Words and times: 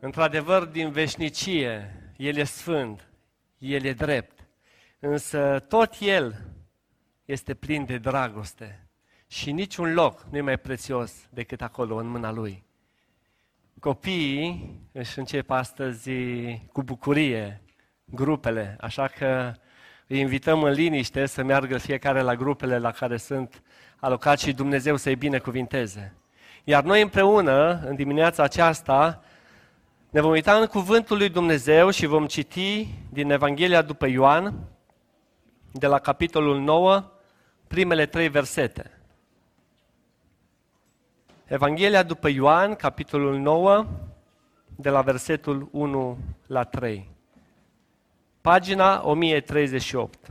Într-adevăr, 0.00 0.64
din 0.64 0.90
veșnicie, 0.90 1.94
El 2.16 2.36
e 2.36 2.44
sfânt, 2.44 3.08
El 3.58 3.84
e 3.84 3.92
drept, 3.92 4.46
însă 4.98 5.64
tot 5.68 5.94
El 6.00 6.34
este 7.24 7.54
plin 7.54 7.84
de 7.84 7.98
dragoste 7.98 8.88
și 9.26 9.52
niciun 9.52 9.92
loc 9.92 10.26
nu 10.30 10.36
e 10.36 10.40
mai 10.40 10.58
prețios 10.58 11.12
decât 11.30 11.62
acolo, 11.62 11.96
în 11.96 12.08
mâna 12.08 12.30
Lui. 12.30 12.64
Copiii 13.80 14.80
își 14.92 15.18
încep 15.18 15.50
astăzi 15.50 16.10
cu 16.72 16.82
bucurie 16.82 17.62
grupele, 18.04 18.76
așa 18.80 19.06
că 19.06 19.52
îi 20.06 20.18
invităm 20.18 20.62
în 20.62 20.72
liniște 20.72 21.26
să 21.26 21.42
meargă 21.42 21.78
fiecare 21.78 22.20
la 22.20 22.34
grupele 22.34 22.78
la 22.78 22.90
care 22.90 23.16
sunt 23.16 23.62
alocați 23.96 24.44
și 24.44 24.52
Dumnezeu 24.52 24.96
să-i 24.96 25.16
binecuvinteze. 25.16 26.14
Iar 26.64 26.84
noi 26.84 27.02
împreună, 27.02 27.80
în 27.84 27.94
dimineața 27.94 28.42
aceasta, 28.42 29.22
ne 30.10 30.20
vom 30.20 30.30
uita 30.30 30.56
în 30.56 30.66
Cuvântul 30.66 31.16
lui 31.16 31.28
Dumnezeu 31.28 31.90
și 31.90 32.06
vom 32.06 32.26
citi 32.26 32.88
din 33.10 33.30
Evanghelia 33.30 33.82
după 33.82 34.06
Ioan, 34.06 34.54
de 35.72 35.86
la 35.86 35.98
capitolul 35.98 36.60
9, 36.60 37.10
primele 37.66 38.06
trei 38.06 38.28
versete. 38.28 38.90
Evanghelia 41.44 42.02
după 42.02 42.28
Ioan, 42.28 42.74
capitolul 42.74 43.38
9, 43.38 43.86
de 44.76 44.90
la 44.90 45.02
versetul 45.02 45.68
1 45.72 46.18
la 46.46 46.64
3. 46.64 47.10
Pagina 48.40 49.06
1038. 49.06 50.30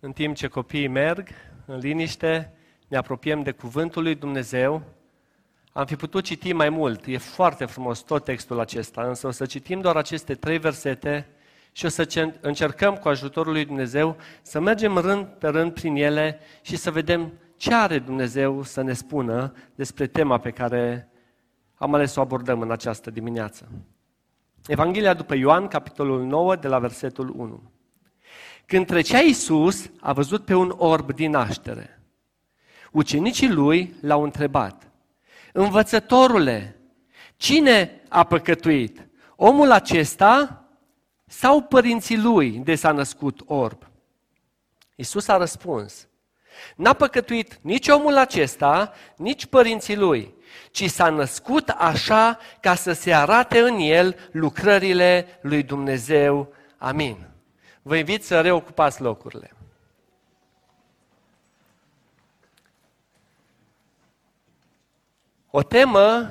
În 0.00 0.12
timp 0.12 0.36
ce 0.36 0.48
copiii 0.48 0.88
merg 0.88 1.28
în 1.66 1.78
liniște, 1.78 2.52
ne 2.88 2.96
apropiem 2.96 3.42
de 3.42 3.52
Cuvântul 3.52 4.02
lui 4.02 4.14
Dumnezeu. 4.14 4.82
Am 5.72 5.86
fi 5.86 5.96
putut 5.96 6.24
citi 6.24 6.52
mai 6.52 6.68
mult, 6.68 7.06
e 7.06 7.18
foarte 7.18 7.64
frumos 7.64 7.98
tot 7.98 8.24
textul 8.24 8.60
acesta, 8.60 9.02
însă 9.02 9.26
o 9.26 9.30
să 9.30 9.46
citim 9.46 9.80
doar 9.80 9.96
aceste 9.96 10.34
trei 10.34 10.58
versete 10.58 11.26
și 11.72 11.84
o 11.84 11.88
să 11.88 12.30
încercăm 12.40 12.94
cu 12.94 13.08
ajutorul 13.08 13.52
lui 13.52 13.64
Dumnezeu 13.64 14.16
să 14.42 14.60
mergem 14.60 14.98
rând 14.98 15.26
pe 15.26 15.48
rând 15.48 15.72
prin 15.72 15.96
ele 15.96 16.38
și 16.62 16.76
să 16.76 16.90
vedem 16.90 17.32
ce 17.56 17.74
are 17.74 17.98
Dumnezeu 17.98 18.62
să 18.62 18.82
ne 18.82 18.92
spună 18.92 19.52
despre 19.74 20.06
tema 20.06 20.38
pe 20.38 20.50
care 20.50 21.08
am 21.74 21.94
ales 21.94 22.12
să 22.12 22.18
o 22.18 22.22
abordăm 22.22 22.60
în 22.60 22.70
această 22.70 23.10
dimineață. 23.10 23.68
Evanghelia 24.66 25.14
după 25.14 25.34
Ioan, 25.34 25.68
capitolul 25.68 26.24
9, 26.24 26.56
de 26.56 26.68
la 26.68 26.78
versetul 26.78 27.32
1. 27.36 27.62
Când 28.66 28.86
trecea 28.86 29.20
Iisus, 29.20 29.90
a 30.00 30.12
văzut 30.12 30.44
pe 30.44 30.54
un 30.54 30.74
orb 30.76 31.12
din 31.12 31.30
naștere. 31.30 32.02
Ucenicii 32.92 33.50
lui 33.50 33.94
l-au 34.00 34.22
întrebat, 34.22 34.89
Învățătorule, 35.52 36.76
cine 37.36 38.00
a 38.08 38.24
păcătuit? 38.24 39.08
Omul 39.36 39.70
acesta 39.70 40.64
sau 41.26 41.62
părinții 41.62 42.18
lui 42.18 42.50
de 42.50 42.74
s-a 42.74 42.92
născut 42.92 43.40
orb? 43.46 43.82
Iisus 44.94 45.28
a 45.28 45.36
răspuns, 45.36 46.08
N-a 46.76 46.92
păcătuit 46.92 47.58
nici 47.60 47.88
omul 47.88 48.16
acesta, 48.16 48.92
nici 49.16 49.46
părinții 49.46 49.96
lui, 49.96 50.34
ci 50.70 50.90
s-a 50.90 51.08
născut 51.08 51.68
așa 51.68 52.38
ca 52.60 52.74
să 52.74 52.92
se 52.92 53.14
arate 53.14 53.58
în 53.58 53.78
el 53.78 54.16
lucrările 54.32 55.38
lui 55.42 55.62
Dumnezeu. 55.62 56.52
Amin. 56.78 57.28
Vă 57.82 57.96
invit 57.96 58.24
să 58.24 58.40
reocupați 58.40 59.02
locurile. 59.02 59.50
O 65.50 65.62
temă 65.62 66.30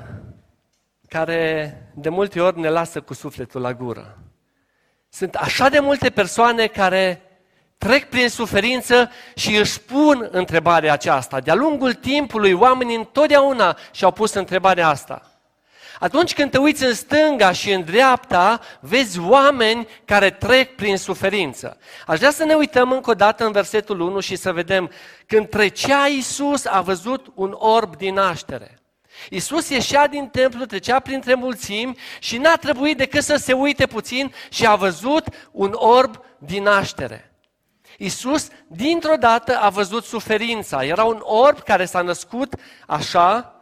care 1.07 1.73
de 1.95 2.09
multe 2.09 2.41
ori 2.41 2.59
ne 2.59 2.69
lasă 2.69 3.01
cu 3.01 3.13
sufletul 3.13 3.61
la 3.61 3.73
gură. 3.73 4.17
Sunt 5.09 5.35
așa 5.35 5.69
de 5.69 5.79
multe 5.79 6.09
persoane 6.09 6.67
care 6.67 7.21
trec 7.77 8.09
prin 8.09 8.29
suferință 8.29 9.11
și 9.35 9.55
își 9.55 9.81
pun 9.81 10.27
întrebarea 10.31 10.93
aceasta. 10.93 11.39
De-a 11.39 11.55
lungul 11.55 11.93
timpului, 11.93 12.51
oamenii 12.51 12.95
întotdeauna 12.95 13.77
și-au 13.91 14.11
pus 14.11 14.33
întrebarea 14.33 14.87
asta. 14.87 15.39
Atunci 15.99 16.33
când 16.33 16.51
te 16.51 16.57
uiți 16.57 16.83
în 16.83 16.93
stânga 16.93 17.51
și 17.51 17.71
în 17.71 17.83
dreapta, 17.83 18.59
vezi 18.79 19.19
oameni 19.19 19.87
care 20.05 20.29
trec 20.29 20.75
prin 20.75 20.97
suferință. 20.97 21.77
Aș 22.07 22.17
vrea 22.17 22.31
să 22.31 22.43
ne 22.43 22.53
uităm 22.53 22.91
încă 22.91 23.09
o 23.09 23.13
dată 23.13 23.45
în 23.45 23.51
versetul 23.51 23.99
1 23.99 24.19
și 24.19 24.35
să 24.35 24.51
vedem 24.51 24.91
când 25.25 25.49
trecea 25.49 26.07
Iisus 26.07 26.65
a 26.65 26.81
văzut 26.81 27.31
un 27.35 27.55
orb 27.57 27.95
din 27.95 28.13
naștere. 28.13 28.78
Iisus 29.29 29.69
ieșea 29.69 30.07
din 30.07 30.27
templu, 30.27 30.65
trecea 30.65 30.99
printre 30.99 31.33
mulțimi 31.33 31.97
și 32.19 32.37
n-a 32.37 32.55
trebuit 32.55 32.97
decât 32.97 33.23
să 33.23 33.35
se 33.35 33.53
uite 33.53 33.87
puțin 33.87 34.33
și 34.49 34.65
a 34.65 34.75
văzut 34.75 35.49
un 35.51 35.71
orb 35.73 36.23
din 36.37 36.63
naștere. 36.63 37.33
Isus, 37.97 38.47
dintr-o 38.67 39.15
dată, 39.15 39.57
a 39.57 39.69
văzut 39.69 40.03
suferința. 40.03 40.85
Era 40.85 41.03
un 41.03 41.19
orb 41.21 41.59
care 41.59 41.85
s-a 41.85 42.01
născut 42.01 42.53
așa 42.87 43.53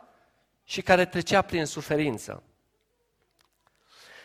și 0.64 0.82
care 0.82 1.06
trecea 1.06 1.42
prin 1.42 1.66
suferință. 1.66 2.44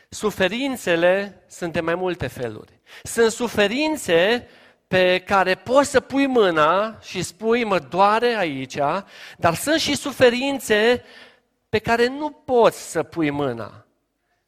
Suferințele 0.08 1.44
sunt 1.48 1.72
de 1.72 1.80
mai 1.80 1.94
multe 1.94 2.26
feluri. 2.26 2.80
Sunt 3.02 3.30
suferințe 3.30 4.48
pe 4.92 5.18
care 5.18 5.54
poți 5.54 5.90
să 5.90 6.00
pui 6.00 6.26
mâna 6.26 6.98
și 7.00 7.22
spui, 7.22 7.64
mă 7.64 7.78
doare 7.78 8.34
aici, 8.34 8.76
dar 9.36 9.54
sunt 9.54 9.80
și 9.80 9.96
suferințe 9.96 11.04
pe 11.68 11.78
care 11.78 12.06
nu 12.06 12.30
poți 12.30 12.90
să 12.90 13.02
pui 13.02 13.30
mâna. 13.30 13.86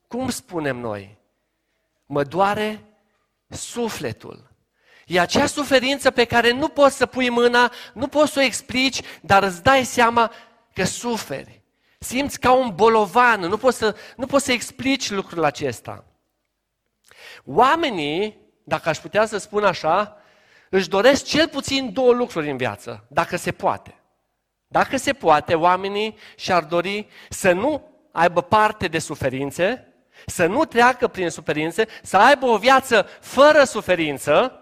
Cum 0.09 0.29
spunem 0.29 0.77
noi? 0.77 1.19
Mă 2.07 2.25
doare 2.25 2.85
sufletul. 3.49 4.51
E 5.07 5.21
acea 5.21 5.47
suferință 5.47 6.11
pe 6.11 6.25
care 6.25 6.53
nu 6.53 6.69
poți 6.69 6.97
să 6.97 7.07
pui 7.07 7.29
mâna, 7.31 7.73
nu 7.93 8.07
poți 8.07 8.33
să 8.33 8.39
o 8.39 8.43
explici, 8.43 9.01
dar 9.21 9.43
îți 9.43 9.63
dai 9.63 9.85
seama 9.85 10.33
că 10.75 10.85
suferi. 10.85 11.63
Simți 11.99 12.41
ca 12.41 12.53
un 12.53 12.75
bolovan, 12.75 13.41
nu 13.41 13.57
poți 13.57 13.79
să, 13.79 13.97
nu 14.17 14.27
poți 14.27 14.45
să 14.45 14.53
explici 14.53 15.11
lucrul 15.11 15.45
acesta. 15.45 16.05
Oamenii, 17.45 18.39
dacă 18.65 18.89
aș 18.89 18.99
putea 18.99 19.27
să 19.27 19.37
spun 19.37 19.65
așa, 19.65 20.19
își 20.75 20.89
doresc 20.89 21.25
cel 21.25 21.49
puțin 21.49 21.93
două 21.93 22.13
lucruri 22.13 22.51
în 22.51 22.57
viață, 22.57 23.05
dacă 23.09 23.37
se 23.37 23.53
poate. 23.53 23.95
Dacă 24.67 24.97
se 24.97 25.13
poate, 25.13 25.55
oamenii 25.55 26.17
și-ar 26.37 26.65
dori 26.65 27.09
să 27.29 27.53
nu 27.53 27.91
aibă 28.13 28.43
parte 28.43 28.89
de 28.89 28.99
suferințe, 28.99 29.95
să 30.27 30.47
nu 30.47 30.65
treacă 30.65 31.09
prin 31.09 31.31
suferințe, 31.31 31.87
să 32.03 32.17
aibă 32.17 32.47
o 32.47 32.59
viață 32.59 33.07
fără 33.21 33.65
suferință 33.65 34.61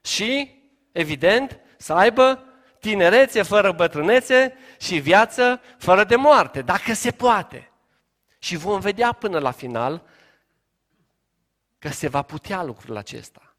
și, 0.00 0.50
evident, 0.92 1.60
să 1.76 1.92
aibă 1.92 2.44
tinerețe 2.78 3.42
fără 3.42 3.72
bătrânețe 3.72 4.54
și 4.78 4.98
viață 4.98 5.60
fără 5.78 6.04
de 6.04 6.16
moarte, 6.16 6.62
dacă 6.62 6.92
se 6.92 7.10
poate. 7.10 7.70
Și 8.38 8.56
vom 8.56 8.80
vedea 8.80 9.12
până 9.12 9.38
la 9.38 9.50
final 9.50 10.02
că 11.78 11.88
se 11.88 12.08
va 12.08 12.22
putea 12.22 12.62
lucrul 12.62 12.96
acesta. 12.96 13.49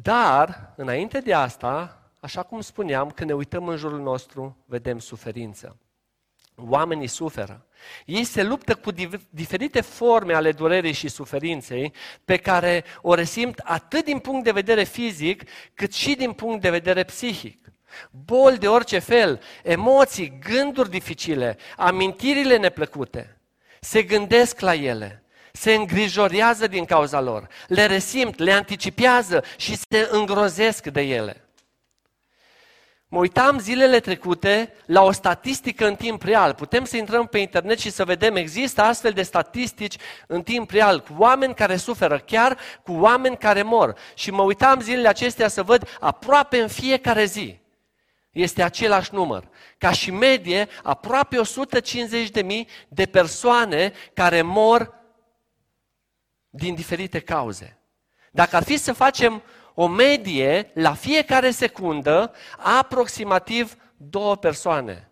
Dar, 0.00 0.72
înainte 0.76 1.20
de 1.20 1.34
asta, 1.34 2.02
așa 2.20 2.42
cum 2.42 2.60
spuneam, 2.60 3.10
când 3.10 3.30
ne 3.30 3.36
uităm 3.36 3.68
în 3.68 3.76
jurul 3.76 4.00
nostru, 4.00 4.56
vedem 4.66 4.98
suferință. 4.98 5.76
Oamenii 6.54 7.06
suferă. 7.06 7.66
Ei 8.04 8.24
se 8.24 8.42
luptă 8.42 8.74
cu 8.74 8.90
diferite 9.30 9.80
forme 9.80 10.34
ale 10.34 10.52
durerii 10.52 10.92
și 10.92 11.08
suferinței 11.08 11.92
pe 12.24 12.36
care 12.36 12.84
o 13.00 13.14
resimt 13.14 13.58
atât 13.58 14.04
din 14.04 14.18
punct 14.18 14.44
de 14.44 14.52
vedere 14.52 14.84
fizic, 14.84 15.42
cât 15.74 15.92
și 15.92 16.14
din 16.14 16.32
punct 16.32 16.60
de 16.60 16.70
vedere 16.70 17.04
psihic. 17.04 17.72
Boli 18.10 18.58
de 18.58 18.68
orice 18.68 18.98
fel, 18.98 19.40
emoții, 19.62 20.38
gânduri 20.38 20.90
dificile, 20.90 21.56
amintirile 21.76 22.56
neplăcute. 22.56 23.40
Se 23.80 24.02
gândesc 24.02 24.60
la 24.60 24.74
ele, 24.74 25.21
se 25.52 25.74
îngrijorează 25.74 26.66
din 26.66 26.84
cauza 26.84 27.20
lor, 27.20 27.46
le 27.66 27.86
resimt, 27.86 28.38
le 28.38 28.52
anticipează 28.52 29.44
și 29.56 29.76
se 29.76 30.08
îngrozesc 30.10 30.86
de 30.86 31.00
ele. 31.00 31.46
Mă 33.08 33.18
uitam 33.18 33.58
zilele 33.58 34.00
trecute 34.00 34.74
la 34.86 35.02
o 35.02 35.12
statistică 35.12 35.86
în 35.86 35.94
timp 35.94 36.22
real. 36.22 36.54
Putem 36.54 36.84
să 36.84 36.96
intrăm 36.96 37.26
pe 37.26 37.38
internet 37.38 37.78
și 37.78 37.90
să 37.90 38.04
vedem, 38.04 38.36
există 38.36 38.82
astfel 38.82 39.12
de 39.12 39.22
statistici 39.22 39.96
în 40.26 40.42
timp 40.42 40.70
real, 40.70 41.00
cu 41.00 41.14
oameni 41.18 41.54
care 41.54 41.76
suferă, 41.76 42.18
chiar 42.18 42.58
cu 42.82 42.92
oameni 42.92 43.36
care 43.36 43.62
mor. 43.62 43.94
Și 44.14 44.30
mă 44.30 44.42
uitam 44.42 44.80
zilele 44.80 45.08
acestea 45.08 45.48
să 45.48 45.62
văd 45.62 45.96
aproape 46.00 46.60
în 46.60 46.68
fiecare 46.68 47.24
zi. 47.24 47.58
Este 48.30 48.62
același 48.62 49.14
număr. 49.14 49.48
Ca 49.78 49.90
și 49.90 50.10
medie, 50.10 50.68
aproape 50.82 51.40
150.000 52.42 52.42
de 52.88 53.06
persoane 53.06 53.92
care 54.14 54.42
mor 54.42 55.01
din 56.54 56.74
diferite 56.74 57.20
cauze. 57.20 57.78
Dacă 58.30 58.56
ar 58.56 58.62
fi 58.62 58.76
să 58.76 58.92
facem 58.92 59.42
o 59.74 59.86
medie 59.86 60.70
la 60.74 60.94
fiecare 60.94 61.50
secundă 61.50 62.32
aproximativ 62.58 63.76
două 63.96 64.36
persoane. 64.36 65.10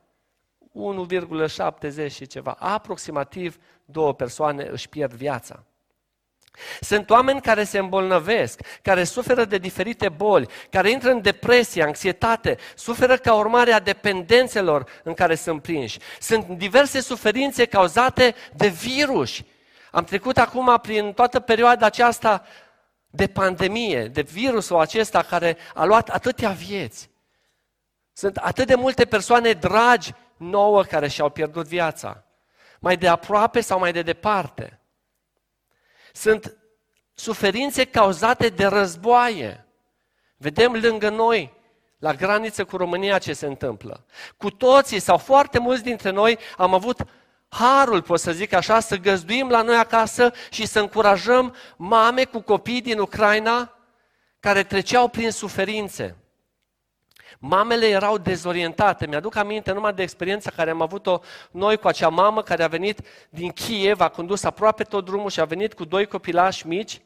1,70 2.06 2.12
și 2.12 2.26
ceva. 2.26 2.56
Aproximativ 2.58 3.58
două 3.84 4.14
persoane 4.14 4.68
își 4.70 4.88
pierd 4.88 5.12
viața. 5.12 5.64
Sunt 6.80 7.10
oameni 7.10 7.40
care 7.40 7.64
se 7.64 7.78
îmbolnăvesc, 7.78 8.60
care 8.82 9.04
suferă 9.04 9.44
de 9.44 9.58
diferite 9.58 10.08
boli, 10.08 10.48
care 10.70 10.90
intră 10.90 11.10
în 11.10 11.20
depresie, 11.20 11.82
anxietate, 11.82 12.56
suferă 12.74 13.16
ca 13.16 13.34
urmare 13.34 13.72
a 13.72 13.80
dependențelor 13.80 14.90
în 15.02 15.14
care 15.14 15.34
sunt 15.34 15.62
prinși. 15.62 15.98
Sunt 16.20 16.48
diverse 16.48 17.00
suferințe 17.00 17.64
cauzate 17.64 18.34
de 18.56 18.68
virus. 18.68 19.40
Am 19.90 20.04
trecut 20.04 20.38
acum 20.38 20.78
prin 20.82 21.12
toată 21.12 21.40
perioada 21.40 21.86
aceasta 21.86 22.42
de 23.10 23.26
pandemie, 23.26 24.08
de 24.08 24.22
virusul 24.22 24.78
acesta 24.78 25.22
care 25.22 25.56
a 25.74 25.84
luat 25.84 26.08
atâtea 26.08 26.50
vieți. 26.50 27.10
Sunt 28.12 28.36
atât 28.36 28.66
de 28.66 28.74
multe 28.74 29.04
persoane 29.04 29.52
dragi 29.52 30.12
nouă 30.36 30.82
care 30.82 31.08
și-au 31.08 31.30
pierdut 31.30 31.66
viața. 31.66 32.24
Mai 32.80 32.96
de 32.96 33.08
aproape 33.08 33.60
sau 33.60 33.78
mai 33.78 33.92
de 33.92 34.02
departe. 34.02 34.80
Sunt 36.12 36.56
suferințe 37.14 37.84
cauzate 37.84 38.48
de 38.48 38.66
războaie. 38.66 39.66
Vedem 40.36 40.72
lângă 40.72 41.08
noi, 41.08 41.58
la 41.98 42.14
graniță 42.14 42.64
cu 42.64 42.76
România, 42.76 43.18
ce 43.18 43.32
se 43.32 43.46
întâmplă. 43.46 44.04
Cu 44.36 44.50
toții 44.50 45.00
sau 45.00 45.18
foarte 45.18 45.58
mulți 45.58 45.82
dintre 45.82 46.10
noi 46.10 46.38
am 46.56 46.74
avut 46.74 47.00
harul, 47.50 48.02
pot 48.02 48.20
să 48.20 48.32
zic 48.32 48.52
așa, 48.52 48.80
să 48.80 48.96
găzduim 48.96 49.48
la 49.48 49.62
noi 49.62 49.76
acasă 49.76 50.32
și 50.50 50.66
să 50.66 50.80
încurajăm 50.80 51.54
mame 51.76 52.24
cu 52.24 52.40
copii 52.40 52.80
din 52.80 52.98
Ucraina 52.98 53.74
care 54.40 54.62
treceau 54.62 55.08
prin 55.08 55.30
suferințe. 55.30 56.16
Mamele 57.38 57.88
erau 57.88 58.18
dezorientate. 58.18 59.06
Mi-aduc 59.06 59.36
aminte 59.36 59.72
numai 59.72 59.92
de 59.92 60.02
experiența 60.02 60.50
care 60.50 60.70
am 60.70 60.80
avut-o 60.80 61.20
noi 61.50 61.76
cu 61.76 61.88
acea 61.88 62.08
mamă 62.08 62.42
care 62.42 62.62
a 62.62 62.68
venit 62.68 63.00
din 63.30 63.50
Kiev, 63.50 64.00
a 64.00 64.08
condus 64.08 64.44
aproape 64.44 64.82
tot 64.84 65.04
drumul 65.04 65.30
și 65.30 65.40
a 65.40 65.44
venit 65.44 65.74
cu 65.74 65.84
doi 65.84 66.06
copilași 66.06 66.66
mici, 66.66 67.00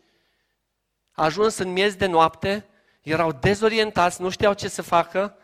a 1.12 1.24
ajuns 1.24 1.58
în 1.58 1.72
miez 1.72 1.94
de 1.94 2.06
noapte, 2.06 2.66
erau 3.02 3.32
dezorientați, 3.32 4.22
nu 4.22 4.28
știau 4.28 4.52
ce 4.52 4.68
să 4.68 4.82
facă 4.82 5.36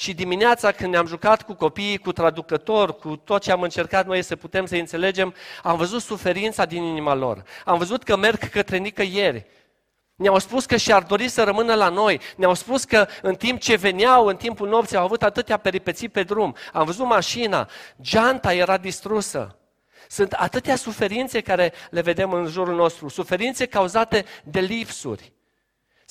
și 0.00 0.14
dimineața 0.14 0.72
când 0.72 0.92
ne-am 0.92 1.06
jucat 1.06 1.42
cu 1.42 1.54
copiii, 1.54 1.98
cu 1.98 2.12
traducător, 2.12 2.96
cu 2.96 3.16
tot 3.16 3.42
ce 3.42 3.52
am 3.52 3.62
încercat 3.62 4.06
noi 4.06 4.22
să 4.22 4.36
putem 4.36 4.66
să 4.66 4.76
înțelegem, 4.76 5.34
am 5.62 5.76
văzut 5.76 6.02
suferința 6.02 6.64
din 6.64 6.82
inima 6.82 7.14
lor. 7.14 7.42
Am 7.64 7.78
văzut 7.78 8.02
că 8.02 8.16
merg 8.16 8.38
către 8.38 8.76
nicăieri. 8.76 9.46
Ne-au 10.14 10.38
spus 10.38 10.66
că 10.66 10.76
și-ar 10.76 11.02
dori 11.02 11.28
să 11.28 11.42
rămână 11.42 11.74
la 11.74 11.88
noi. 11.88 12.20
Ne-au 12.36 12.54
spus 12.54 12.84
că 12.84 13.06
în 13.22 13.34
timp 13.34 13.60
ce 13.60 13.76
veneau, 13.76 14.26
în 14.26 14.36
timpul 14.36 14.68
nopții, 14.68 14.96
au 14.96 15.04
avut 15.04 15.22
atâtea 15.22 15.56
peripeții 15.56 16.08
pe 16.08 16.22
drum. 16.22 16.54
Am 16.72 16.84
văzut 16.84 17.06
mașina, 17.06 17.68
geanta 18.00 18.54
era 18.54 18.76
distrusă. 18.76 19.58
Sunt 20.08 20.32
atâtea 20.32 20.76
suferințe 20.76 21.40
care 21.40 21.72
le 21.90 22.00
vedem 22.00 22.32
în 22.32 22.46
jurul 22.46 22.74
nostru, 22.74 23.08
suferințe 23.08 23.66
cauzate 23.66 24.24
de 24.44 24.60
lipsuri. 24.60 25.32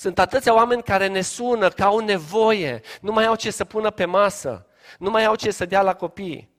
Sunt 0.00 0.18
atâția 0.18 0.54
oameni 0.54 0.82
care 0.82 1.06
ne 1.06 1.20
sună 1.20 1.68
că 1.68 1.82
au 1.82 1.98
nevoie, 1.98 2.80
nu 3.00 3.12
mai 3.12 3.26
au 3.26 3.34
ce 3.34 3.50
să 3.50 3.64
pună 3.64 3.90
pe 3.90 4.04
masă, 4.04 4.66
nu 4.98 5.10
mai 5.10 5.24
au 5.24 5.34
ce 5.34 5.50
să 5.50 5.64
dea 5.64 5.82
la 5.82 5.94
copii. 5.94 6.50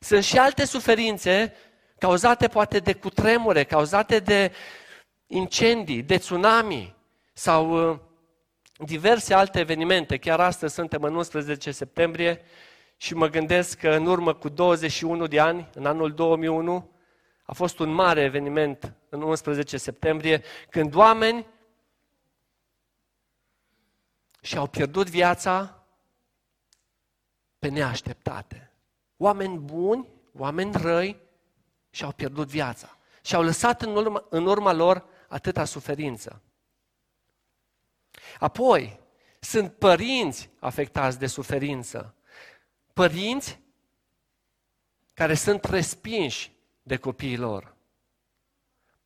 Sunt 0.00 0.24
și 0.24 0.38
alte 0.38 0.64
suferințe 0.64 1.54
cauzate 1.98 2.48
poate 2.48 2.78
de 2.78 2.92
cutremure, 2.92 3.64
cauzate 3.64 4.18
de 4.18 4.52
incendii, 5.26 6.02
de 6.02 6.16
tsunami 6.16 6.96
sau 7.32 7.90
uh, 7.90 7.98
diverse 8.76 9.34
alte 9.34 9.58
evenimente. 9.58 10.18
Chiar 10.18 10.40
astăzi 10.40 10.74
suntem 10.74 11.02
în 11.02 11.14
11 11.14 11.70
septembrie 11.70 12.40
și 12.96 13.14
mă 13.14 13.28
gândesc 13.28 13.78
că 13.78 13.88
în 13.88 14.06
urmă 14.06 14.34
cu 14.34 14.48
21 14.48 15.26
de 15.26 15.40
ani, 15.40 15.70
în 15.74 15.86
anul 15.86 16.12
2001, 16.12 16.90
a 17.42 17.52
fost 17.52 17.78
un 17.78 17.90
mare 17.90 18.20
eveniment 18.20 18.94
în 19.08 19.22
11 19.22 19.76
septembrie, 19.76 20.42
când 20.70 20.94
oameni 20.94 21.46
și-au 24.42 24.66
pierdut 24.66 25.08
viața 25.08 25.84
pe 27.58 27.68
neașteptate. 27.68 28.72
Oameni 29.16 29.58
buni, 29.58 30.08
oameni 30.32 30.72
răi 30.76 31.20
și-au 31.90 32.12
pierdut 32.12 32.48
viața. 32.48 32.96
Și-au 33.22 33.42
lăsat 33.42 33.82
în 33.82 33.96
urma, 33.96 34.26
în 34.30 34.46
urma 34.46 34.72
lor 34.72 35.04
atâta 35.28 35.64
suferință. 35.64 36.42
Apoi, 38.38 39.00
sunt 39.40 39.72
părinți 39.72 40.50
afectați 40.58 41.18
de 41.18 41.26
suferință. 41.26 42.14
Părinți 42.92 43.60
care 45.14 45.34
sunt 45.34 45.64
respinși 45.64 46.52
de 46.82 46.96
copiii 46.96 47.36
lor. 47.36 47.71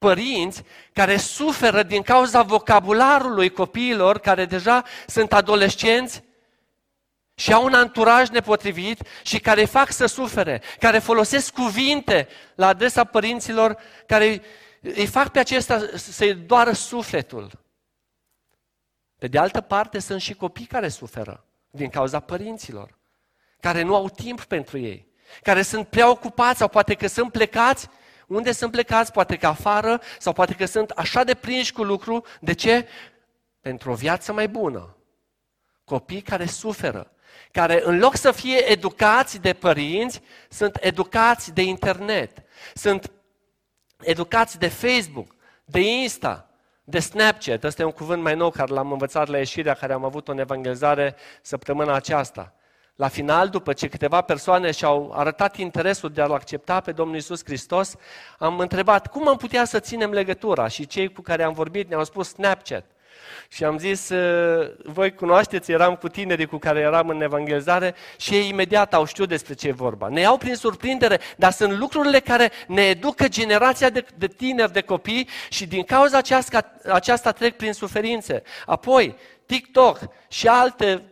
Părinți 0.06 0.62
care 0.92 1.16
suferă 1.16 1.82
din 1.82 2.02
cauza 2.02 2.42
vocabularului 2.42 3.50
copiilor 3.50 4.18
care 4.18 4.44
deja 4.44 4.84
sunt 5.06 5.32
adolescenți 5.32 6.22
și 7.34 7.52
au 7.52 7.64
un 7.64 7.74
anturaj 7.74 8.28
nepotrivit 8.28 9.00
și 9.22 9.38
care 9.38 9.60
îi 9.60 9.66
fac 9.66 9.90
să 9.90 10.06
sufere, 10.06 10.62
care 10.78 10.98
folosesc 10.98 11.52
cuvinte 11.52 12.28
la 12.54 12.66
adresa 12.66 13.04
părinților 13.04 13.78
care 14.06 14.42
îi 14.80 15.06
fac 15.06 15.28
pe 15.28 15.38
acesta 15.38 15.86
să-i 15.94 16.34
doară 16.34 16.72
sufletul. 16.72 17.50
Pe 19.18 19.26
de 19.26 19.38
altă 19.38 19.60
parte, 19.60 19.98
sunt 19.98 20.20
și 20.20 20.34
copii 20.34 20.66
care 20.66 20.88
suferă 20.88 21.44
din 21.70 21.88
cauza 21.88 22.20
părinților, 22.20 22.98
care 23.60 23.82
nu 23.82 23.94
au 23.94 24.08
timp 24.08 24.44
pentru 24.44 24.78
ei, 24.78 25.06
care 25.42 25.62
sunt 25.62 25.86
prea 25.88 26.10
ocupați 26.10 26.58
sau 26.58 26.68
poate 26.68 26.94
că 26.94 27.06
sunt 27.06 27.32
plecați. 27.32 27.88
Unde 28.26 28.52
sunt 28.52 28.70
plecați? 28.70 29.12
Poate 29.12 29.36
că 29.36 29.46
afară 29.46 30.00
sau 30.18 30.32
poate 30.32 30.54
că 30.54 30.64
sunt 30.64 30.90
așa 30.90 31.24
de 31.24 31.34
prinși 31.34 31.72
cu 31.72 31.82
lucru. 31.82 32.24
De 32.40 32.52
ce? 32.52 32.88
Pentru 33.60 33.90
o 33.90 33.94
viață 33.94 34.32
mai 34.32 34.48
bună. 34.48 34.96
Copii 35.84 36.20
care 36.20 36.46
suferă, 36.46 37.12
care 37.50 37.80
în 37.84 37.98
loc 37.98 38.16
să 38.16 38.32
fie 38.32 38.70
educați 38.70 39.40
de 39.40 39.52
părinți, 39.52 40.20
sunt 40.48 40.78
educați 40.80 41.52
de 41.52 41.62
internet, 41.62 42.42
sunt 42.74 43.10
educați 44.00 44.58
de 44.58 44.68
Facebook, 44.68 45.34
de 45.64 45.80
Insta, 45.80 46.50
de 46.84 46.98
Snapchat. 46.98 47.64
Ăsta 47.64 47.82
e 47.82 47.84
un 47.84 47.90
cuvânt 47.90 48.22
mai 48.22 48.34
nou 48.34 48.50
care 48.50 48.72
l-am 48.72 48.92
învățat 48.92 49.28
la 49.28 49.38
ieșirea 49.38 49.74
care 49.74 49.92
am 49.92 50.04
avut 50.04 50.28
o 50.28 50.38
evangelizare 50.40 51.16
săptămâna 51.42 51.94
aceasta. 51.94 52.55
La 52.96 53.08
final, 53.08 53.48
după 53.48 53.72
ce 53.72 53.88
câteva 53.88 54.20
persoane 54.20 54.70
și-au 54.70 55.12
arătat 55.16 55.56
interesul 55.56 56.10
de 56.10 56.20
a-L 56.20 56.32
accepta 56.32 56.80
pe 56.80 56.92
Domnul 56.92 57.16
Isus 57.16 57.44
Hristos, 57.44 57.94
am 58.38 58.58
întrebat 58.58 59.06
cum 59.06 59.28
am 59.28 59.36
putea 59.36 59.64
să 59.64 59.80
ținem 59.80 60.10
legătura 60.10 60.68
și 60.68 60.86
cei 60.86 61.12
cu 61.12 61.20
care 61.20 61.42
am 61.42 61.52
vorbit 61.52 61.88
ne-au 61.88 62.04
spus 62.04 62.28
Snapchat. 62.28 62.84
Și 63.48 63.64
am 63.64 63.78
zis, 63.78 64.08
ă, 64.08 64.70
voi 64.84 65.14
cunoașteți, 65.14 65.70
eram 65.70 65.94
cu 65.94 66.08
tinerii 66.08 66.46
cu 66.46 66.56
care 66.56 66.80
eram 66.80 67.08
în 67.08 67.20
evangelizare 67.20 67.94
și 68.16 68.34
ei 68.34 68.48
imediat 68.48 68.94
au 68.94 69.04
știut 69.04 69.28
despre 69.28 69.54
ce 69.54 69.68
e 69.68 69.72
vorba. 69.72 70.08
Ne 70.08 70.20
iau 70.20 70.36
prin 70.36 70.54
surprindere, 70.54 71.20
dar 71.36 71.52
sunt 71.52 71.72
lucrurile 71.72 72.20
care 72.20 72.50
ne 72.66 72.82
educă 72.82 73.28
generația 73.28 73.90
de, 73.90 74.06
de 74.16 74.26
tineri, 74.26 74.72
de 74.72 74.80
copii 74.80 75.28
și 75.48 75.66
din 75.66 75.82
cauza 75.82 76.18
aceasta, 76.18 76.72
aceasta 76.88 77.32
trec 77.32 77.56
prin 77.56 77.72
suferințe. 77.72 78.42
Apoi, 78.66 79.16
TikTok 79.46 79.98
și 80.28 80.48
alte 80.48 81.02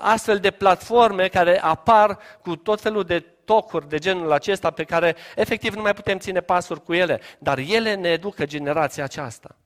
astfel 0.00 0.38
de 0.38 0.50
platforme 0.50 1.28
care 1.28 1.60
apar 1.60 2.18
cu 2.42 2.56
tot 2.56 2.80
felul 2.80 3.04
de 3.04 3.20
tocuri 3.20 3.88
de 3.88 3.98
genul 3.98 4.32
acesta 4.32 4.70
pe 4.70 4.84
care 4.84 5.16
efectiv 5.34 5.74
nu 5.74 5.82
mai 5.82 5.94
putem 5.94 6.18
ține 6.18 6.40
pasuri 6.40 6.82
cu 6.82 6.94
ele, 6.94 7.20
dar 7.38 7.58
ele 7.58 7.94
ne 7.94 8.08
educă 8.08 8.46
generația 8.46 9.04
aceasta. 9.04 9.56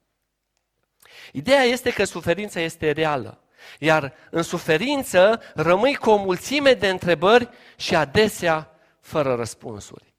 Ideea 1.33 1.63
este 1.63 1.93
că 1.93 2.05
suferința 2.05 2.61
este 2.61 2.91
reală. 2.91 3.39
Iar 3.79 4.13
în 4.31 4.43
suferință 4.43 5.41
rămâi 5.55 5.95
cu 5.95 6.11
o 6.11 6.17
mulțime 6.17 6.73
de 6.73 6.89
întrebări 6.89 7.49
și 7.77 7.95
adesea 7.95 8.71
fără 9.01 9.35
răspunsuri. 9.35 10.15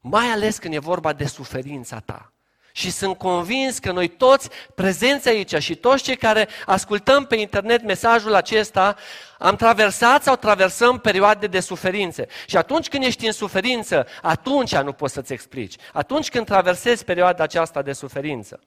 Mai 0.00 0.26
ales 0.26 0.58
când 0.58 0.74
e 0.74 0.78
vorba 0.78 1.12
de 1.12 1.26
suferința 1.26 2.00
ta. 2.00 2.32
Și 2.72 2.90
sunt 2.90 3.18
convins 3.18 3.78
că 3.78 3.92
noi 3.92 4.08
toți 4.08 4.48
prezenți 4.74 5.28
aici 5.28 5.54
și 5.54 5.76
toți 5.76 6.02
cei 6.02 6.16
care 6.16 6.48
ascultăm 6.66 7.26
pe 7.26 7.36
internet 7.36 7.82
mesajul 7.82 8.34
acesta, 8.34 8.96
am 9.38 9.56
traversat 9.56 10.22
sau 10.22 10.36
traversăm 10.36 10.98
perioade 10.98 11.46
de 11.46 11.60
suferințe. 11.60 12.26
Și 12.46 12.56
atunci 12.56 12.88
când 12.88 13.04
ești 13.04 13.26
în 13.26 13.32
suferință, 13.32 14.06
atunci 14.22 14.76
nu 14.76 14.92
poți 14.92 15.12
să-ți 15.12 15.32
explici. 15.32 15.74
Atunci 15.92 16.30
când 16.30 16.46
traversezi 16.46 17.04
perioada 17.04 17.42
aceasta 17.42 17.82
de 17.82 17.92
suferință. 17.92 18.60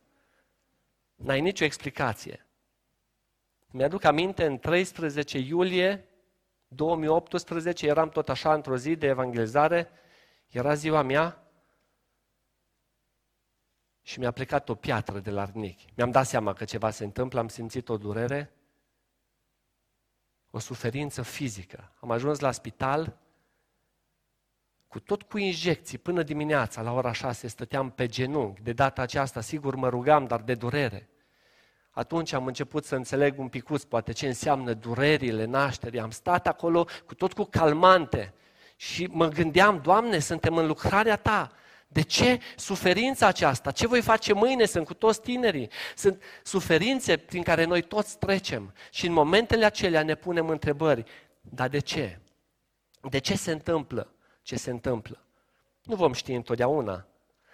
N-ai 1.15 1.41
nicio 1.41 1.63
explicație. 1.63 2.45
Mi-aduc 3.71 4.03
aminte, 4.03 4.45
în 4.45 4.57
13 4.57 5.37
iulie 5.37 6.05
2018, 6.67 7.87
eram 7.87 8.09
tot 8.09 8.29
așa 8.29 8.53
într-o 8.53 8.77
zi 8.77 8.95
de 8.95 9.07
evangelizare, 9.07 9.89
era 10.49 10.73
ziua 10.73 11.01
mea 11.01 11.42
și 14.03 14.19
mi-a 14.19 14.31
plecat 14.31 14.69
o 14.69 14.75
piatră 14.75 15.19
de 15.19 15.29
la 15.29 15.45
rnic. 15.45 15.79
Mi-am 15.95 16.11
dat 16.11 16.25
seama 16.25 16.53
că 16.53 16.65
ceva 16.65 16.89
se 16.89 17.03
întâmplă, 17.03 17.39
am 17.39 17.47
simțit 17.47 17.89
o 17.89 17.97
durere, 17.97 18.51
o 20.49 20.59
suferință 20.59 21.21
fizică. 21.21 21.91
Am 21.99 22.11
ajuns 22.11 22.39
la 22.39 22.51
spital 22.51 23.17
cu 24.87 24.99
tot 24.99 25.23
cu 25.23 25.37
injecții, 25.37 25.97
până 25.97 26.23
dimineața, 26.23 26.81
la 26.81 26.93
ora 26.93 27.11
6, 27.11 27.47
stăteam 27.47 27.89
pe 27.89 28.05
genunchi. 28.05 28.61
De 28.61 28.73
data 28.73 29.01
aceasta, 29.01 29.41
sigur, 29.41 29.75
mă 29.75 29.89
rugam, 29.89 30.25
dar 30.25 30.41
de 30.41 30.55
durere. 30.55 31.09
Atunci 31.89 32.33
am 32.33 32.45
început 32.45 32.85
să 32.85 32.95
înțeleg 32.95 33.39
un 33.39 33.47
picuț, 33.47 33.83
poate 33.83 34.11
ce 34.11 34.27
înseamnă 34.27 34.73
durerile 34.73 35.45
nașterii. 35.45 35.99
Am 35.99 36.11
stat 36.11 36.47
acolo 36.47 36.87
cu 37.05 37.15
tot 37.15 37.33
cu 37.33 37.43
calmante 37.43 38.33
și 38.75 39.07
mă 39.11 39.27
gândeam, 39.27 39.81
Doamne, 39.81 40.19
suntem 40.19 40.57
în 40.57 40.67
lucrarea 40.67 41.15
Ta. 41.15 41.51
De 41.93 42.01
ce 42.01 42.39
suferința 42.55 43.27
aceasta? 43.27 43.71
Ce 43.71 43.87
voi 43.87 44.01
face 44.01 44.33
mâine? 44.33 44.65
Sunt 44.65 44.85
cu 44.85 44.93
toți 44.93 45.21
tinerii. 45.21 45.69
Sunt 45.95 46.21
suferințe 46.43 47.17
prin 47.17 47.43
care 47.43 47.63
noi 47.63 47.81
toți 47.81 48.17
trecem. 48.17 48.73
Și 48.91 49.05
în 49.05 49.13
momentele 49.13 49.65
acelea 49.65 50.03
ne 50.03 50.15
punem 50.15 50.49
întrebări. 50.49 51.03
Dar 51.41 51.67
de 51.67 51.79
ce? 51.79 52.19
De 53.09 53.17
ce 53.17 53.35
se 53.35 53.51
întâmplă 53.51 54.13
ce 54.43 54.55
se 54.55 54.69
întâmplă? 54.69 55.17
Nu 55.83 55.95
vom 55.95 56.13
ști 56.13 56.31
întotdeauna. 56.31 57.05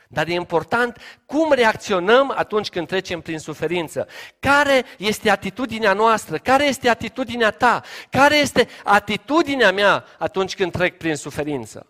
Dar 0.07 0.27
e 0.27 0.33
important 0.33 0.97
cum 1.25 1.51
reacționăm 1.51 2.33
atunci 2.35 2.69
când 2.69 2.87
trecem 2.87 3.21
prin 3.21 3.39
suferință. 3.39 4.07
Care 4.39 4.85
este 4.97 5.29
atitudinea 5.29 5.93
noastră? 5.93 6.37
Care 6.37 6.65
este 6.65 6.89
atitudinea 6.89 7.51
ta? 7.51 7.83
Care 8.09 8.35
este 8.35 8.67
atitudinea 8.83 9.71
mea 9.71 10.05
atunci 10.17 10.55
când 10.55 10.71
trec 10.71 10.97
prin 10.97 11.15
suferință? 11.15 11.87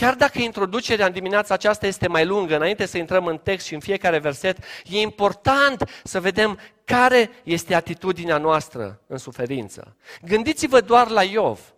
Chiar 0.00 0.14
dacă 0.14 0.38
introducerea 0.38 1.06
în 1.06 1.12
dimineața 1.12 1.54
aceasta 1.54 1.86
este 1.86 2.08
mai 2.08 2.26
lungă, 2.26 2.54
înainte 2.56 2.86
să 2.86 2.98
intrăm 2.98 3.26
în 3.26 3.38
text 3.38 3.66
și 3.66 3.74
în 3.74 3.80
fiecare 3.80 4.18
verset, 4.18 4.58
e 4.84 5.00
important 5.00 5.90
să 6.04 6.20
vedem 6.20 6.58
care 6.84 7.30
este 7.44 7.74
atitudinea 7.74 8.38
noastră 8.38 9.00
în 9.06 9.18
suferință. 9.18 9.96
Gândiți-vă 10.22 10.80
doar 10.80 11.08
la 11.08 11.22
Iov. 11.22 11.74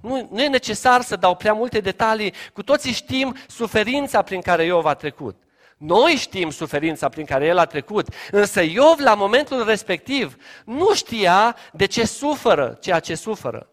Nu, 0.00 0.28
nu 0.30 0.42
e 0.42 0.48
necesar 0.48 1.00
să 1.00 1.16
dau 1.16 1.36
prea 1.36 1.52
multe 1.52 1.80
detalii, 1.80 2.34
cu 2.52 2.62
toții 2.62 2.92
știm 2.92 3.36
suferința 3.48 4.22
prin 4.22 4.40
care 4.40 4.64
Iov 4.64 4.86
a 4.86 4.94
trecut. 4.94 5.42
Noi 5.76 6.12
știm 6.12 6.50
suferința 6.50 7.08
prin 7.08 7.24
care 7.24 7.46
el 7.46 7.58
a 7.58 7.64
trecut, 7.64 8.08
însă 8.30 8.60
Iov 8.62 8.98
la 8.98 9.14
momentul 9.14 9.64
respectiv 9.64 10.36
nu 10.64 10.94
știa 10.94 11.56
de 11.72 11.86
ce 11.86 12.06
suferă 12.06 12.78
ceea 12.80 13.00
ce 13.00 13.14
suferă. 13.14 13.68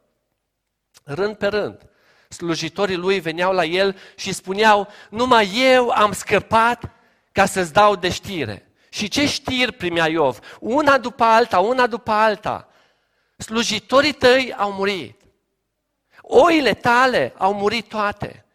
Rând 1.04 1.36
pe 1.36 1.48
rând, 1.48 1.91
slujitorii 2.34 2.96
lui 2.96 3.20
veneau 3.20 3.54
la 3.54 3.66
el 3.66 3.98
și 4.16 4.34
spuneau, 4.34 4.88
numai 5.10 5.52
eu 5.74 5.90
am 5.90 6.12
scăpat 6.12 6.90
ca 7.32 7.46
să-ți 7.46 7.74
dau 7.74 7.96
de 7.96 8.10
știre. 8.10 8.72
Și 8.90 9.08
ce 9.08 9.28
știri 9.28 9.72
primea 9.72 10.08
Iov? 10.08 10.40
Una 10.60 10.98
după 10.98 11.24
alta, 11.24 11.60
una 11.60 11.88
după 11.88 12.12
alta. 12.12 12.68
Slujitorii 13.38 14.12
tăi 14.14 14.54
au 14.58 14.72
murit. 14.72 15.22
Oile 16.22 16.74
tale 16.74 17.34
au 17.38 17.54
murit 17.54 17.88
toate. 17.88 18.46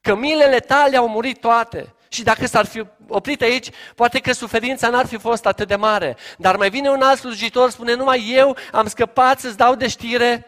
Cămilele 0.00 0.58
tale 0.58 0.96
au 0.96 1.08
murit 1.08 1.40
toate. 1.40 1.94
Și 2.08 2.22
dacă 2.22 2.46
s-ar 2.46 2.66
fi 2.66 2.84
oprit 3.08 3.42
aici, 3.42 3.70
poate 3.94 4.18
că 4.18 4.32
suferința 4.32 4.88
n-ar 4.88 5.06
fi 5.06 5.18
fost 5.18 5.46
atât 5.46 5.68
de 5.68 5.76
mare. 5.76 6.16
Dar 6.38 6.56
mai 6.56 6.70
vine 6.70 6.88
un 6.88 7.02
alt 7.02 7.18
slujitor, 7.18 7.70
spune, 7.70 7.94
numai 7.94 8.30
eu 8.32 8.56
am 8.72 8.86
scăpat 8.86 9.40
să-ți 9.40 9.56
dau 9.56 9.74
de 9.74 9.88
știre, 9.88 10.46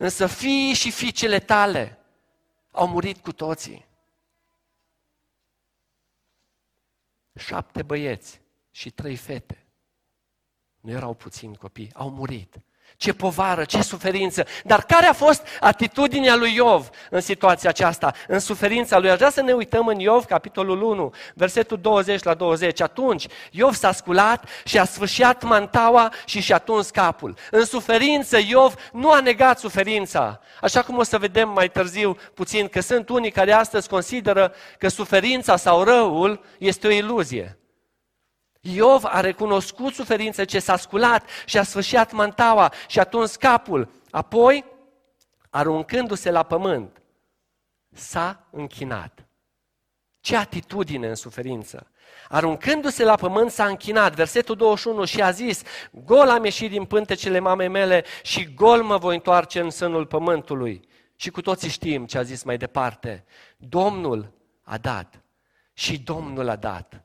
însă 0.00 0.26
fiii 0.26 0.74
și 0.74 0.90
fiicele 0.90 1.40
tale 1.40 1.98
au 2.70 2.88
murit 2.88 3.18
cu 3.18 3.32
toții. 3.32 3.86
Șapte 7.34 7.82
băieți 7.82 8.40
și 8.70 8.90
trei 8.90 9.16
fete. 9.16 9.66
Nu 10.80 10.90
erau 10.90 11.14
puțini 11.14 11.56
copii, 11.56 11.94
au 11.94 12.10
murit 12.10 12.60
ce 13.00 13.12
povară, 13.12 13.64
ce 13.64 13.82
suferință. 13.82 14.46
Dar 14.64 14.82
care 14.82 15.06
a 15.06 15.12
fost 15.12 15.46
atitudinea 15.60 16.36
lui 16.36 16.54
Iov 16.54 16.88
în 17.10 17.20
situația 17.20 17.68
aceasta, 17.68 18.12
în 18.28 18.38
suferința 18.38 18.98
lui? 18.98 19.10
Aș 19.10 19.16
vrea 19.16 19.30
să 19.30 19.42
ne 19.42 19.52
uităm 19.52 19.86
în 19.86 19.98
Iov, 19.98 20.24
capitolul 20.24 20.82
1, 20.82 21.12
versetul 21.34 21.78
20 21.80 22.22
la 22.22 22.34
20. 22.34 22.80
Atunci 22.80 23.26
Iov 23.50 23.74
s-a 23.74 23.92
sculat 23.92 24.48
și 24.64 24.78
a 24.78 24.84
sfârșit 24.84 25.42
mantaua 25.42 26.12
și 26.24 26.40
și-a 26.40 26.58
tuns 26.58 26.90
capul. 26.90 27.34
În 27.50 27.64
suferință 27.64 28.38
Iov 28.48 28.74
nu 28.92 29.10
a 29.10 29.20
negat 29.20 29.58
suferința. 29.58 30.40
Așa 30.60 30.82
cum 30.82 30.96
o 30.96 31.02
să 31.02 31.18
vedem 31.18 31.48
mai 31.48 31.68
târziu 31.68 32.16
puțin 32.34 32.68
că 32.68 32.80
sunt 32.80 33.08
unii 33.08 33.30
care 33.30 33.52
astăzi 33.52 33.88
consideră 33.88 34.52
că 34.78 34.88
suferința 34.88 35.56
sau 35.56 35.82
răul 35.82 36.44
este 36.58 36.86
o 36.86 36.90
iluzie. 36.90 37.60
Iov 38.60 39.04
a 39.04 39.20
recunoscut 39.20 39.94
suferința 39.94 40.44
ce 40.44 40.58
s-a 40.58 40.76
sculat 40.76 41.28
și 41.44 41.58
a 41.58 41.62
sfârșit 41.62 42.12
mantaua 42.12 42.72
și 42.86 42.98
a 42.98 43.04
tuns 43.04 43.36
capul. 43.36 43.90
Apoi, 44.10 44.64
aruncându-se 45.50 46.30
la 46.30 46.42
pământ, 46.42 47.02
s-a 47.92 48.46
închinat. 48.50 49.24
Ce 50.20 50.36
atitudine 50.36 51.08
în 51.08 51.14
suferință! 51.14 51.90
Aruncându-se 52.28 53.04
la 53.04 53.14
pământ 53.14 53.50
s-a 53.50 53.66
închinat, 53.66 54.14
versetul 54.14 54.56
21, 54.56 55.04
și 55.04 55.22
a 55.22 55.30
zis, 55.30 55.62
gol 55.90 56.28
am 56.28 56.44
ieșit 56.44 56.70
din 56.70 56.84
pântecele 56.84 57.38
mamei 57.38 57.68
mele 57.68 58.04
și 58.22 58.54
gol 58.54 58.82
mă 58.82 58.96
voi 58.96 59.14
întoarce 59.14 59.60
în 59.60 59.70
sânul 59.70 60.06
pământului. 60.06 60.88
Și 61.16 61.30
cu 61.30 61.40
toții 61.40 61.68
știm 61.68 62.06
ce 62.06 62.18
a 62.18 62.22
zis 62.22 62.42
mai 62.42 62.56
departe. 62.56 63.24
Domnul 63.56 64.32
a 64.62 64.78
dat 64.78 65.22
și 65.72 65.98
Domnul 65.98 66.48
a 66.48 66.56
dat 66.56 67.04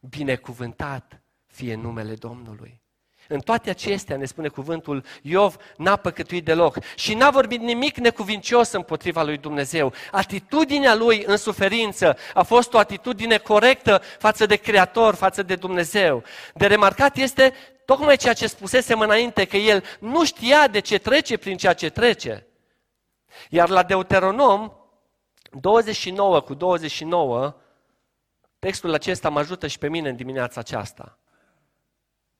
binecuvântat 0.00 1.22
fie 1.46 1.74
numele 1.74 2.14
Domnului. 2.14 2.80
În 3.32 3.40
toate 3.40 3.70
acestea, 3.70 4.16
ne 4.16 4.24
spune 4.24 4.48
cuvântul, 4.48 5.04
Iov 5.22 5.56
n-a 5.76 5.96
păcătuit 5.96 6.44
deloc 6.44 6.78
și 6.94 7.14
n-a 7.14 7.30
vorbit 7.30 7.60
nimic 7.60 7.96
necuvincios 7.96 8.72
împotriva 8.72 9.22
lui 9.22 9.38
Dumnezeu. 9.38 9.92
Atitudinea 10.10 10.94
lui 10.94 11.22
în 11.26 11.36
suferință 11.36 12.16
a 12.34 12.42
fost 12.42 12.74
o 12.74 12.78
atitudine 12.78 13.36
corectă 13.38 14.02
față 14.18 14.46
de 14.46 14.56
Creator, 14.56 15.14
față 15.14 15.42
de 15.42 15.54
Dumnezeu. 15.54 16.22
De 16.54 16.66
remarcat 16.66 17.16
este 17.16 17.52
tocmai 17.84 18.16
ceea 18.16 18.32
ce 18.32 18.46
spusesem 18.46 19.00
înainte, 19.00 19.44
că 19.44 19.56
el 19.56 19.84
nu 20.00 20.24
știa 20.24 20.68
de 20.68 20.80
ce 20.80 20.98
trece 20.98 21.36
prin 21.36 21.56
ceea 21.56 21.72
ce 21.72 21.90
trece. 21.90 22.46
Iar 23.48 23.68
la 23.68 23.82
Deuteronom 23.82 24.72
29 25.50 26.40
cu 26.40 26.54
29, 26.54 27.59
Textul 28.60 28.92
acesta 28.92 29.28
mă 29.28 29.38
ajută 29.38 29.66
și 29.66 29.78
pe 29.78 29.88
mine 29.88 30.08
în 30.08 30.16
dimineața 30.16 30.60
aceasta. 30.60 31.18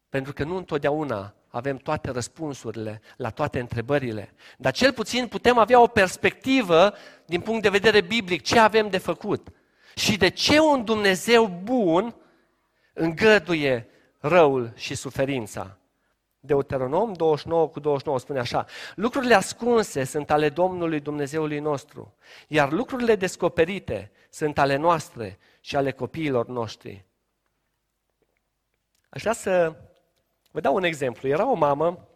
Pentru 0.09 0.33
că 0.33 0.45
nu 0.45 0.57
întotdeauna 0.57 1.35
avem 1.49 1.77
toate 1.77 2.11
răspunsurile 2.11 3.01
la 3.17 3.31
toate 3.31 3.61
întrebările, 3.61 4.35
dar 4.59 4.73
cel 4.73 4.93
puțin 4.93 5.27
putem 5.27 5.59
avea 5.59 5.81
o 5.81 5.87
perspectivă 5.87 6.95
din 7.27 7.41
punct 7.41 7.63
de 7.63 7.69
vedere 7.69 8.01
biblic, 8.01 8.43
ce 8.43 8.59
avem 8.59 8.89
de 8.89 8.99
făcut 8.99 9.49
și 9.95 10.17
de 10.17 10.29
ce 10.29 10.59
un 10.59 10.85
Dumnezeu 10.85 11.61
bun 11.63 12.15
îngăduie 12.93 13.89
răul 14.19 14.73
și 14.77 14.95
suferința. 14.95 15.79
Deuteronom 16.41 17.13
29 17.13 17.69
cu 17.69 17.81
29 17.81 18.19
spune 18.19 18.39
așa, 18.39 18.67
lucrurile 18.95 19.35
ascunse 19.35 20.05
sunt 20.05 20.31
ale 20.31 20.49
Domnului 20.49 21.01
Dumnezeului 21.01 21.59
nostru, 21.59 22.15
iar 22.49 22.73
lucrurile 22.73 23.15
descoperite 23.15 24.11
sunt 24.31 24.59
ale 24.59 24.77
noastre 24.77 25.39
și 25.61 25.77
ale 25.77 25.93
copiilor 25.93 26.47
noștri. 26.47 27.05
Aș 29.09 29.21
vrea 29.21 29.33
să 29.33 29.77
vă 30.51 30.61
dau 30.61 30.75
un 30.75 30.83
exemplu. 30.83 31.29
Era 31.29 31.51
o 31.51 31.55
mamă 31.55 32.09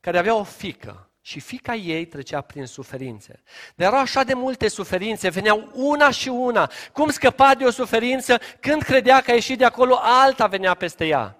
care 0.00 0.18
avea 0.18 0.34
o 0.34 0.44
fică 0.44 1.08
și 1.20 1.40
fica 1.40 1.74
ei 1.74 2.04
trecea 2.06 2.40
prin 2.40 2.66
suferințe. 2.66 3.42
Dar 3.74 3.88
erau 3.88 4.00
așa 4.00 4.22
de 4.22 4.34
multe 4.34 4.68
suferințe, 4.68 5.28
veneau 5.28 5.70
una 5.72 6.10
și 6.10 6.28
una. 6.28 6.70
Cum 6.92 7.10
scăpa 7.10 7.54
de 7.54 7.64
o 7.64 7.70
suferință, 7.70 8.38
când 8.60 8.82
credea 8.82 9.20
că 9.20 9.30
a 9.30 9.34
ieșit 9.34 9.58
de 9.58 9.64
acolo, 9.64 9.98
alta 10.02 10.46
venea 10.46 10.74
peste 10.74 11.06
ea. 11.06 11.36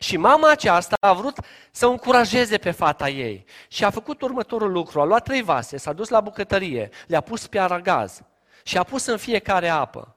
Și 0.00 0.16
mama 0.16 0.50
aceasta 0.50 0.96
a 1.00 1.12
vrut 1.12 1.38
să 1.70 1.86
o 1.86 1.90
încurajeze 1.90 2.58
pe 2.58 2.70
fata 2.70 3.08
ei 3.08 3.44
și 3.68 3.84
a 3.84 3.90
făcut 3.90 4.22
următorul 4.22 4.72
lucru. 4.72 5.00
A 5.00 5.04
luat 5.04 5.24
trei 5.24 5.42
vase, 5.42 5.76
s-a 5.76 5.92
dus 5.92 6.08
la 6.08 6.20
bucătărie, 6.20 6.90
le-a 7.06 7.20
pus 7.20 7.46
pe 7.46 7.58
aragaz 7.58 8.20
și 8.62 8.78
a 8.78 8.82
pus 8.82 9.06
în 9.06 9.16
fiecare 9.16 9.68
apă. 9.68 10.15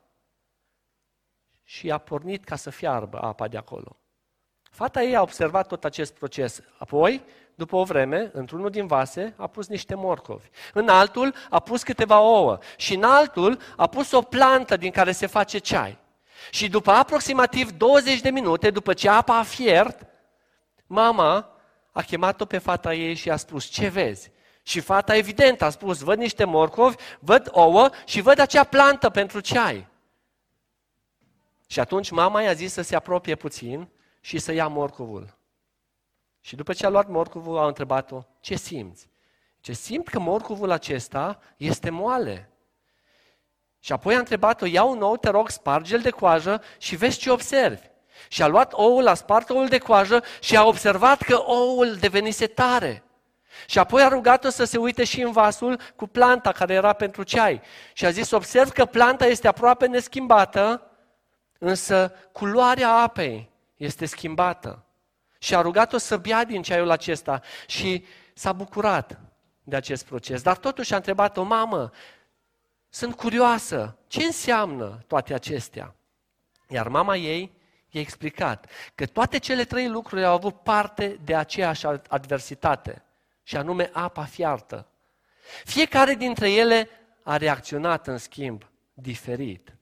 Și 1.72 1.92
a 1.92 1.98
pornit 1.98 2.44
ca 2.44 2.56
să 2.56 2.70
fiarbă 2.70 3.22
apa 3.22 3.48
de 3.48 3.58
acolo. 3.58 3.98
Fata 4.72 5.02
ei 5.02 5.16
a 5.16 5.22
observat 5.22 5.68
tot 5.68 5.84
acest 5.84 6.14
proces. 6.14 6.62
Apoi, 6.78 7.24
după 7.56 7.76
o 7.76 7.84
vreme, 7.84 8.30
într-unul 8.34 8.70
din 8.70 8.88
vase, 8.88 9.34
a 9.38 9.48
pus 9.48 9.68
niște 9.68 9.96
morcovi. 9.96 10.48
În 10.74 10.88
altul 10.88 11.34
a 11.50 11.60
pus 11.60 11.84
câteva 11.84 12.20
ouă 12.20 12.58
și 12.78 12.94
în 12.94 13.04
altul 13.04 13.60
a 13.76 13.88
pus 13.88 14.12
o 14.12 14.22
plantă 14.22 14.78
din 14.78 14.92
care 14.92 15.12
se 15.12 15.26
face 15.26 15.58
ceai. 15.58 15.98
Și 16.52 16.70
după 16.70 16.92
aproximativ 16.92 17.72
20 17.72 18.22
de 18.22 18.30
minute, 18.30 18.70
după 18.70 18.94
ce 18.94 19.10
apa 19.10 19.38
a 19.38 19.44
fiert, 19.44 20.06
mama 20.88 21.50
a 21.92 22.02
chemat-o 22.02 22.46
pe 22.46 22.58
fata 22.58 22.94
ei 22.94 23.14
și 23.14 23.30
a 23.30 23.36
spus, 23.36 23.66
ce 23.66 23.88
vezi? 23.88 24.32
Și 24.64 24.80
fata 24.80 25.16
evident 25.16 25.62
a 25.62 25.70
spus, 25.70 26.00
văd 26.00 26.18
niște 26.18 26.44
morcovi, 26.44 26.96
văd 27.20 27.50
ouă 27.52 27.90
și 28.06 28.22
văd 28.22 28.40
acea 28.40 28.64
plantă 28.64 29.10
pentru 29.10 29.40
ceai. 29.40 29.88
Și 31.72 31.80
atunci 31.80 32.10
mama 32.10 32.42
i-a 32.42 32.54
zis 32.54 32.74
să 32.74 32.82
se 32.82 32.96
apropie 32.96 33.36
puțin 33.36 33.88
și 34.20 34.40
să 34.40 34.52
ia 34.52 34.68
morcovul. 34.68 35.38
Și 36.42 36.56
după 36.56 36.74
ce 36.74 36.86
a 36.86 36.90
luat 36.90 37.08
morcovul, 37.08 37.58
a 37.58 37.66
întrebat-o, 37.66 38.24
ce 38.40 38.56
simți? 38.56 39.10
Ce 39.60 39.74
simt 39.74 40.08
că 40.08 40.20
morcovul 40.20 40.72
acesta 40.72 41.40
este 41.58 41.90
moale. 41.90 42.50
Și 43.80 43.92
apoi 43.92 44.16
a 44.16 44.20
întrebat-o, 44.20 44.66
ia 44.66 44.84
un 44.84 45.02
ou, 45.02 45.18
te 45.18 45.30
rog, 45.30 45.50
sparge-l 45.50 46.02
de 46.02 46.10
coajă 46.10 46.62
și 46.78 46.96
vezi 46.96 47.18
ce 47.18 47.32
observi. 47.32 47.88
Și 48.28 48.42
a 48.42 48.48
luat 48.48 48.74
oul, 48.74 49.08
a 49.08 49.14
spart 49.14 49.50
oul 49.50 49.68
de 49.68 49.78
coajă 49.78 50.24
și 50.40 50.58
a 50.58 50.66
observat 50.66 51.22
că 51.22 51.44
oul 51.46 51.96
devenise 51.96 52.48
tare. 52.48 53.04
Și 53.66 53.80
apoi 53.80 54.02
a 54.02 54.08
rugat-o 54.08 54.50
să 54.50 54.64
se 54.64 54.78
uite 54.78 55.04
și 55.04 55.22
în 55.22 55.32
vasul 55.32 55.80
cu 55.96 56.08
planta 56.08 56.52
care 56.52 56.74
era 56.74 56.94
pentru 56.94 57.24
ceai. 57.24 57.62
Și 57.94 58.06
a 58.06 58.10
zis, 58.10 58.32
observ 58.32 58.70
că 58.70 58.86
planta 58.86 59.26
este 59.26 59.48
aproape 59.48 59.88
neschimbată, 59.88 60.89
însă 61.60 62.14
culoarea 62.32 62.92
apei 62.92 63.50
este 63.76 64.06
schimbată. 64.06 64.84
Și 65.38 65.56
a 65.56 65.62
rugat-o 65.62 65.98
să 65.98 66.18
bea 66.18 66.44
din 66.44 66.62
ceaiul 66.62 66.90
acesta 66.90 67.42
și 67.68 68.06
s-a 68.34 68.54
bucurat 68.54 69.20
de 69.64 69.76
acest 69.76 70.06
proces. 70.06 70.42
Dar 70.42 70.58
totuși 70.58 70.94
a 70.94 70.96
întrebat-o, 70.96 71.44
mamă, 71.44 71.92
sunt 72.90 73.16
curioasă, 73.16 73.98
ce 74.08 74.24
înseamnă 74.24 75.04
toate 75.08 75.34
acestea? 75.34 75.96
Iar 76.68 76.88
mama 76.88 77.16
ei 77.16 77.52
i-a 77.90 78.02
explicat 78.02 78.70
că 78.96 79.06
toate 79.06 79.38
cele 79.38 79.64
trei 79.64 79.88
lucruri 79.88 80.26
au 80.26 80.34
avut 80.34 80.62
parte 80.62 81.20
de 81.24 81.36
aceeași 81.36 81.86
adversitate, 81.86 83.04
și 83.44 83.58
anume 83.58 83.90
apa 83.94 84.24
fiartă. 84.24 84.88
Fiecare 85.64 86.14
dintre 86.14 86.52
ele 86.52 86.90
a 87.24 87.38
reacționat, 87.38 88.08
în 88.08 88.18
schimb, 88.18 88.66
diferit. 88.94 89.74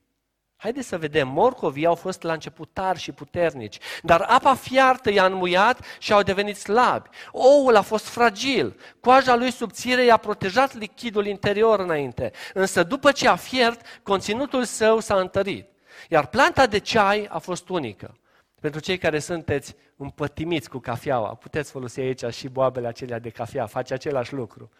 Haideți 0.60 0.88
să 0.88 0.98
vedem, 0.98 1.28
morcovii 1.28 1.86
au 1.86 1.96
fost 1.96 2.22
la 2.22 2.34
început 2.34 2.70
tari 2.74 3.00
și 3.00 3.12
puternici, 3.12 3.78
dar 4.02 4.22
apa 4.22 4.56
fiartă 4.56 5.12
i-a 5.12 5.26
înmuiat 5.26 5.80
și 6.00 6.14
au 6.14 6.22
devenit 6.22 6.58
slabi. 6.58 7.10
Oul 7.32 7.76
a 7.76 7.82
fost 7.82 8.08
fragil, 8.08 8.80
coaja 9.00 9.36
lui 9.36 9.52
subțire 9.52 10.04
i-a 10.04 10.18
protejat 10.18 10.74
lichidul 10.74 11.26
interior 11.26 11.80
înainte, 11.80 12.32
însă 12.54 12.84
după 12.84 13.12
ce 13.12 13.28
a 13.28 13.36
fiert, 13.36 13.82
conținutul 14.04 14.64
său 14.64 15.00
s-a 15.00 15.20
întărit. 15.20 15.70
Iar 16.10 16.28
planta 16.28 16.68
de 16.68 16.78
ceai 16.78 17.26
a 17.30 17.38
fost 17.38 17.70
unică. 17.70 18.18
Pentru 18.62 18.80
cei 18.80 18.98
care 18.98 19.20
sunteți 19.20 19.76
împătimiți 19.98 20.70
cu 20.70 20.78
cafeaua, 20.78 21.30
puteți 21.30 21.72
folosi 21.72 22.00
aici 22.00 22.26
și 22.34 22.48
boabele 22.48 22.88
acelea 22.88 23.20
de 23.20 23.30
cafea, 23.30 23.66
face 23.66 23.94
același 23.94 24.34
lucru. 24.34 24.72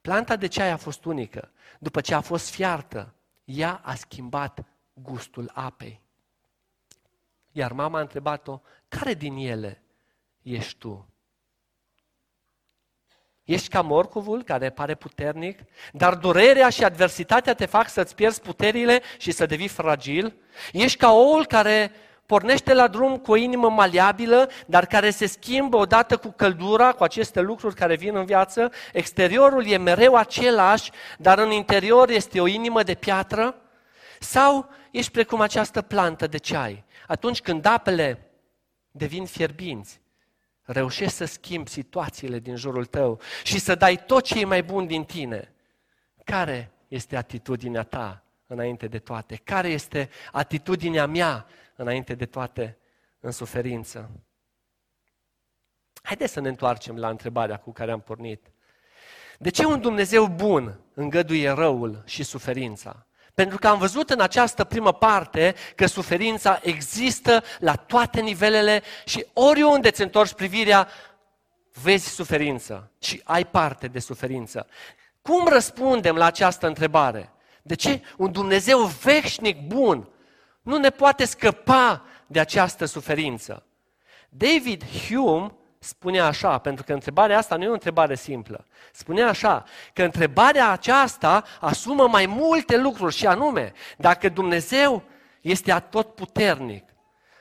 Planta 0.00 0.36
de 0.36 0.46
ceai 0.46 0.70
a 0.70 0.76
fost 0.76 1.04
unică. 1.04 1.50
După 1.78 2.00
ce 2.00 2.14
a 2.14 2.20
fost 2.20 2.50
fiartă, 2.50 3.14
ea 3.44 3.80
a 3.84 3.94
schimbat 3.94 4.64
gustul 4.94 5.50
apei. 5.54 6.00
Iar 7.52 7.72
mama 7.72 7.98
a 7.98 8.00
întrebat-o, 8.00 8.60
care 8.88 9.14
din 9.14 9.36
ele 9.36 9.82
ești 10.42 10.78
tu? 10.78 11.08
Ești 13.44 13.68
ca 13.68 13.80
morcovul 13.80 14.42
care 14.42 14.70
pare 14.70 14.94
puternic, 14.94 15.58
dar 15.92 16.14
durerea 16.14 16.68
și 16.68 16.84
adversitatea 16.84 17.54
te 17.54 17.66
fac 17.66 17.88
să-ți 17.88 18.14
pierzi 18.14 18.40
puterile 18.40 19.02
și 19.18 19.30
să 19.30 19.46
devii 19.46 19.68
fragil? 19.68 20.34
Ești 20.72 20.98
ca 20.98 21.12
oul 21.12 21.46
care 21.46 21.92
pornește 22.26 22.74
la 22.74 22.88
drum 22.88 23.16
cu 23.16 23.30
o 23.30 23.36
inimă 23.36 23.70
maleabilă, 23.70 24.50
dar 24.66 24.86
care 24.86 25.10
se 25.10 25.26
schimbă 25.26 25.76
odată 25.76 26.16
cu 26.16 26.32
căldura, 26.36 26.92
cu 26.92 27.02
aceste 27.02 27.40
lucruri 27.40 27.74
care 27.74 27.96
vin 27.96 28.16
în 28.16 28.24
viață? 28.24 28.72
Exteriorul 28.92 29.66
e 29.66 29.76
mereu 29.76 30.14
același, 30.14 30.90
dar 31.18 31.38
în 31.38 31.50
interior 31.50 32.10
este 32.10 32.40
o 32.40 32.46
inimă 32.46 32.82
de 32.82 32.94
piatră? 32.94 33.54
Sau 34.20 34.68
ești 34.98 35.10
precum 35.10 35.40
această 35.40 35.82
plantă 35.82 36.26
de 36.26 36.38
ceai? 36.38 36.84
Atunci 37.06 37.40
când 37.40 37.64
apele 37.64 38.30
devin 38.90 39.26
fierbinți, 39.26 40.00
reușești 40.62 41.14
să 41.14 41.24
schimbi 41.24 41.70
situațiile 41.70 42.38
din 42.38 42.56
jurul 42.56 42.84
tău 42.84 43.20
și 43.44 43.58
să 43.58 43.74
dai 43.74 44.04
tot 44.06 44.24
ce 44.24 44.40
e 44.40 44.44
mai 44.44 44.62
bun 44.62 44.86
din 44.86 45.04
tine. 45.04 45.52
Care 46.24 46.70
este 46.88 47.16
atitudinea 47.16 47.82
ta 47.82 48.24
înainte 48.46 48.86
de 48.86 48.98
toate? 48.98 49.36
Care 49.36 49.68
este 49.68 50.10
atitudinea 50.32 51.06
mea 51.06 51.46
înainte 51.76 52.14
de 52.14 52.26
toate 52.26 52.78
în 53.20 53.30
suferință? 53.30 54.10
Haideți 56.02 56.32
să 56.32 56.40
ne 56.40 56.48
întoarcem 56.48 56.96
la 56.96 57.08
întrebarea 57.08 57.56
cu 57.56 57.72
care 57.72 57.90
am 57.90 58.00
pornit. 58.00 58.46
De 59.38 59.50
ce 59.50 59.64
un 59.64 59.80
Dumnezeu 59.80 60.26
bun 60.26 60.80
îngăduie 60.94 61.50
răul 61.50 62.02
și 62.06 62.22
suferința? 62.22 63.06
Pentru 63.34 63.58
că 63.58 63.68
am 63.68 63.78
văzut 63.78 64.10
în 64.10 64.20
această 64.20 64.64
primă 64.64 64.92
parte 64.92 65.54
că 65.74 65.86
suferința 65.86 66.60
există 66.62 67.42
la 67.58 67.74
toate 67.74 68.20
nivelele 68.20 68.82
și 69.04 69.26
oriunde 69.32 69.88
îți 69.88 70.02
întorci 70.02 70.32
privirea, 70.32 70.88
vezi 71.82 72.08
suferință 72.08 72.90
și 72.98 73.20
ai 73.24 73.46
parte 73.46 73.88
de 73.88 73.98
suferință. 73.98 74.66
Cum 75.22 75.48
răspundem 75.48 76.16
la 76.16 76.24
această 76.24 76.66
întrebare? 76.66 77.32
De 77.62 77.74
ce 77.74 78.02
un 78.16 78.32
Dumnezeu 78.32 78.78
veșnic 78.78 79.66
bun 79.66 80.08
nu 80.62 80.78
ne 80.78 80.90
poate 80.90 81.24
scăpa 81.24 82.04
de 82.26 82.40
această 82.40 82.84
suferință? 82.84 83.66
David 84.28 84.84
Hume 84.84 85.54
spunea 85.84 86.26
așa, 86.26 86.58
pentru 86.58 86.84
că 86.84 86.92
întrebarea 86.92 87.38
asta 87.38 87.56
nu 87.56 87.62
e 87.62 87.68
o 87.68 87.72
întrebare 87.72 88.14
simplă. 88.14 88.66
Spunea 88.92 89.28
așa, 89.28 89.64
că 89.92 90.02
întrebarea 90.02 90.70
aceasta 90.70 91.44
asumă 91.60 92.08
mai 92.08 92.26
multe 92.26 92.76
lucruri 92.76 93.14
și 93.14 93.26
anume, 93.26 93.72
dacă 93.96 94.28
Dumnezeu 94.28 95.02
este 95.40 95.72
atot 95.72 96.14
puternic, 96.14 96.84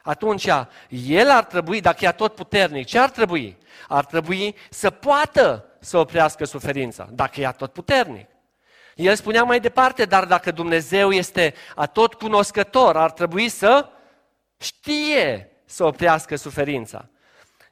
atunci 0.02 0.50
El 0.90 1.30
ar 1.30 1.44
trebui, 1.44 1.82
dacă 1.82 2.06
e 2.06 2.08
atot 2.08 2.36
puternic, 2.36 2.86
ce 2.86 3.00
ar 3.00 3.10
trebui? 3.10 3.58
Ar 3.88 4.06
trebui 4.06 4.56
să 4.70 4.90
poată 4.90 5.66
să 5.80 5.98
oprească 5.98 6.46
suferința, 6.46 7.08
dacă 7.12 7.42
e 7.42 7.46
atot 7.46 7.74
puternic. 7.74 8.28
El 8.96 9.16
spunea 9.16 9.44
mai 9.44 9.60
departe, 9.60 10.06
dar 10.06 10.26
dacă 10.26 10.52
Dumnezeu 10.52 11.12
este 11.12 11.54
atot 11.76 12.14
cunoscător, 12.14 12.98
ar 12.98 13.12
trebui 13.12 13.50
să 13.50 13.90
știe 14.58 15.52
să 15.66 15.84
oprească 15.84 16.36
suferința. 16.36 17.08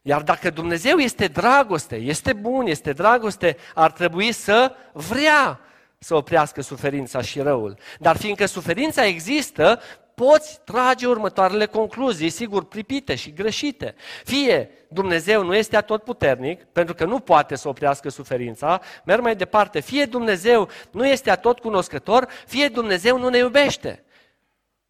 Iar 0.01 0.21
dacă 0.21 0.49
Dumnezeu 0.49 0.97
este 0.97 1.27
dragoste, 1.27 1.95
este 1.95 2.33
bun, 2.33 2.65
este 2.67 2.93
dragoste, 2.93 3.57
ar 3.73 3.91
trebui 3.91 4.31
să 4.31 4.75
vrea 4.93 5.59
să 5.97 6.15
oprească 6.15 6.61
suferința 6.61 7.21
și 7.21 7.39
răul. 7.39 7.77
Dar 7.99 8.17
fiindcă 8.17 8.45
suferința 8.45 9.05
există, 9.05 9.79
poți 10.15 10.59
trage 10.63 11.07
următoarele 11.07 11.65
concluzii, 11.65 12.29
sigur, 12.29 12.65
pripite 12.65 13.15
și 13.15 13.33
greșite. 13.33 13.95
Fie 14.23 14.69
Dumnezeu 14.87 15.43
nu 15.43 15.55
este 15.55 15.77
atotputernic, 15.77 16.63
pentru 16.63 16.93
că 16.93 17.05
nu 17.05 17.19
poate 17.19 17.55
să 17.55 17.67
oprească 17.67 18.09
suferința, 18.09 18.81
merg 19.03 19.21
mai 19.21 19.35
departe, 19.35 19.79
fie 19.79 20.05
Dumnezeu 20.05 20.69
nu 20.91 21.07
este 21.07 21.29
atot 21.29 21.59
cunoscător, 21.59 22.27
fie 22.47 22.67
Dumnezeu 22.67 23.17
nu 23.17 23.29
ne 23.29 23.37
iubește. 23.37 24.03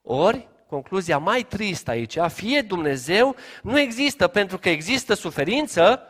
Ori 0.01 0.47
concluzia 0.71 1.17
mai 1.17 1.43
tristă 1.43 1.91
aici, 1.91 2.17
fie 2.27 2.61
Dumnezeu 2.61 3.35
nu 3.61 3.79
există 3.79 4.27
pentru 4.27 4.57
că 4.57 4.69
există 4.69 5.13
suferință, 5.13 6.01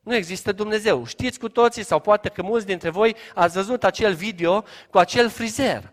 nu 0.00 0.14
există 0.14 0.52
Dumnezeu. 0.52 1.06
Știți 1.06 1.38
cu 1.38 1.48
toții, 1.48 1.84
sau 1.84 2.00
poate 2.00 2.28
că 2.28 2.42
mulți 2.42 2.66
dintre 2.66 2.90
voi 2.90 3.16
ați 3.34 3.54
văzut 3.54 3.84
acel 3.84 4.14
video 4.14 4.64
cu 4.90 4.98
acel 4.98 5.28
frizer. 5.28 5.92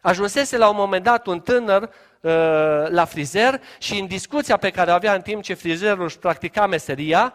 Ajunsese 0.00 0.56
la 0.56 0.68
un 0.68 0.76
moment 0.76 1.04
dat 1.04 1.26
un 1.26 1.40
tânăr 1.40 1.82
uh, 1.82 1.90
la 2.88 3.04
frizer 3.04 3.60
și 3.78 3.98
în 3.98 4.06
discuția 4.06 4.56
pe 4.56 4.70
care 4.70 4.90
o 4.90 4.94
avea 4.94 5.14
în 5.14 5.20
timp 5.20 5.42
ce 5.42 5.54
frizerul 5.54 6.04
își 6.04 6.18
practica 6.18 6.66
meseria, 6.66 7.34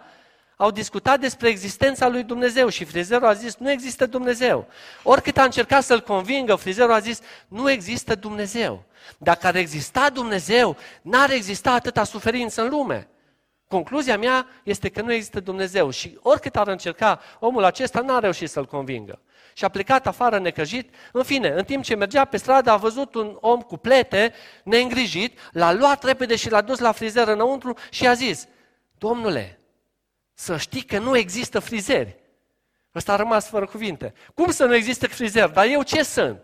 au 0.61 0.71
discutat 0.71 1.19
despre 1.19 1.47
existența 1.47 2.07
lui 2.07 2.23
Dumnezeu 2.23 2.69
și 2.69 2.83
frizerul 2.83 3.27
a 3.27 3.33
zis, 3.33 3.55
nu 3.55 3.71
există 3.71 4.05
Dumnezeu. 4.05 4.67
Oricât 5.03 5.37
a 5.37 5.43
încercat 5.43 5.83
să-l 5.83 6.01
convingă, 6.01 6.55
frizerul 6.55 6.93
a 6.93 6.99
zis, 6.99 7.19
nu 7.47 7.69
există 7.69 8.15
Dumnezeu. 8.15 8.83
Dacă 9.17 9.47
ar 9.47 9.55
exista 9.55 10.09
Dumnezeu, 10.09 10.77
n-ar 11.01 11.31
exista 11.31 11.71
atâta 11.71 12.03
suferință 12.03 12.61
în 12.61 12.69
lume. 12.69 13.07
Concluzia 13.67 14.17
mea 14.17 14.47
este 14.63 14.89
că 14.89 15.01
nu 15.01 15.13
există 15.13 15.39
Dumnezeu 15.39 15.89
și 15.89 16.17
oricât 16.21 16.55
ar 16.55 16.67
încerca, 16.67 17.21
omul 17.39 17.63
acesta 17.63 17.99
n-a 17.99 18.19
reușit 18.19 18.49
să-l 18.49 18.65
convingă. 18.65 19.19
Și 19.53 19.65
a 19.65 19.69
plecat 19.69 20.07
afară 20.07 20.39
necăjit. 20.39 20.93
În 21.11 21.23
fine, 21.23 21.49
în 21.49 21.63
timp 21.63 21.83
ce 21.83 21.95
mergea 21.95 22.25
pe 22.25 22.37
stradă, 22.37 22.71
a 22.71 22.77
văzut 22.77 23.15
un 23.15 23.37
om 23.39 23.61
cu 23.61 23.77
plete, 23.77 24.33
neîngrijit, 24.63 25.39
l-a 25.51 25.73
luat 25.73 26.03
repede 26.03 26.35
și 26.35 26.49
l-a 26.49 26.61
dus 26.61 26.79
la 26.79 26.91
frizer 26.91 27.27
înăuntru 27.27 27.73
și 27.89 28.07
a 28.07 28.13
zis, 28.13 28.47
Domnule, 28.97 29.58
să 30.39 30.57
știi 30.57 30.81
că 30.81 30.99
nu 30.99 31.17
există 31.17 31.59
frizeri. 31.59 32.15
Ăsta 32.95 33.13
a 33.13 33.15
rămas 33.15 33.47
fără 33.47 33.65
cuvinte. 33.65 34.13
Cum 34.33 34.51
să 34.51 34.65
nu 34.65 34.75
există 34.75 35.07
frizeri? 35.07 35.53
Dar 35.53 35.65
eu 35.65 35.83
ce 35.83 36.03
sunt? 36.03 36.41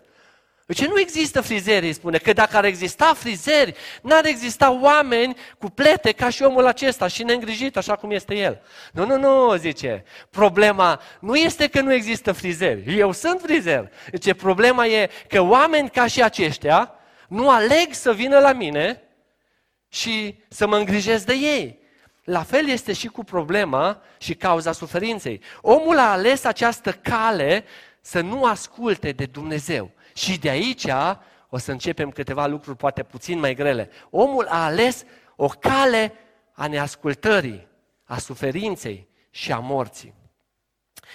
Ce 0.74 0.88
nu 0.88 1.00
există 1.00 1.42
frizeri, 1.42 1.86
îi 1.86 1.94
spune, 1.94 2.18
că 2.18 2.34
dacă 2.34 2.58
ar 2.58 2.64
exista 2.64 3.14
frizeri, 3.14 3.76
n-ar 4.02 4.26
exista 4.26 4.72
oameni 4.72 5.38
cu 5.58 5.70
plete 5.70 6.12
ca 6.12 6.30
și 6.30 6.44
omul 6.44 6.66
acesta 6.66 7.08
și 7.08 7.24
neîngrijit 7.24 7.78
așa 7.78 7.96
cum 7.96 8.12
este 8.12 8.36
el. 8.36 8.62
Nu, 8.92 9.06
nu, 9.06 9.18
nu, 9.18 9.56
zice, 9.56 10.04
problema 10.30 11.02
nu 11.20 11.36
este 11.36 11.68
că 11.68 11.82
nu 11.82 11.94
există 11.94 12.32
frizeri, 12.32 12.98
eu 12.98 13.12
sunt 13.12 13.42
frizer. 13.42 13.92
Zice, 14.12 14.34
problema 14.34 14.86
e 14.86 15.10
că 15.28 15.42
oameni 15.42 15.90
ca 15.90 16.08
și 16.08 16.24
aceștia 16.24 16.94
nu 17.28 17.50
aleg 17.50 17.94
să 17.94 18.14
vină 18.14 18.40
la 18.40 18.54
mine 18.54 19.02
și 19.90 20.44
să 20.50 20.68
mă 20.68 20.78
îngrijesc 20.78 21.26
de 21.26 21.34
ei. 21.34 21.84
La 22.26 22.44
fel 22.44 22.68
este 22.68 22.94
și 22.94 23.08
cu 23.08 23.24
problema 23.24 24.02
și 24.18 24.36
cauza 24.36 24.72
suferinței. 24.72 25.42
Omul 25.62 25.98
a 25.98 26.12
ales 26.12 26.44
această 26.44 26.92
cale 26.92 27.64
să 28.02 28.22
nu 28.22 28.46
asculte 28.46 29.12
de 29.12 29.26
Dumnezeu. 29.26 29.92
Și 30.14 30.40
de 30.40 30.50
aici 30.50 30.88
o 31.50 31.58
să 31.58 31.72
începem 31.72 32.10
câteva 32.10 32.46
lucruri 32.46 32.78
poate 32.78 33.04
puțin 33.04 33.40
mai 33.40 33.56
grele. 33.56 33.90
Omul 34.10 34.46
a 34.46 34.66
ales 34.66 35.04
o 35.36 35.48
cale 35.48 36.14
a 36.54 36.68
neascultării, 36.68 37.68
a 38.04 38.18
suferinței 38.18 39.08
și 39.30 39.52
a 39.52 39.60
morții. 39.60 40.14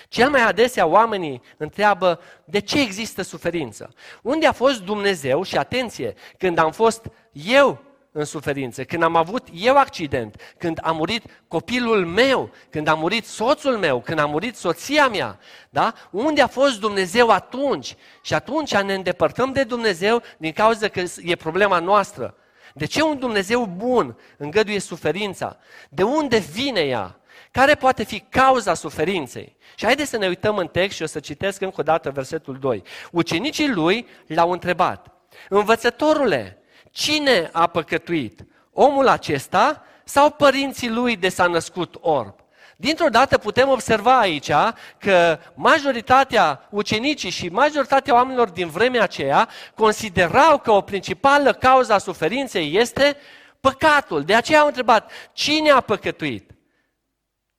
Cel 0.08 0.30
mai 0.30 0.42
adesea 0.42 0.86
oamenii 0.86 1.42
întreabă 1.56 2.20
de 2.44 2.58
ce 2.58 2.80
există 2.80 3.22
suferință. 3.22 3.94
Unde 4.22 4.46
a 4.46 4.52
fost 4.52 4.82
Dumnezeu 4.82 5.42
și 5.42 5.56
atenție, 5.56 6.14
când 6.38 6.58
am 6.58 6.72
fost 6.72 7.06
eu 7.32 7.89
în 8.12 8.24
suferință, 8.24 8.84
când 8.84 9.02
am 9.02 9.16
avut 9.16 9.48
eu 9.52 9.76
accident, 9.76 10.54
când 10.58 10.78
a 10.82 10.90
murit 10.90 11.24
copilul 11.48 12.06
meu, 12.06 12.50
când 12.70 12.86
a 12.86 12.94
murit 12.94 13.26
soțul 13.26 13.76
meu, 13.76 14.00
când 14.00 14.18
a 14.18 14.26
murit 14.26 14.56
soția 14.56 15.08
mea, 15.08 15.38
da? 15.70 15.94
Unde 16.10 16.42
a 16.42 16.46
fost 16.46 16.80
Dumnezeu 16.80 17.28
atunci? 17.28 17.96
Și 18.22 18.34
atunci 18.34 18.76
ne 18.76 18.94
îndepărtăm 18.94 19.52
de 19.52 19.64
Dumnezeu 19.64 20.22
din 20.36 20.52
cauza 20.52 20.88
că 20.88 21.02
e 21.22 21.34
problema 21.34 21.78
noastră. 21.78 22.34
De 22.74 22.84
ce 22.84 23.02
un 23.02 23.18
Dumnezeu 23.18 23.66
bun 23.66 24.16
îngăduie 24.36 24.78
suferința? 24.78 25.58
De 25.88 26.02
unde 26.02 26.38
vine 26.38 26.80
ea? 26.80 27.20
Care 27.50 27.74
poate 27.74 28.04
fi 28.04 28.20
cauza 28.28 28.74
suferinței? 28.74 29.56
Și 29.74 29.84
haideți 29.84 30.10
să 30.10 30.16
ne 30.16 30.26
uităm 30.26 30.56
în 30.56 30.66
text 30.66 30.96
și 30.96 31.02
o 31.02 31.06
să 31.06 31.20
citesc 31.20 31.60
încă 31.60 31.80
o 31.80 31.82
dată 31.82 32.10
versetul 32.10 32.58
2. 32.58 32.82
Ucenicii 33.10 33.68
lui 33.68 34.06
l-au 34.26 34.50
întrebat, 34.50 35.06
învățătorule, 35.48 36.59
cine 36.90 37.48
a 37.52 37.66
păcătuit? 37.66 38.44
Omul 38.72 39.08
acesta 39.08 39.82
sau 40.04 40.30
părinții 40.30 40.90
lui 40.90 41.16
de 41.16 41.28
s-a 41.28 41.46
născut 41.46 41.94
orb? 42.00 42.34
Dintr-o 42.76 43.08
dată 43.08 43.38
putem 43.38 43.68
observa 43.68 44.18
aici 44.18 44.50
că 44.98 45.38
majoritatea 45.54 46.68
ucenicii 46.70 47.30
și 47.30 47.48
majoritatea 47.48 48.14
oamenilor 48.14 48.48
din 48.48 48.68
vremea 48.68 49.02
aceea 49.02 49.48
considerau 49.74 50.58
că 50.58 50.70
o 50.70 50.80
principală 50.80 51.52
cauza 51.52 51.98
suferinței 51.98 52.76
este 52.76 53.16
păcatul. 53.60 54.24
De 54.24 54.34
aceea 54.34 54.60
au 54.60 54.66
întrebat, 54.66 55.10
cine 55.32 55.70
a 55.70 55.80
păcătuit? 55.80 56.50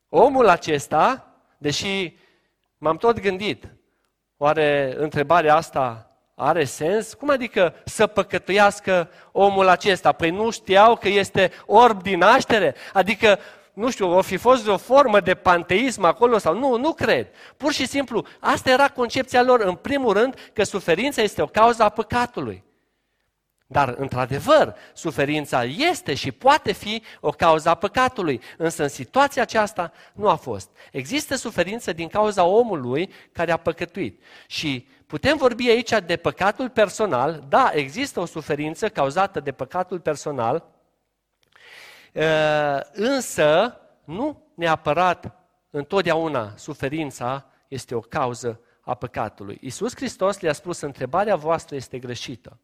Omul 0.10 0.48
acesta, 0.48 1.28
deși 1.58 2.14
m-am 2.78 2.98
tot 2.98 3.20
gândit, 3.20 3.68
oare 4.38 4.94
întrebarea 4.98 5.56
asta 5.56 6.11
are 6.36 6.64
sens? 6.64 7.14
Cum 7.14 7.30
adică 7.30 7.74
să 7.86 8.08
păcătuiască 8.08 9.10
omul 9.32 9.68
acesta? 9.68 10.12
Păi 10.12 10.30
nu 10.30 10.50
știau 10.50 10.96
că 10.96 11.08
este 11.08 11.52
orb 11.66 12.02
din 12.02 12.18
naștere? 12.18 12.76
Adică, 12.94 13.40
nu 13.74 13.90
știu, 13.90 14.18
o 14.18 14.22
fi 14.22 14.38
fost 14.38 14.68
o 14.68 14.78
formă 14.78 15.20
de 15.20 15.34
panteism 15.34 16.04
acolo 16.04 16.38
sau 16.38 16.58
nu? 16.58 16.78
Nu 16.78 16.94
cred. 16.94 17.28
Pur 17.58 17.74
și 17.74 17.88
simplu, 17.88 18.26
asta 18.40 18.70
era 18.70 18.88
concepția 18.88 19.44
lor, 19.44 19.60
în 19.60 19.76
primul 19.76 20.14
rând, 20.14 20.52
că 20.54 20.64
suferința 20.64 21.22
este 21.22 21.42
o 21.42 21.46
cauză 21.46 21.84
a 21.84 21.90
păcatului. 21.90 22.64
Dar, 23.68 23.96
într-adevăr, 23.98 24.76
suferința 24.94 25.64
este 25.64 26.14
și 26.14 26.32
poate 26.32 26.72
fi 26.72 27.04
o 27.20 27.30
cauză 27.30 27.70
a 27.70 27.76
păcatului, 27.76 28.42
însă 28.58 28.84
în 28.84 28.90
situația 28.90 29.42
aceasta 29.42 29.92
nu 30.14 30.30
a 30.30 30.36
fost. 30.36 30.70
Există 30.92 31.36
suferință 31.36 31.94
din 31.94 32.08
cauza 32.08 32.44
omului 32.44 33.12
care 33.32 33.52
a 33.52 33.58
păcătuit. 33.58 34.24
Și 34.48 34.88
putem 35.12 35.38
vorbi 35.38 35.70
aici 35.70 35.94
de 36.06 36.18
păcatul 36.18 36.70
personal. 36.70 37.44
Da, 37.48 37.72
există 37.74 38.20
o 38.20 38.26
suferință 38.26 38.90
cauzată 38.90 39.40
de 39.40 39.52
păcatul 39.52 40.00
personal, 40.00 40.66
ă, 42.16 42.80
însă 42.92 43.78
nu 44.04 44.44
neapărat 44.56 45.36
întotdeauna 45.70 46.54
suferința 46.56 47.46
este 47.68 47.96
o 47.96 48.00
cauză 48.00 48.60
a 48.82 48.94
păcatului. 48.94 49.58
Iisus 49.62 49.96
Hristos 49.96 50.40
le-a 50.40 50.54
spus, 50.54 50.82
întrebarea 50.82 51.36
voastră 51.36 51.76
este 51.76 52.00
greșită. 52.00 52.60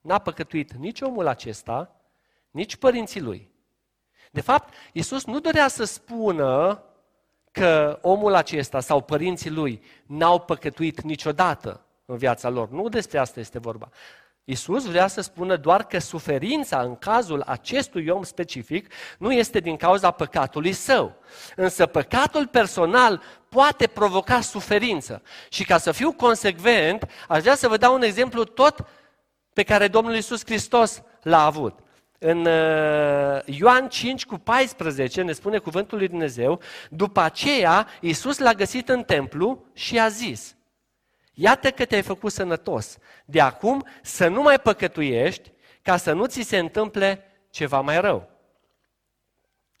N-a 0.00 0.18
păcătuit 0.18 0.72
nici 0.72 1.00
omul 1.00 1.26
acesta, 1.26 1.96
nici 2.50 2.76
părinții 2.76 3.20
lui. 3.20 3.50
De 4.30 4.40
fapt, 4.40 4.74
Iisus 4.92 5.24
nu 5.24 5.40
dorea 5.40 5.68
să 5.68 5.84
spună 5.84 6.82
că 7.50 7.98
omul 8.02 8.34
acesta 8.34 8.80
sau 8.80 9.00
părinții 9.00 9.50
lui 9.50 9.82
n-au 10.06 10.40
păcătuit 10.40 11.00
niciodată 11.00 11.82
în 12.10 12.16
viața 12.16 12.48
lor. 12.48 12.70
Nu 12.70 12.88
despre 12.88 13.18
asta 13.18 13.40
este 13.40 13.58
vorba. 13.58 13.88
Iisus 14.44 14.84
vrea 14.84 15.06
să 15.06 15.20
spună 15.20 15.56
doar 15.56 15.86
că 15.86 15.98
suferința 15.98 16.80
în 16.80 16.96
cazul 16.96 17.42
acestui 17.46 18.08
om 18.08 18.22
specific 18.22 18.92
nu 19.18 19.32
este 19.32 19.60
din 19.60 19.76
cauza 19.76 20.10
păcatului 20.10 20.72
său. 20.72 21.14
Însă 21.56 21.86
păcatul 21.86 22.46
personal 22.46 23.22
poate 23.48 23.86
provoca 23.86 24.40
suferință. 24.40 25.22
Și 25.48 25.64
ca 25.64 25.78
să 25.78 25.92
fiu 25.92 26.12
consecvent, 26.12 27.10
aș 27.28 27.40
vrea 27.40 27.54
să 27.54 27.68
vă 27.68 27.76
dau 27.76 27.94
un 27.94 28.02
exemplu 28.02 28.44
tot 28.44 28.86
pe 29.52 29.62
care 29.62 29.88
Domnul 29.88 30.14
Iisus 30.14 30.44
Hristos 30.44 31.02
l-a 31.22 31.44
avut. 31.44 31.78
În 32.18 32.46
uh, 32.46 33.40
Ioan 33.44 33.88
5 33.88 34.26
cu 34.26 34.38
14 34.38 35.22
ne 35.22 35.32
spune 35.32 35.58
cuvântul 35.58 35.98
lui 35.98 36.08
Dumnezeu, 36.08 36.60
după 36.90 37.20
aceea 37.20 37.86
Iisus 38.00 38.38
l-a 38.38 38.52
găsit 38.52 38.88
în 38.88 39.02
templu 39.02 39.64
și 39.72 39.98
a 39.98 40.08
zis, 40.08 40.56
iată 41.40 41.70
că 41.70 41.84
te-ai 41.84 42.02
făcut 42.02 42.32
sănătos, 42.32 42.98
de 43.24 43.40
acum 43.40 43.86
să 44.02 44.28
nu 44.28 44.42
mai 44.42 44.58
păcătuiești 44.58 45.52
ca 45.82 45.96
să 45.96 46.12
nu 46.12 46.26
ți 46.26 46.42
se 46.42 46.58
întâmple 46.58 47.24
ceva 47.50 47.80
mai 47.80 48.00
rău. 48.00 48.28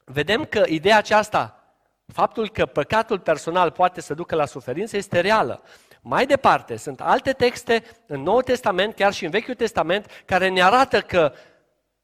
Vedem 0.04 0.44
că 0.44 0.64
ideea 0.66 0.96
aceasta, 0.96 1.72
faptul 2.12 2.48
că 2.48 2.66
păcatul 2.66 3.18
personal 3.18 3.70
poate 3.70 4.00
să 4.00 4.14
ducă 4.14 4.34
la 4.34 4.46
suferință, 4.46 4.96
este 4.96 5.20
reală. 5.20 5.62
Mai 6.00 6.26
departe, 6.26 6.76
sunt 6.76 7.00
alte 7.00 7.32
texte 7.32 7.82
în 8.06 8.22
Noul 8.22 8.42
Testament, 8.42 8.94
chiar 8.94 9.12
și 9.12 9.24
în 9.24 9.30
Vechiul 9.30 9.54
Testament, 9.54 10.22
care 10.24 10.48
ne 10.48 10.62
arată 10.62 11.00
că 11.00 11.32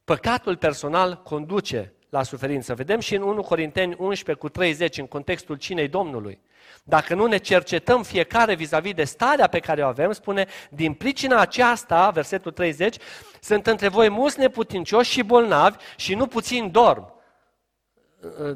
păcatul 0.05 0.57
personal 0.57 1.23
conduce 1.23 1.93
la 2.09 2.23
suferință. 2.23 2.75
Vedem 2.75 3.01
și 3.01 3.15
în 3.15 3.23
1 3.23 3.43
Corinteni 3.43 3.97
11 3.99 4.45
cu 4.45 4.49
30, 4.49 4.99
în 4.99 5.07
contextul 5.07 5.57
cinei 5.57 5.89
Domnului. 5.89 6.41
Dacă 6.87 7.15
nu 7.15 7.27
ne 7.27 7.37
cercetăm 7.37 8.03
fiecare 8.03 8.55
vis-a-vis 8.55 8.95
de 8.95 9.05
starea 9.05 9.47
pe 9.47 9.59
care 9.59 9.83
o 9.83 9.87
avem, 9.87 10.13
spune, 10.13 10.47
din 10.71 10.93
pricina 10.93 11.41
aceasta, 11.41 12.11
versetul 12.11 12.53
30, 12.53 12.97
sunt 13.41 13.67
între 13.67 13.89
voi 13.89 14.09
mulți 14.09 14.39
neputincioși 14.39 15.11
și 15.11 15.23
bolnavi 15.23 15.77
și 15.97 16.15
nu 16.15 16.27
puțin 16.27 16.71
dorm 16.71 17.14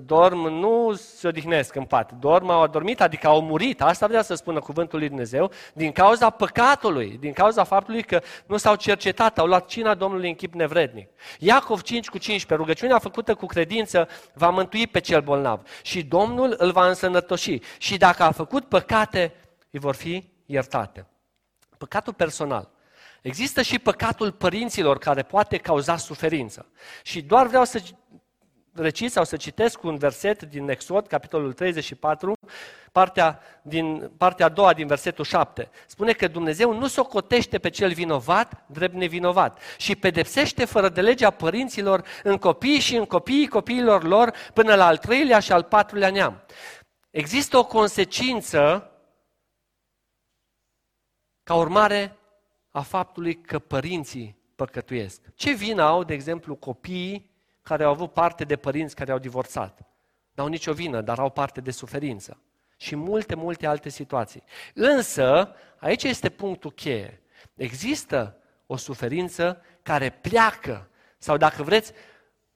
dorm, 0.01 0.39
nu 0.39 0.95
se 0.95 1.29
odihnesc 1.29 1.75
în 1.75 1.85
pat, 1.85 2.13
dorm, 2.13 2.51
au 2.51 2.63
adormit, 2.63 3.01
adică 3.01 3.27
au 3.27 3.43
murit, 3.43 3.83
asta 3.83 4.07
vrea 4.07 4.23
să 4.23 4.35
spună 4.35 4.61
cuvântul 4.61 4.99
lui 4.99 5.09
Dumnezeu, 5.09 5.51
din 5.75 5.93
cauza 5.93 6.31
păcatului, 6.31 7.17
din 7.21 7.33
cauza 7.33 7.65
faptului 7.65 8.03
că 8.03 8.21
nu 8.47 8.57
s-au 8.57 8.75
cercetat, 8.75 9.39
au 9.39 9.47
luat 9.47 9.67
cina 9.67 9.95
Domnului 9.95 10.29
în 10.29 10.35
chip 10.35 10.55
nevrednic. 10.55 11.09
Iacov 11.39 11.83
5 11.83 12.09
cu 12.09 12.19
15, 12.19 12.55
rugăciunea 12.55 12.99
făcută 12.99 13.35
cu 13.35 13.47
credință 13.47 14.09
va 14.35 14.51
mântui 14.51 14.87
pe 14.87 15.01
cel 15.01 15.21
bolnav 15.21 15.61
și 15.83 16.03
Domnul 16.03 16.55
îl 16.59 16.71
va 16.71 16.89
însănătoși 16.89 17.59
și 17.79 17.97
dacă 17.97 18.23
a 18.23 18.31
făcut 18.31 18.65
păcate, 18.65 19.35
îi 19.71 19.79
vor 19.79 19.95
fi 19.95 20.31
iertate. 20.47 21.07
Păcatul 21.79 22.13
personal. 22.13 22.71
Există 23.23 23.63
și 23.63 23.79
păcatul 23.79 24.33
părinților 24.33 24.99
care 24.99 25.23
poate 25.23 25.57
cauza 25.57 25.97
suferință. 25.97 26.67
Și 27.03 27.23
doar 27.23 27.47
vreau 27.47 27.65
să 27.65 27.83
recit 28.79 29.13
sau 29.13 29.25
să 29.25 29.37
citesc 29.37 29.83
un 29.83 29.97
verset 29.97 30.43
din 30.43 30.69
Exod, 30.69 31.07
capitolul 31.07 31.53
34, 31.53 32.33
partea, 32.93 33.41
din, 33.63 34.11
partea 34.17 34.47
a 34.47 34.49
doua 34.49 34.73
din 34.73 34.87
versetul 34.87 35.25
7. 35.25 35.71
Spune 35.87 36.13
că 36.13 36.29
Dumnezeu 36.29 36.79
nu 36.79 36.87
socotește 36.87 37.59
pe 37.59 37.71
cel 37.71 37.93
vinovat 37.93 38.65
drept 38.67 38.95
nevinovat 38.95 39.61
și 39.77 39.97
pedepsește 39.97 40.65
fără 40.65 40.89
de 40.89 41.01
legea 41.01 41.31
părinților 41.31 42.05
în 42.23 42.37
copii 42.37 42.79
și 42.79 42.97
în 42.97 43.05
copiii 43.05 43.49
copiilor 43.49 44.03
lor 44.03 44.33
până 44.55 44.75
la 44.75 44.87
al 44.87 44.97
treilea 44.97 45.39
și 45.39 45.53
al 45.53 45.63
patrulea 45.63 46.11
neam. 46.11 46.43
Există 47.11 47.57
o 47.57 47.65
consecință 47.65 48.91
ca 51.43 51.55
urmare 51.55 52.17
a 52.71 52.81
faptului 52.81 53.35
că 53.35 53.59
părinții 53.59 54.37
păcătuiesc. 54.57 55.21
Ce 55.35 55.53
vină 55.53 55.83
au, 55.83 56.05
de 56.05 56.15
exemplu, 56.15 56.55
copiii 56.55 57.31
care 57.69 57.85
au 57.85 57.91
avut 57.91 58.13
parte 58.13 58.45
de 58.45 58.57
părinți 58.57 58.95
care 58.95 59.13
au 59.13 59.19
divorțat. 59.19 59.81
N-au 60.33 60.47
nicio 60.47 60.73
vină, 60.73 61.01
dar 61.01 61.19
au 61.19 61.31
parte 61.31 61.61
de 61.61 61.71
suferință. 61.71 62.41
Și 62.77 62.97
multe, 62.97 63.35
multe 63.35 63.67
alte 63.67 63.89
situații. 63.89 64.43
Însă, 64.75 65.55
aici 65.79 66.03
este 66.03 66.29
punctul 66.29 66.71
cheie. 66.71 67.23
Există 67.55 68.37
o 68.67 68.77
suferință 68.77 69.63
care 69.83 70.11
pleacă, 70.11 70.89
sau 71.19 71.37
dacă 71.37 71.63
vreți, 71.63 71.93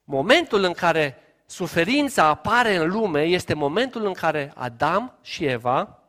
momentul 0.05 0.62
în 0.62 0.72
care 0.72 1.16
suferința 1.46 2.25
apare 2.25 2.77
în 2.77 2.88
lume 2.88 3.22
este 3.22 3.55
momentul 3.55 4.05
în 4.05 4.12
care 4.12 4.53
Adam 4.55 5.18
și 5.22 5.44
Eva 5.44 6.03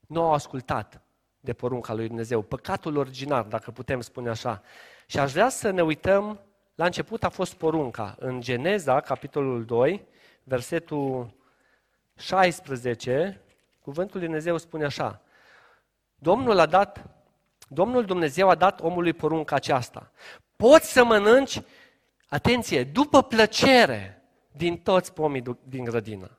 nu 0.00 0.22
au 0.22 0.32
ascultat 0.32 1.00
de 1.40 1.52
porunca 1.52 1.94
lui 1.94 2.06
Dumnezeu, 2.06 2.42
păcatul 2.42 2.96
original, 2.96 3.46
dacă 3.48 3.70
putem 3.70 4.00
spune 4.00 4.28
așa. 4.28 4.62
Și 5.06 5.18
aș 5.18 5.32
vrea 5.32 5.48
să 5.48 5.70
ne 5.70 5.82
uităm 5.82 6.40
La 6.76 6.84
început 6.84 7.24
a 7.24 7.28
fost 7.28 7.54
porunca. 7.54 8.16
În 8.18 8.40
Geneza, 8.40 9.00
capitolul 9.00 9.64
2, 9.64 10.04
versetul 10.42 11.30
16, 12.18 13.40
cuvântul 13.80 14.18
lui 14.18 14.26
Dumnezeu 14.26 14.56
spune 14.56 14.84
așa. 14.84 15.20
Domnul 16.14 16.58
a 16.58 16.66
dat, 16.66 17.04
Domnul 17.68 18.04
Dumnezeu 18.04 18.48
a 18.48 18.54
dat 18.54 18.80
omului 18.80 19.12
porunca 19.12 19.54
aceasta. 19.54 20.10
Poți 20.56 20.92
să 20.92 21.04
mănânci, 21.04 21.62
atenție, 22.28 22.84
după 22.84 23.22
plăcere 23.22 24.22
din 24.52 24.76
toți 24.76 25.12
pomii 25.12 25.42
din 25.62 25.84
grădină. 25.84 26.38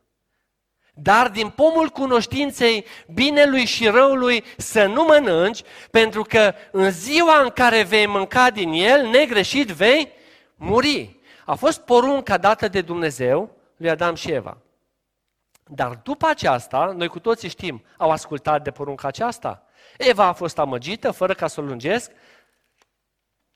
Dar 0.93 1.30
din 1.30 1.50
pomul 1.50 1.89
cunoștinței 1.89 2.86
binelui 3.13 3.65
și 3.65 3.88
răului 3.88 4.43
să 4.58 4.86
nu 4.86 5.04
mănânci, 5.04 5.62
pentru 5.91 6.21
că 6.21 6.54
în 6.71 6.91
ziua 6.91 7.41
în 7.41 7.50
care 7.50 7.84
vei 7.84 8.08
mânca 8.08 8.50
din 8.50 8.71
el, 8.71 9.08
negreșit 9.08 9.67
vei 9.67 10.15
muri. 10.58 11.20
A 11.46 11.56
fost 11.56 11.80
porunca 11.80 12.38
dată 12.38 12.67
de 12.67 12.82
Dumnezeu 12.82 13.52
lui 13.76 13.89
Adam 13.89 14.15
și 14.15 14.32
Eva. 14.32 14.58
Dar 15.63 15.96
după 15.96 16.28
aceasta, 16.28 16.93
noi 16.96 17.08
cu 17.08 17.20
toții 17.20 17.50
știm, 17.50 17.84
au 17.98 18.12
ascultat 18.12 18.63
de 18.63 18.72
porunca 18.72 19.08
aceasta. 19.08 19.65
Eva 19.98 20.26
a 20.26 20.34
fost 20.34 20.58
amăgită, 20.58 21.12
fără 21.12 21.34
ca 21.34 21.48
să 21.48 21.60
o 21.60 21.63
lungesc, 21.63 22.12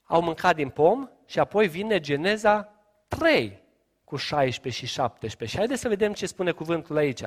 au 0.04 0.22
mâncat 0.22 0.56
din 0.56 0.70
pom 0.70 1.10
și 1.26 1.40
apoi 1.40 1.68
vine 1.68 2.00
Geneza 2.00 2.74
3 3.08 3.62
cu 4.04 4.16
16 4.16 4.86
și 4.86 4.94
17. 4.94 5.46
Și 5.46 5.58
haideți 5.58 5.82
să 5.82 5.88
vedem 5.88 6.14
ce 6.14 6.26
spune 6.26 6.52
cuvântul 6.52 6.98
aici. 6.98 7.22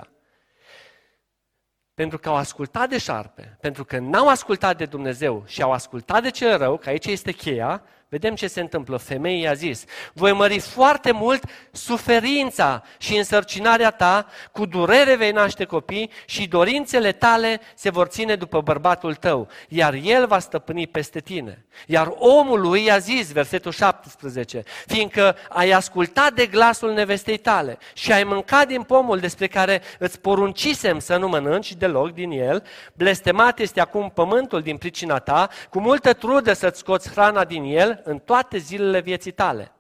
Pentru 1.95 2.19
că 2.19 2.29
au 2.29 2.35
ascultat 2.35 2.89
de 2.89 2.99
șarpe, 2.99 3.57
pentru 3.61 3.85
că 3.85 3.99
n-au 3.99 4.29
ascultat 4.29 4.77
de 4.77 4.87
Dumnezeu 4.87 5.43
și 5.47 5.63
au 5.63 5.73
ascultat 5.73 6.23
de 6.23 6.31
cel 6.31 6.59
rău, 6.59 6.77
că 6.77 6.89
aici 6.89 7.07
este 7.07 7.33
cheia, 7.33 7.83
Vedem 8.15 8.35
ce 8.35 8.47
se 8.47 8.61
întâmplă. 8.61 8.97
Femeia 8.97 9.39
i-a 9.39 9.53
zis, 9.53 9.85
voi 10.13 10.33
mări 10.33 10.59
foarte 10.59 11.13
mult 11.13 11.45
suferința 11.73 12.83
și 12.99 13.17
însărcinarea 13.17 13.91
ta, 13.91 14.27
cu 14.53 14.67
durere 14.67 15.15
vei 15.17 15.31
naște 15.31 15.65
copii 15.65 16.11
și 16.27 16.49
dorințele 16.49 17.13
tale 17.13 17.61
se 17.75 17.91
vor 17.91 18.07
ține 18.07 18.35
după 18.35 18.61
bărbatul 18.61 19.15
tău, 19.15 19.49
iar 19.69 19.95
el 20.03 20.27
va 20.27 20.39
stăpâni 20.39 20.87
peste 20.87 21.21
tine. 21.21 21.65
Iar 21.87 22.13
omul 22.19 22.61
lui 22.61 22.85
i-a 22.85 22.99
zis, 22.99 23.33
versetul 23.33 23.73
17, 23.73 24.63
fiindcă 24.87 25.37
ai 25.49 25.71
ascultat 25.71 26.33
de 26.33 26.47
glasul 26.47 26.93
nevestei 26.93 27.37
tale 27.37 27.79
și 27.95 28.13
ai 28.13 28.25
mâncat 28.25 28.67
din 28.67 28.83
pomul 28.83 29.19
despre 29.19 29.47
care 29.47 29.83
îți 29.99 30.21
poruncisem 30.21 30.99
să 30.99 31.17
nu 31.17 31.29
mănânci 31.29 31.75
deloc 31.75 32.13
din 32.13 32.31
el, 32.31 32.63
blestemat 32.93 33.59
este 33.59 33.81
acum 33.81 34.11
pământul 34.11 34.63
din 34.63 34.77
pricina 34.77 35.19
ta, 35.19 35.49
cu 35.71 35.81
multă 35.81 36.13
trudă 36.13 36.53
să-ți 36.53 36.79
scoți 36.79 37.11
hrana 37.11 37.45
din 37.45 37.63
el, 37.65 38.03
în 38.05 38.19
toate 38.19 38.59
zilele 38.59 39.01
vieții 39.01 39.33
tale. 39.33 39.73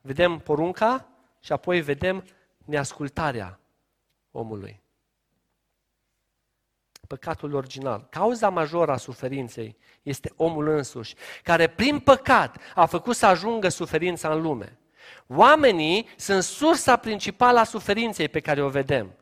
Vedem 0.00 0.38
porunca 0.38 1.08
și 1.40 1.52
apoi 1.52 1.80
vedem 1.80 2.24
neascultarea 2.64 3.60
omului. 4.30 4.80
Păcatul 7.06 7.54
original. 7.54 8.06
Cauza 8.10 8.48
majoră 8.48 8.92
a 8.92 8.96
suferinței 8.96 9.76
este 10.02 10.32
omul 10.36 10.68
însuși, 10.68 11.14
care 11.42 11.66
prin 11.66 12.00
păcat 12.00 12.56
a 12.74 12.86
făcut 12.86 13.16
să 13.16 13.26
ajungă 13.26 13.68
suferința 13.68 14.32
în 14.32 14.40
lume. 14.40 14.78
Oamenii 15.26 16.08
sunt 16.16 16.42
sursa 16.42 16.96
principală 16.96 17.58
a 17.58 17.64
suferinței 17.64 18.28
pe 18.28 18.40
care 18.40 18.62
o 18.62 18.68
vedem. 18.68 19.14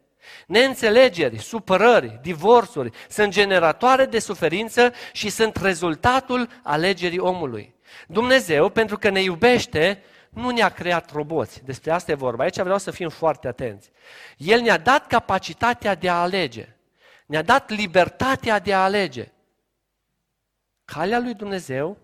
Neînțelegeri, 0.47 1.39
supărări, 1.39 2.19
divorțuri 2.23 2.91
sunt 3.09 3.33
generatoare 3.33 4.05
de 4.05 4.19
suferință 4.19 4.93
și 5.13 5.29
sunt 5.29 5.57
rezultatul 5.57 6.49
alegerii 6.63 7.19
omului. 7.19 7.75
Dumnezeu, 8.09 8.69
pentru 8.69 8.99
că 8.99 9.09
ne 9.09 9.23
iubește, 9.23 10.03
nu 10.31 10.51
ne-a 10.51 10.69
creat 10.69 11.13
roboți. 11.13 11.65
Despre 11.65 11.91
asta 11.91 12.11
e 12.11 12.15
vorba. 12.15 12.43
Aici 12.43 12.61
vreau 12.61 12.79
să 12.79 12.91
fim 12.91 13.09
foarte 13.09 13.49
atenți. 13.49 13.91
El 14.37 14.61
ne-a 14.61 14.79
dat 14.79 15.07
capacitatea 15.07 15.95
de 15.95 16.09
a 16.09 16.21
alege. 16.21 16.77
Ne-a 17.27 17.43
dat 17.43 17.71
libertatea 17.71 18.59
de 18.59 18.75
a 18.75 18.83
alege. 18.83 19.33
Calea 20.85 21.19
lui 21.19 21.35
Dumnezeu, 21.35 21.99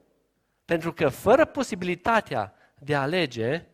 pentru 0.65 0.93
că 0.93 1.09
fără 1.09 1.45
posibilitatea 1.45 2.55
de 2.79 2.95
a 2.95 3.01
alege, 3.01 3.67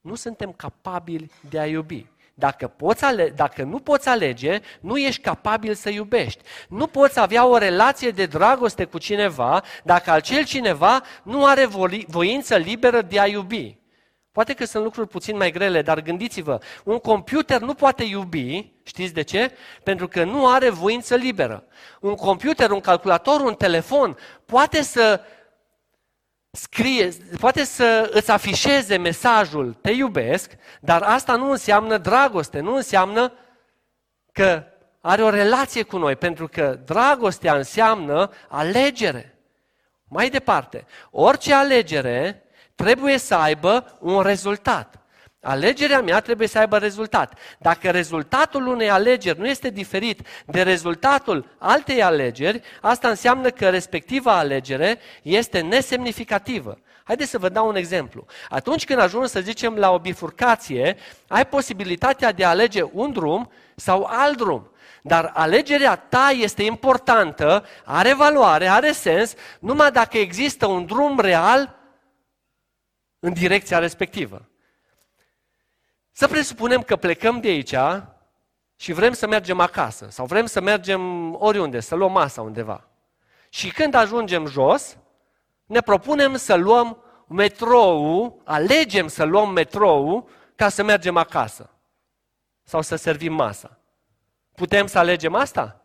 nu 0.00 0.14
suntem 0.14 0.52
capabili 0.52 1.30
de 1.48 1.58
a 1.58 1.66
iubi. 1.66 2.06
Dacă, 2.40 2.66
poți 2.66 3.04
ale- 3.04 3.32
dacă 3.36 3.62
nu 3.62 3.78
poți 3.78 4.08
alege, 4.08 4.60
nu 4.80 4.96
ești 4.96 5.20
capabil 5.20 5.74
să 5.74 5.90
iubești. 5.90 6.42
Nu 6.68 6.86
poți 6.86 7.20
avea 7.20 7.46
o 7.46 7.56
relație 7.56 8.10
de 8.10 8.26
dragoste 8.26 8.84
cu 8.84 8.98
cineva 8.98 9.62
dacă 9.84 10.10
acel 10.10 10.44
cineva 10.44 11.02
nu 11.22 11.46
are 11.46 11.68
voință 12.06 12.56
liberă 12.56 13.02
de 13.02 13.20
a 13.20 13.26
iubi. 13.26 13.78
Poate 14.32 14.54
că 14.54 14.64
sunt 14.64 14.84
lucruri 14.84 15.08
puțin 15.08 15.36
mai 15.36 15.50
grele, 15.50 15.82
dar 15.82 16.00
gândiți-vă, 16.00 16.58
un 16.84 16.98
computer 16.98 17.60
nu 17.60 17.74
poate 17.74 18.04
iubi, 18.04 18.72
știți 18.82 19.14
de 19.14 19.22
ce? 19.22 19.50
Pentru 19.82 20.08
că 20.08 20.24
nu 20.24 20.48
are 20.48 20.70
voință 20.70 21.14
liberă. 21.14 21.64
Un 22.00 22.14
computer, 22.14 22.70
un 22.70 22.80
calculator, 22.80 23.40
un 23.40 23.54
telefon 23.54 24.16
poate 24.44 24.82
să 24.82 25.20
scrie, 26.50 27.08
poate 27.38 27.64
să 27.64 28.10
îți 28.12 28.30
afișeze 28.30 28.96
mesajul 28.96 29.76
te 29.80 29.90
iubesc, 29.90 30.50
dar 30.80 31.02
asta 31.02 31.36
nu 31.36 31.50
înseamnă 31.50 31.98
dragoste, 31.98 32.60
nu 32.60 32.74
înseamnă 32.74 33.32
că 34.32 34.64
are 35.00 35.22
o 35.22 35.30
relație 35.30 35.82
cu 35.82 35.98
noi, 35.98 36.16
pentru 36.16 36.48
că 36.48 36.78
dragostea 36.84 37.54
înseamnă 37.54 38.30
alegere. 38.48 39.34
Mai 40.04 40.30
departe, 40.30 40.86
orice 41.10 41.54
alegere 41.54 42.44
trebuie 42.74 43.18
să 43.18 43.34
aibă 43.34 43.98
un 44.00 44.22
rezultat. 44.22 44.99
Alegerea 45.42 46.02
mea 46.02 46.20
trebuie 46.20 46.48
să 46.48 46.58
aibă 46.58 46.78
rezultat. 46.78 47.38
Dacă 47.58 47.90
rezultatul 47.90 48.66
unei 48.66 48.90
alegeri 48.90 49.38
nu 49.38 49.46
este 49.46 49.70
diferit 49.70 50.26
de 50.46 50.62
rezultatul 50.62 51.56
altei 51.58 52.02
alegeri, 52.02 52.62
asta 52.80 53.08
înseamnă 53.08 53.50
că 53.50 53.68
respectiva 53.70 54.38
alegere 54.38 54.98
este 55.22 55.60
nesemnificativă. 55.60 56.78
Haideți 57.04 57.30
să 57.30 57.38
vă 57.38 57.48
dau 57.48 57.68
un 57.68 57.76
exemplu. 57.76 58.26
Atunci 58.48 58.84
când 58.84 58.98
ajungi, 58.98 59.28
să 59.28 59.40
zicem, 59.40 59.74
la 59.74 59.90
o 59.90 59.98
bifurcație, 59.98 60.96
ai 61.28 61.46
posibilitatea 61.46 62.32
de 62.32 62.44
a 62.44 62.48
alege 62.48 62.82
un 62.92 63.12
drum 63.12 63.50
sau 63.76 64.04
alt 64.10 64.36
drum. 64.36 64.70
Dar 65.02 65.30
alegerea 65.34 65.96
ta 65.96 66.30
este 66.40 66.62
importantă, 66.62 67.64
are 67.84 68.14
valoare, 68.14 68.66
are 68.66 68.92
sens, 68.92 69.34
numai 69.60 69.90
dacă 69.90 70.18
există 70.18 70.66
un 70.66 70.86
drum 70.86 71.20
real 71.20 71.78
în 73.18 73.32
direcția 73.32 73.78
respectivă. 73.78 74.49
Să 76.20 76.28
presupunem 76.28 76.82
că 76.82 76.96
plecăm 76.96 77.40
de 77.40 77.48
aici 77.48 77.74
și 78.76 78.92
vrem 78.92 79.12
să 79.12 79.26
mergem 79.26 79.60
acasă 79.60 80.06
sau 80.10 80.26
vrem 80.26 80.46
să 80.46 80.60
mergem 80.60 81.34
oriunde, 81.34 81.80
să 81.80 81.94
luăm 81.94 82.12
masa 82.12 82.42
undeva. 82.42 82.88
Și 83.48 83.72
când 83.72 83.94
ajungem 83.94 84.46
jos, 84.46 84.96
ne 85.64 85.80
propunem 85.80 86.36
să 86.36 86.54
luăm 86.54 87.02
metrou, 87.28 88.40
alegem 88.44 89.08
să 89.08 89.24
luăm 89.24 89.50
metrou 89.50 90.28
ca 90.54 90.68
să 90.68 90.82
mergem 90.82 91.16
acasă 91.16 91.70
sau 92.62 92.82
să 92.82 92.96
servim 92.96 93.32
masa. 93.32 93.78
Putem 94.54 94.86
să 94.86 94.98
alegem 94.98 95.34
asta? 95.34 95.79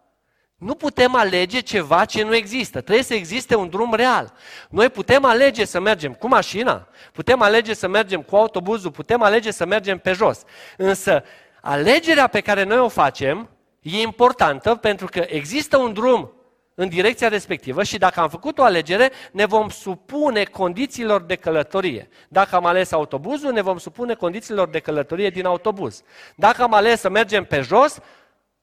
Nu 0.58 0.76
putem 0.76 1.16
alege 1.16 1.60
ceva 1.60 2.06
ce 2.06 2.24
nu 2.24 2.36
există. 2.36 2.82
Trebuie 2.82 3.04
să 3.04 3.14
existe 3.14 3.56
un 3.56 3.70
drum 3.70 3.94
real. 3.94 4.34
Noi 4.70 4.90
putem 4.90 5.26
alege 5.26 5.66
să 5.66 5.80
mergem 5.80 6.14
cu 6.14 6.28
mașina, 6.28 6.88
putem 7.12 7.42
alege 7.42 7.74
să 7.74 7.88
mergem 7.88 8.22
cu 8.22 8.36
autobuzul, 8.36 8.92
putem 8.92 9.22
alege 9.22 9.52
să 9.52 9.66
mergem 9.66 9.98
pe 9.98 10.12
jos. 10.12 10.42
Însă, 10.78 11.24
alegerea 11.62 12.28
pe 12.28 12.42
care 12.42 12.64
noi 12.64 12.78
o 12.78 12.88
facem 12.88 13.50
e 13.82 14.02
importantă 14.02 14.76
pentru 14.76 15.06
că 15.06 15.26
există 15.28 15.78
un 15.78 15.94
drum 15.94 16.32
în 16.76 16.90
direcția 16.90 17.28
respectivă 17.28 17.84
și 17.84 17.98
dacă 17.98 18.20
am 18.20 18.30
făcut 18.30 18.58
o 18.58 18.64
alegere, 18.64 19.12
ne 19.32 19.46
vom 19.46 19.70
supune 19.70 20.44
condițiilor 20.44 21.22
de 21.22 21.36
călătorie. 21.36 22.10
Dacă 22.28 22.56
am 22.56 22.66
ales 22.66 22.92
autobuzul, 22.92 23.52
ne 23.52 23.62
vom 23.62 23.78
supune 23.78 24.14
condițiilor 24.14 24.68
de 24.68 24.80
călătorie 24.80 25.30
din 25.30 25.46
autobuz. 25.46 26.02
Dacă 26.36 26.64
am 26.64 26.74
ales 26.74 27.00
să 27.00 27.10
mergem 27.10 27.44
pe 27.44 27.62
jos, 27.62 28.00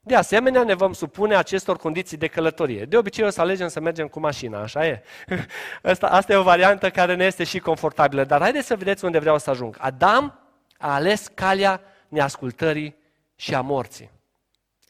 de 0.04 0.14
asemenea, 0.14 0.62
ne 0.62 0.74
vom 0.74 0.92
supune 0.92 1.36
acestor 1.36 1.76
condiții 1.76 2.16
de 2.16 2.26
călătorie. 2.26 2.84
De 2.84 2.96
obicei 2.96 3.24
o 3.24 3.30
să 3.30 3.40
alegem 3.40 3.68
să 3.68 3.80
mergem 3.80 4.08
cu 4.08 4.20
mașina, 4.20 4.60
așa 4.60 4.86
e? 4.86 5.02
Asta, 5.82 6.06
asta 6.06 6.32
e 6.32 6.36
o 6.36 6.42
variantă 6.42 6.90
care 6.90 7.14
ne 7.14 7.24
este 7.24 7.44
și 7.44 7.58
confortabilă. 7.58 8.24
Dar 8.24 8.40
haideți 8.40 8.66
să 8.66 8.76
vedeți 8.76 9.04
unde 9.04 9.18
vreau 9.18 9.38
să 9.38 9.50
ajung. 9.50 9.76
Adam 9.78 10.38
a 10.78 10.94
ales 10.94 11.26
calea 11.34 11.80
neascultării 12.08 12.96
și 13.36 13.54
a 13.54 13.60
morții. 13.60 14.10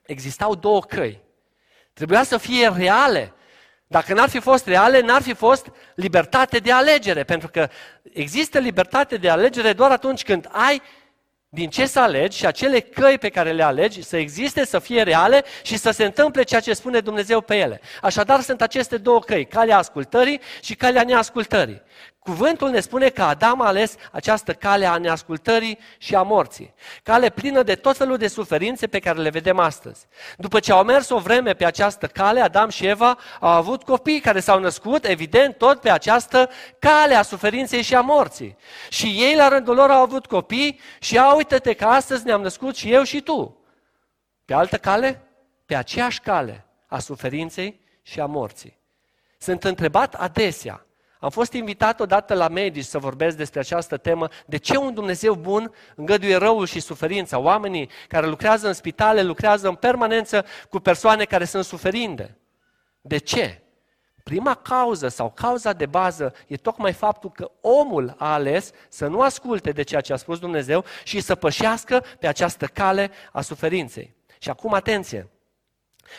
Existau 0.02 0.54
două 0.54 0.80
căi. 0.80 1.20
Trebuia 1.92 2.22
să 2.22 2.36
fie 2.36 2.72
reale. 2.76 3.32
Dacă 3.86 4.14
n-ar 4.14 4.28
fi 4.28 4.40
fost 4.40 4.66
reale, 4.66 5.00
n-ar 5.00 5.22
fi 5.22 5.34
fost 5.34 5.72
libertate 5.94 6.58
de 6.58 6.72
alegere. 6.72 7.24
Pentru 7.24 7.48
că 7.48 7.68
există 8.02 8.58
libertate 8.58 9.16
de 9.16 9.28
alegere 9.28 9.72
doar 9.72 9.90
atunci 9.90 10.24
când 10.24 10.48
ai 10.50 10.82
din 11.54 11.70
ce 11.70 11.86
să 11.86 12.00
alegi 12.00 12.36
și 12.38 12.46
acele 12.46 12.80
căi 12.80 13.18
pe 13.18 13.28
care 13.28 13.52
le 13.52 13.62
alegi 13.62 14.02
să 14.02 14.16
existe, 14.16 14.64
să 14.64 14.78
fie 14.78 15.02
reale 15.02 15.44
și 15.62 15.76
să 15.76 15.90
se 15.90 16.04
întâmple 16.04 16.42
ceea 16.42 16.60
ce 16.60 16.72
spune 16.72 17.00
Dumnezeu 17.00 17.40
pe 17.40 17.56
ele. 17.56 17.80
Așadar 18.02 18.40
sunt 18.40 18.62
aceste 18.62 18.96
două 18.96 19.20
căi, 19.20 19.46
calea 19.46 19.78
ascultării 19.78 20.40
și 20.60 20.74
calea 20.74 21.02
neascultării. 21.02 21.82
Cuvântul 22.22 22.70
ne 22.70 22.80
spune 22.80 23.08
că 23.08 23.22
Adam 23.22 23.60
a 23.60 23.66
ales 23.66 23.96
această 24.12 24.52
cale 24.52 24.86
a 24.86 24.98
neascultării 24.98 25.78
și 25.98 26.14
a 26.14 26.22
morții. 26.22 26.74
Cale 27.02 27.30
plină 27.30 27.62
de 27.62 27.74
tot 27.74 27.96
felul 27.96 28.16
de 28.16 28.26
suferințe 28.26 28.86
pe 28.86 28.98
care 28.98 29.18
le 29.18 29.30
vedem 29.30 29.58
astăzi. 29.58 30.06
După 30.36 30.60
ce 30.60 30.72
au 30.72 30.84
mers 30.84 31.08
o 31.08 31.18
vreme 31.18 31.52
pe 31.52 31.64
această 31.64 32.06
cale, 32.06 32.40
Adam 32.40 32.68
și 32.68 32.86
Eva 32.86 33.18
au 33.40 33.50
avut 33.50 33.82
copii 33.82 34.20
care 34.20 34.40
s-au 34.40 34.60
născut, 34.60 35.04
evident, 35.04 35.56
tot 35.56 35.80
pe 35.80 35.90
această 35.90 36.50
cale 36.78 37.14
a 37.14 37.22
suferinței 37.22 37.82
și 37.82 37.94
a 37.94 38.00
morții. 38.00 38.56
Și 38.88 39.06
ei, 39.06 39.34
la 39.36 39.48
rândul 39.48 39.74
lor, 39.74 39.90
au 39.90 40.02
avut 40.02 40.26
copii 40.26 40.80
și 41.00 41.18
au 41.18 41.36
uite-te 41.36 41.72
că 41.72 41.84
astăzi 41.84 42.24
ne-am 42.24 42.42
născut 42.42 42.76
și 42.76 42.92
eu 42.92 43.02
și 43.02 43.20
tu. 43.20 43.56
Pe 44.44 44.54
altă 44.54 44.76
cale? 44.76 45.22
Pe 45.66 45.74
aceeași 45.74 46.20
cale 46.20 46.66
a 46.86 46.98
suferinței 46.98 47.80
și 48.02 48.20
a 48.20 48.26
morții. 48.26 48.78
Sunt 49.38 49.64
întrebat 49.64 50.14
adesea, 50.14 50.86
am 51.22 51.30
fost 51.30 51.52
invitat 51.52 52.00
odată 52.00 52.34
la 52.34 52.48
medici 52.48 52.84
să 52.84 52.98
vorbesc 52.98 53.36
despre 53.36 53.60
această 53.60 53.96
temă, 53.96 54.28
de 54.46 54.56
ce 54.56 54.76
un 54.76 54.94
Dumnezeu 54.94 55.34
bun 55.34 55.74
îngăduie 55.94 56.36
răul 56.36 56.66
și 56.66 56.80
suferința. 56.80 57.38
Oamenii 57.38 57.88
care 58.08 58.26
lucrează 58.26 58.66
în 58.66 58.72
spitale 58.72 59.22
lucrează 59.22 59.68
în 59.68 59.74
permanență 59.74 60.44
cu 60.70 60.78
persoane 60.78 61.24
care 61.24 61.44
sunt 61.44 61.64
suferinde. 61.64 62.38
De 63.00 63.18
ce? 63.18 63.62
Prima 64.22 64.54
cauză 64.54 65.08
sau 65.08 65.30
cauza 65.30 65.72
de 65.72 65.86
bază 65.86 66.34
e 66.46 66.56
tocmai 66.56 66.92
faptul 66.92 67.30
că 67.30 67.50
omul 67.60 68.14
a 68.18 68.32
ales 68.32 68.70
să 68.88 69.06
nu 69.06 69.20
asculte 69.20 69.70
de 69.70 69.82
ceea 69.82 70.00
ce 70.00 70.12
a 70.12 70.16
spus 70.16 70.38
Dumnezeu 70.38 70.84
și 71.04 71.20
să 71.20 71.34
pășească 71.34 72.04
pe 72.18 72.26
această 72.26 72.66
cale 72.66 73.10
a 73.32 73.40
suferinței. 73.40 74.14
Și 74.38 74.50
acum 74.50 74.72
atenție! 74.72 75.31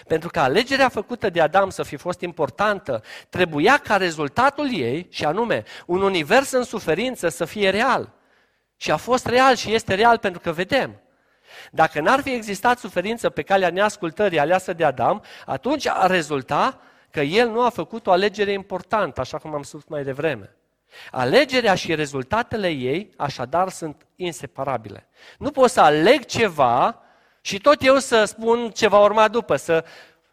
Pentru 0.07 0.29
că 0.29 0.39
alegerea 0.39 0.89
făcută 0.89 1.29
de 1.29 1.41
Adam 1.41 1.69
să 1.69 1.83
fi 1.83 1.95
fost 1.95 2.21
importantă, 2.21 3.03
trebuia 3.29 3.77
ca 3.77 3.97
rezultatul 3.97 4.73
ei, 4.73 5.07
și 5.09 5.25
anume 5.25 5.63
un 5.85 6.01
univers 6.01 6.51
în 6.51 6.63
suferință, 6.63 7.29
să 7.29 7.45
fie 7.45 7.69
real. 7.69 8.13
Și 8.77 8.91
a 8.91 8.97
fost 8.97 9.25
real 9.25 9.55
și 9.55 9.73
este 9.73 9.93
real 9.93 10.17
pentru 10.17 10.39
că 10.39 10.51
vedem. 10.51 11.01
Dacă 11.71 12.01
n-ar 12.01 12.21
fi 12.21 12.33
existat 12.33 12.79
suferință 12.79 13.29
pe 13.29 13.41
calea 13.41 13.69
neascultării 13.69 14.39
aleasă 14.39 14.73
de 14.73 14.83
Adam, 14.83 15.23
atunci 15.45 15.87
ar 15.87 16.09
rezulta 16.09 16.81
că 17.11 17.21
el 17.21 17.49
nu 17.49 17.65
a 17.65 17.69
făcut 17.69 18.07
o 18.07 18.11
alegere 18.11 18.51
importantă, 18.51 19.21
așa 19.21 19.37
cum 19.37 19.53
am 19.53 19.63
spus 19.63 19.83
mai 19.87 20.03
devreme. 20.03 20.55
Alegerea 21.11 21.75
și 21.75 21.95
rezultatele 21.95 22.69
ei, 22.69 23.13
așadar, 23.17 23.69
sunt 23.69 24.05
inseparabile. 24.15 25.07
Nu 25.37 25.51
poți 25.51 25.73
să 25.73 25.81
aleg 25.81 26.25
ceva 26.25 27.01
și 27.45 27.59
tot 27.59 27.81
eu 27.81 27.97
să 27.97 28.25
spun 28.25 28.71
ce 28.71 28.87
va 28.87 28.99
urma 28.99 29.27
după, 29.27 29.55
să 29.55 29.85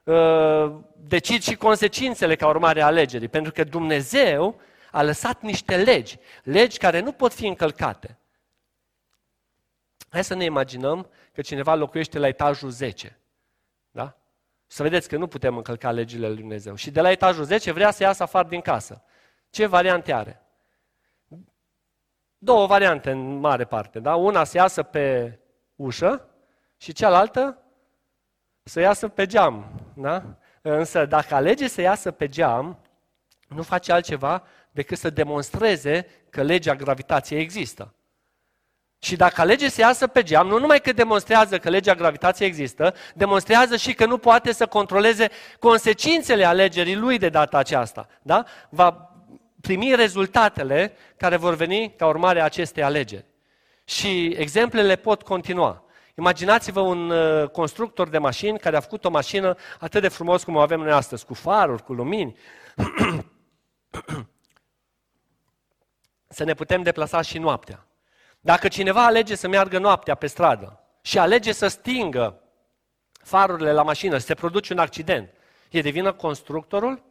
uh, 0.05 0.73
decid 0.97 1.43
și 1.43 1.57
consecințele 1.57 2.37
ca 2.37 2.49
urmare 2.49 2.81
a 2.81 2.87
alegerii. 2.87 3.29
Pentru 3.29 3.53
că 3.53 3.65
Dumnezeu 3.65 4.61
a 4.91 5.03
lăsat 5.03 5.41
niște 5.43 5.77
legi, 5.77 6.19
legi 6.43 6.79
care 6.79 7.01
nu 7.01 7.13
pot 7.13 7.33
fi 7.33 7.47
încălcate. 7.47 8.19
Hai 10.09 10.25
să 10.25 10.35
ne 10.35 10.45
imaginăm 10.45 11.11
că 11.33 11.41
cineva 11.41 11.75
locuiește 11.75 12.19
la 12.19 12.29
etajul 12.29 12.71
10. 12.71 13.19
Da? 13.91 14.17
Să 14.67 14.83
vedeți 14.83 15.09
că 15.09 15.17
nu 15.17 15.27
putem 15.27 15.57
încălca 15.57 15.91
legile 15.91 16.27
lui 16.27 16.37
Dumnezeu. 16.37 16.75
Și 16.75 16.91
de 16.91 17.01
la 17.01 17.11
etajul 17.11 17.45
10 17.45 17.73
vrea 17.73 17.91
să 17.91 18.03
iasă 18.03 18.23
afară 18.23 18.49
din 18.49 18.61
casă. 18.61 19.03
Ce 19.51 19.67
variante 19.67 20.13
are? 20.13 20.43
Două 22.39 22.67
variante 22.67 23.11
în 23.11 23.39
mare 23.39 23.65
parte. 23.65 23.99
Da? 23.99 24.15
Una 24.15 24.45
să 24.45 24.57
iasă 24.57 24.83
pe 24.83 25.39
ușă 25.77 26.30
și 26.81 26.93
cealaltă 26.93 27.59
să 28.63 28.81
iasă 28.81 29.09
pe 29.09 29.27
geam. 29.27 29.71
Da? 29.95 30.23
Însă 30.63 31.07
dacă 31.07 31.35
alege 31.35 31.69
să 31.69 31.81
iasă 31.81 32.11
pe 32.11 32.29
geam, 32.29 32.79
nu 33.49 33.63
face 33.63 33.93
altceva 33.93 34.43
decât 34.71 34.99
să 34.99 35.11
demonstreze 35.11 36.07
că 36.31 36.43
legea 36.43 36.75
gravitației 36.75 37.41
există. 37.41 37.95
Și 38.99 39.17
dacă 39.17 39.41
alege 39.41 39.69
să 39.69 39.81
iasă 39.81 40.07
pe 40.07 40.23
geam, 40.23 40.47
nu 40.47 40.59
numai 40.59 40.81
că 40.81 40.93
demonstrează 40.93 41.59
că 41.59 41.69
legea 41.69 41.95
gravitației 41.95 42.49
există, 42.49 42.95
demonstrează 43.15 43.77
și 43.77 43.95
că 43.95 44.07
nu 44.07 44.19
poate 44.19 44.53
să 44.53 44.67
controleze 44.67 45.29
consecințele 45.59 46.45
alegerii 46.45 46.97
lui 46.97 47.19
de 47.19 47.29
data 47.29 47.59
aceasta. 47.59 48.09
Da? 48.23 48.45
Va 48.71 49.15
primi 49.61 49.95
rezultatele 49.95 50.93
care 51.17 51.37
vor 51.37 51.55
veni 51.55 51.95
ca 51.97 52.07
urmare 52.07 52.41
a 52.41 52.45
acestei 52.45 52.83
alegeri. 52.83 53.25
Și 53.85 54.27
exemplele 54.27 54.97
pot 54.97 55.23
continua. 55.23 55.85
Imaginați-vă 56.17 56.81
un 56.81 57.11
uh, 57.11 57.49
constructor 57.49 58.09
de 58.09 58.19
mașini 58.19 58.59
care 58.59 58.77
a 58.77 58.81
făcut 58.81 59.05
o 59.05 59.11
mașină 59.11 59.57
atât 59.79 60.01
de 60.01 60.09
frumos 60.09 60.45
cum 60.45 60.57
o 60.57 60.61
avem 60.61 60.81
noi 60.81 60.93
astăzi, 60.93 61.25
cu 61.25 61.35
faruri, 61.35 61.83
cu 61.83 61.93
lumini. 61.93 62.37
să 66.29 66.45
ne 66.45 66.55
putem 66.55 66.83
deplasa 66.83 67.21
și 67.21 67.39
noaptea. 67.39 67.87
Dacă 68.41 68.69
cineva 68.69 69.05
alege 69.05 69.35
să 69.35 69.49
meargă 69.49 69.79
noaptea 69.79 70.15
pe 70.15 70.27
stradă 70.27 70.81
și 71.03 71.19
alege 71.19 71.53
să 71.53 71.69
stingă 71.69 72.43
farurile 73.13 73.73
la 73.73 73.83
mașină, 73.83 74.19
să 74.19 74.27
se 74.27 74.35
produce 74.35 74.73
un 74.73 74.79
accident, 74.79 75.33
e 75.71 75.81
de 75.81 75.91
vină 75.91 76.13
constructorul 76.13 77.03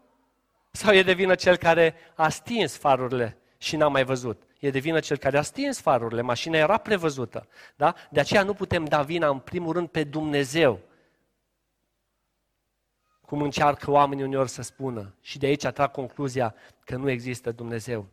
sau 0.71 0.93
e 0.93 1.03
de 1.03 1.13
vină 1.13 1.35
cel 1.35 1.55
care 1.55 1.95
a 2.15 2.29
stins 2.29 2.77
farurile 2.77 3.37
și 3.57 3.75
n-a 3.75 3.87
mai 3.87 4.03
văzut? 4.03 4.43
E 4.59 4.69
de 4.69 4.79
vină 4.79 4.99
cel 4.99 5.17
care 5.17 5.37
a 5.37 5.41
stins 5.41 5.79
farurile, 5.79 6.21
mașina 6.21 6.57
era 6.57 6.77
prevăzută. 6.77 7.47
Da? 7.75 7.95
De 8.09 8.19
aceea 8.19 8.43
nu 8.43 8.53
putem 8.53 8.85
da 8.85 9.01
vina 9.01 9.29
în 9.29 9.39
primul 9.39 9.73
rând 9.73 9.87
pe 9.87 10.03
Dumnezeu. 10.03 10.79
Cum 13.21 13.41
încearcă 13.41 13.91
oamenii 13.91 14.23
uneori 14.23 14.49
să 14.49 14.61
spună. 14.61 15.15
Și 15.21 15.37
de 15.37 15.45
aici 15.45 15.65
trag 15.65 15.91
concluzia 15.91 16.55
că 16.83 16.95
nu 16.95 17.09
există 17.09 17.51
Dumnezeu. 17.51 18.07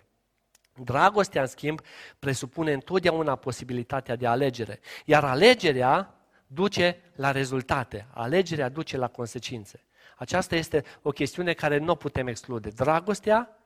Dragostea, 0.82 1.40
în 1.40 1.46
schimb, 1.46 1.80
presupune 2.18 2.72
întotdeauna 2.72 3.36
posibilitatea 3.36 4.16
de 4.16 4.26
alegere. 4.26 4.80
Iar 5.04 5.24
alegerea 5.24 6.14
duce 6.46 7.02
la 7.14 7.30
rezultate. 7.30 8.06
Alegerea 8.12 8.68
duce 8.68 8.96
la 8.96 9.08
consecințe. 9.08 9.84
Aceasta 10.16 10.56
este 10.56 10.84
o 11.02 11.10
chestiune 11.10 11.52
care 11.52 11.78
nu 11.78 11.90
o 11.90 11.94
putem 11.94 12.26
exclude. 12.26 12.68
Dragostea 12.68 13.58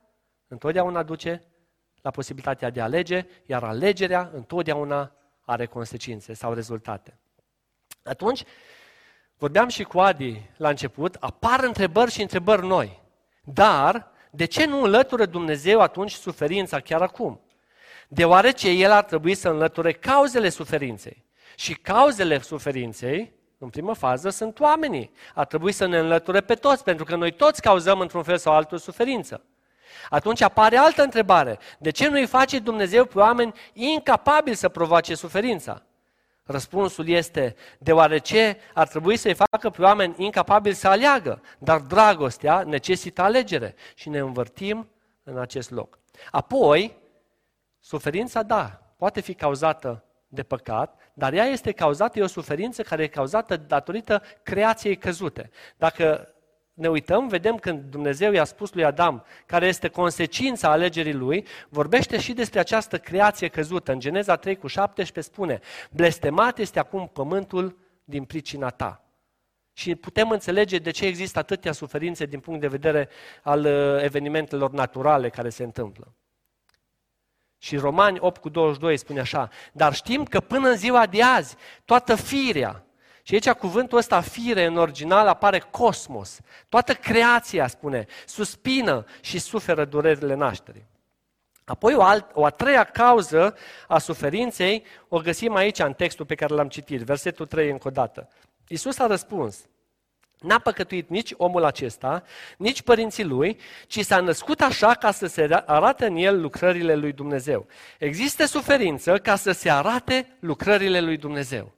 întotdeauna 0.47 1.03
duce 1.03 1.43
la 2.01 2.09
posibilitatea 2.09 2.69
de 2.69 2.81
a 2.81 2.83
alege, 2.83 3.25
iar 3.45 3.63
alegerea 3.63 4.29
întotdeauna 4.33 5.11
are 5.41 5.65
consecințe 5.65 6.33
sau 6.33 6.53
rezultate. 6.53 7.17
Atunci, 8.03 8.43
vorbeam 9.37 9.67
și 9.67 9.83
cu 9.83 9.99
Adi 9.99 10.49
la 10.57 10.69
început, 10.69 11.15
apar 11.19 11.63
întrebări 11.63 12.11
și 12.11 12.21
întrebări 12.21 12.65
noi. 12.65 13.01
Dar, 13.43 14.11
de 14.31 14.45
ce 14.45 14.65
nu 14.65 14.83
înlătură 14.83 15.25
Dumnezeu 15.25 15.81
atunci 15.81 16.11
suferința 16.11 16.79
chiar 16.79 17.01
acum? 17.01 17.41
Deoarece 18.07 18.69
El 18.69 18.91
ar 18.91 19.03
trebui 19.03 19.35
să 19.35 19.49
înlăture 19.49 19.91
cauzele 19.91 20.49
suferinței. 20.49 21.25
Și 21.55 21.73
cauzele 21.73 22.39
suferinței, 22.39 23.33
în 23.57 23.69
primă 23.69 23.93
fază, 23.93 24.29
sunt 24.29 24.59
oamenii. 24.59 25.11
Ar 25.33 25.45
trebui 25.45 25.71
să 25.71 25.85
ne 25.85 25.99
înlăture 25.99 26.41
pe 26.41 26.53
toți, 26.53 26.83
pentru 26.83 27.05
că 27.05 27.15
noi 27.15 27.31
toți 27.31 27.61
cauzăm 27.61 27.99
într-un 27.99 28.23
fel 28.23 28.37
sau 28.37 28.53
altul 28.53 28.77
suferință. 28.77 29.43
Atunci 30.09 30.41
apare 30.41 30.77
altă 30.77 31.03
întrebare. 31.03 31.59
De 31.79 31.89
ce 31.89 32.07
nu 32.07 32.15
îi 32.15 32.25
face 32.25 32.59
Dumnezeu 32.59 33.05
pe 33.05 33.19
oameni 33.19 33.53
incapabili 33.73 34.55
să 34.55 34.69
provoace 34.69 35.15
suferința? 35.15 35.81
Răspunsul 36.43 37.07
este, 37.07 37.55
deoarece 37.79 38.57
ar 38.73 38.87
trebui 38.87 39.17
să-i 39.17 39.33
facă 39.33 39.69
pe 39.69 39.81
oameni 39.81 40.15
incapabili 40.17 40.75
să 40.75 40.87
aleagă, 40.87 41.41
dar 41.57 41.79
dragostea 41.79 42.63
necesită 42.63 43.21
alegere 43.21 43.75
și 43.95 44.09
ne 44.09 44.19
învârtim 44.19 44.89
în 45.23 45.37
acest 45.37 45.71
loc. 45.71 45.99
Apoi, 46.31 46.97
suferința, 47.79 48.43
da, 48.43 48.81
poate 48.97 49.21
fi 49.21 49.33
cauzată 49.33 50.03
de 50.27 50.43
păcat, 50.43 50.99
dar 51.13 51.33
ea 51.33 51.45
este 51.45 51.71
cauzată, 51.71 52.19
e 52.19 52.23
o 52.23 52.27
suferință 52.27 52.81
care 52.81 53.03
e 53.03 53.07
cauzată 53.07 53.57
datorită 53.57 54.21
creației 54.43 54.97
căzute. 54.97 55.49
Dacă 55.77 56.33
ne 56.81 56.89
uităm, 56.89 57.27
vedem 57.27 57.55
când 57.55 57.83
Dumnezeu 57.89 58.31
i-a 58.31 58.43
spus 58.43 58.73
lui 58.73 58.85
Adam 58.85 59.25
care 59.45 59.67
este 59.67 59.87
consecința 59.87 60.71
alegerii 60.71 61.13
lui, 61.13 61.45
vorbește 61.69 62.19
și 62.19 62.33
despre 62.33 62.59
această 62.59 62.97
creație 62.97 63.47
căzută. 63.47 63.91
În 63.91 63.99
Geneza 63.99 64.35
3 64.35 64.55
cu 64.55 64.67
17 64.67 65.33
spune, 65.33 65.59
blestemat 65.91 66.57
este 66.57 66.79
acum 66.79 67.09
pământul 67.13 67.77
din 68.03 68.23
pricina 68.23 68.69
ta. 68.69 69.03
Și 69.73 69.95
putem 69.95 70.29
înțelege 70.29 70.77
de 70.77 70.91
ce 70.91 71.05
există 71.05 71.39
atâtea 71.39 71.71
suferințe 71.71 72.25
din 72.25 72.39
punct 72.39 72.61
de 72.61 72.67
vedere 72.67 73.09
al 73.41 73.65
uh, 73.65 74.03
evenimentelor 74.03 74.71
naturale 74.71 75.29
care 75.29 75.49
se 75.49 75.63
întâmplă. 75.63 76.13
Și 77.57 77.77
Romani 77.77 78.17
8 78.19 78.41
cu 78.41 78.49
22 78.49 78.97
spune 78.97 79.19
așa, 79.19 79.49
dar 79.71 79.93
știm 79.93 80.23
că 80.23 80.39
până 80.39 80.69
în 80.69 80.77
ziua 80.77 81.05
de 81.05 81.23
azi, 81.23 81.55
toată 81.85 82.15
firea, 82.15 82.85
și 83.23 83.33
aici 83.33 83.49
cuvântul 83.49 83.97
ăsta, 83.97 84.21
fire, 84.21 84.65
în 84.65 84.77
original 84.77 85.27
apare 85.27 85.59
cosmos. 85.71 86.39
Toată 86.69 86.93
creația, 86.93 87.67
spune, 87.67 88.05
suspină 88.25 89.05
și 89.21 89.39
suferă 89.39 89.85
durerile 89.85 90.33
nașterii. 90.33 90.89
Apoi 91.65 91.95
o, 91.95 92.01
alt, 92.03 92.29
o 92.33 92.45
a 92.45 92.49
treia 92.49 92.83
cauză 92.83 93.55
a 93.87 93.97
suferinței 93.97 94.83
o 95.07 95.19
găsim 95.19 95.55
aici 95.55 95.79
în 95.79 95.93
textul 95.93 96.25
pe 96.25 96.35
care 96.35 96.53
l-am 96.53 96.67
citit, 96.67 97.01
versetul 97.01 97.45
3 97.45 97.69
încă 97.69 97.87
o 97.87 97.91
dată. 97.91 98.29
Iisus 98.67 98.99
a 98.99 99.07
răspuns, 99.07 99.65
N-a 100.41 100.59
păcătuit 100.59 101.09
nici 101.09 101.33
omul 101.37 101.63
acesta, 101.63 102.23
nici 102.57 102.81
părinții 102.81 103.23
lui, 103.23 103.57
ci 103.87 103.99
s-a 103.99 104.19
născut 104.19 104.61
așa 104.61 104.93
ca 104.93 105.11
să 105.11 105.25
se 105.27 105.63
arate 105.65 106.05
în 106.05 106.15
el 106.15 106.41
lucrările 106.41 106.95
lui 106.95 107.11
Dumnezeu. 107.11 107.67
Există 107.97 108.45
suferință 108.45 109.17
ca 109.17 109.35
să 109.35 109.51
se 109.51 109.69
arate 109.69 110.37
lucrările 110.39 111.01
lui 111.01 111.17
Dumnezeu. 111.17 111.71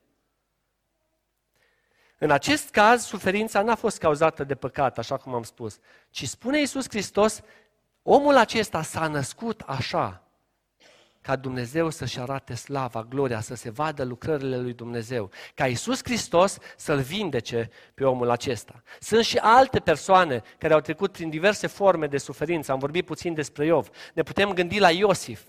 În 2.23 2.31
acest 2.31 2.69
caz, 2.69 3.05
suferința 3.05 3.61
n-a 3.61 3.75
fost 3.75 3.97
cauzată 3.97 4.43
de 4.43 4.55
păcat, 4.55 4.97
așa 4.97 5.17
cum 5.17 5.33
am 5.33 5.43
spus, 5.43 5.79
ci 6.09 6.27
spune 6.27 6.59
Iisus 6.59 6.89
Hristos, 6.89 7.41
omul 8.03 8.37
acesta 8.37 8.81
s-a 8.81 9.07
născut 9.07 9.61
așa, 9.65 10.23
ca 11.21 11.35
Dumnezeu 11.35 11.89
să-și 11.89 12.19
arate 12.19 12.53
slava, 12.53 13.03
gloria, 13.09 13.41
să 13.41 13.55
se 13.55 13.69
vadă 13.69 14.03
lucrările 14.03 14.57
lui 14.57 14.73
Dumnezeu, 14.73 15.29
ca 15.55 15.67
Iisus 15.67 16.03
Hristos 16.03 16.57
să-l 16.77 16.99
vindece 16.99 17.69
pe 17.93 18.03
omul 18.03 18.29
acesta. 18.29 18.83
Sunt 18.99 19.23
și 19.23 19.37
alte 19.37 19.79
persoane 19.79 20.41
care 20.57 20.73
au 20.73 20.79
trecut 20.79 21.11
prin 21.11 21.29
diverse 21.29 21.67
forme 21.67 22.07
de 22.07 22.17
suferință. 22.17 22.71
Am 22.71 22.79
vorbit 22.79 23.05
puțin 23.05 23.33
despre 23.33 23.65
Iov. 23.65 23.89
Ne 24.13 24.23
putem 24.23 24.53
gândi 24.53 24.79
la 24.79 24.91
Iosif 24.91 25.41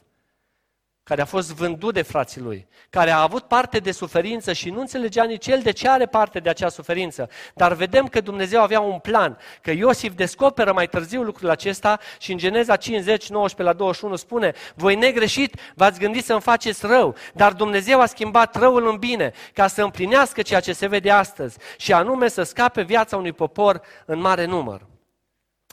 care 1.04 1.20
a 1.20 1.24
fost 1.24 1.52
vândut 1.54 1.94
de 1.94 2.02
frații 2.02 2.40
lui, 2.40 2.66
care 2.90 3.10
a 3.10 3.22
avut 3.22 3.42
parte 3.42 3.78
de 3.78 3.92
suferință 3.92 4.52
și 4.52 4.70
nu 4.70 4.80
înțelegea 4.80 5.24
nici 5.24 5.46
el 5.46 5.60
de 5.62 5.70
ce 5.70 5.88
are 5.88 6.06
parte 6.06 6.38
de 6.38 6.48
acea 6.48 6.68
suferință. 6.68 7.28
Dar 7.54 7.72
vedem 7.72 8.06
că 8.06 8.20
Dumnezeu 8.20 8.62
avea 8.62 8.80
un 8.80 8.98
plan, 8.98 9.38
că 9.62 9.70
Iosif 9.70 10.14
descoperă 10.14 10.72
mai 10.72 10.88
târziu 10.88 11.22
lucrul 11.22 11.50
acesta 11.50 11.98
și 12.18 12.32
în 12.32 12.38
Geneza 12.38 12.76
50, 12.76 13.28
19 13.28 13.62
la 13.62 13.72
21 13.84 14.16
spune 14.16 14.52
Voi 14.74 14.94
negreșit 14.94 15.60
v-ați 15.74 15.98
gândit 15.98 16.24
să-mi 16.24 16.40
faceți 16.40 16.86
rău, 16.86 17.14
dar 17.34 17.52
Dumnezeu 17.52 18.00
a 18.00 18.06
schimbat 18.06 18.56
răul 18.56 18.88
în 18.88 18.96
bine 18.96 19.32
ca 19.52 19.66
să 19.66 19.82
împlinească 19.82 20.42
ceea 20.42 20.60
ce 20.60 20.72
se 20.72 20.86
vede 20.86 21.10
astăzi 21.10 21.58
și 21.76 21.92
anume 21.92 22.28
să 22.28 22.42
scape 22.42 22.82
viața 22.82 23.16
unui 23.16 23.32
popor 23.32 23.80
în 24.06 24.20
mare 24.20 24.44
număr. 24.44 24.86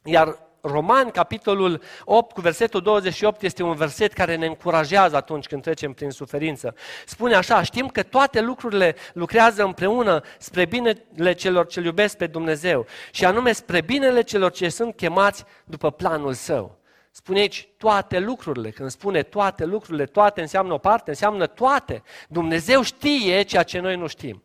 Iar 0.04 0.38
Roman, 0.62 1.10
capitolul 1.10 1.82
8, 2.04 2.32
cu 2.32 2.42
versetul 2.42 2.82
28, 2.82 3.42
este 3.42 3.64
un 3.64 3.76
verset 3.76 4.14
care 4.14 4.36
ne 4.36 4.46
încurajează 4.46 5.16
atunci 5.16 5.46
când 5.46 5.62
trecem 5.62 5.94
prin 5.94 6.10
suferință. 6.10 6.76
Spune 7.06 7.36
așa, 7.36 7.62
știm 7.62 7.88
că 7.88 8.04
toate 8.04 8.42
lucrurile 8.42 8.96
lucrează 9.14 9.64
împreună 9.64 10.22
spre 10.38 10.66
binele 10.66 11.34
celor 11.34 11.68
ce 11.68 11.80
iubesc 11.80 12.18
pe 12.18 12.28
Dumnezeu 12.28 12.86
și 13.12 13.26
anume 13.26 13.52
spre 13.52 13.82
binele 13.82 14.22
celor 14.22 14.52
ce 14.52 14.70
sunt 14.70 14.96
chemați 14.96 15.44
după 15.66 15.92
planul 15.92 16.34
său. 16.34 16.80
Spune 17.12 17.40
aici 17.40 17.68
toate 17.78 18.20
lucrurile. 18.20 18.70
Când 18.70 18.90
spune 18.90 19.24
toate 19.24 19.66
lucrurile, 19.66 20.06
toate 20.06 20.42
înseamnă 20.42 20.74
o 20.74 20.78
parte, 20.78 21.10
înseamnă 21.10 21.48
toate. 21.48 22.04
Dumnezeu 22.30 22.82
știe 22.82 23.42
ceea 23.42 23.64
ce 23.64 23.80
noi 23.80 23.96
nu 23.96 24.08
știm. 24.08 24.44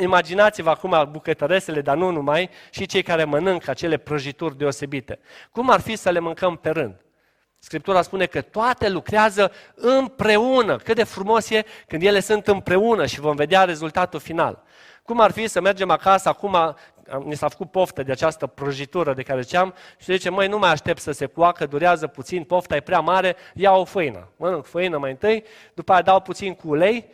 Imaginați-vă 0.00 0.70
acum 0.70 1.08
bucătăresele, 1.10 1.80
dar 1.80 1.96
nu 1.96 2.10
numai, 2.10 2.50
și 2.70 2.86
cei 2.86 3.02
care 3.02 3.24
mănâncă 3.24 3.70
acele 3.70 3.96
prăjituri 3.96 4.58
deosebite. 4.58 5.18
Cum 5.50 5.70
ar 5.70 5.80
fi 5.80 5.96
să 5.96 6.10
le 6.10 6.18
mâncăm 6.18 6.56
pe 6.56 6.70
rând? 6.70 7.04
Scriptura 7.58 8.02
spune 8.02 8.26
că 8.26 8.40
toate 8.40 8.88
lucrează 8.88 9.52
împreună. 9.74 10.76
Cât 10.76 10.96
de 10.96 11.04
frumos 11.04 11.50
e 11.50 11.64
când 11.86 12.02
ele 12.02 12.20
sunt 12.20 12.46
împreună 12.46 13.06
și 13.06 13.20
vom 13.20 13.36
vedea 13.36 13.64
rezultatul 13.64 14.20
final. 14.20 14.62
Cum 15.02 15.20
ar 15.20 15.30
fi 15.30 15.46
să 15.46 15.60
mergem 15.60 15.90
acasă, 15.90 16.28
acum 16.28 16.76
ni 17.24 17.36
s-a 17.36 17.48
făcut 17.48 17.70
poftă 17.70 18.02
de 18.02 18.12
această 18.12 18.46
prăjitură 18.46 19.14
de 19.14 19.22
care 19.22 19.40
ziceam 19.40 19.74
și 19.98 20.12
zice, 20.12 20.30
măi, 20.30 20.48
nu 20.48 20.58
mai 20.58 20.70
aștept 20.70 21.00
să 21.00 21.12
se 21.12 21.26
coacă, 21.26 21.66
durează 21.66 22.06
puțin, 22.06 22.44
pofta 22.44 22.76
e 22.76 22.80
prea 22.80 23.00
mare, 23.00 23.36
iau 23.54 23.80
o 23.80 23.84
făină. 23.84 24.28
Mănânc 24.36 24.64
făină 24.64 24.98
mai 24.98 25.10
întâi, 25.10 25.44
după 25.74 25.92
aia 25.92 26.02
dau 26.02 26.20
puțin 26.20 26.54
cu 26.54 26.68
ulei 26.68 27.10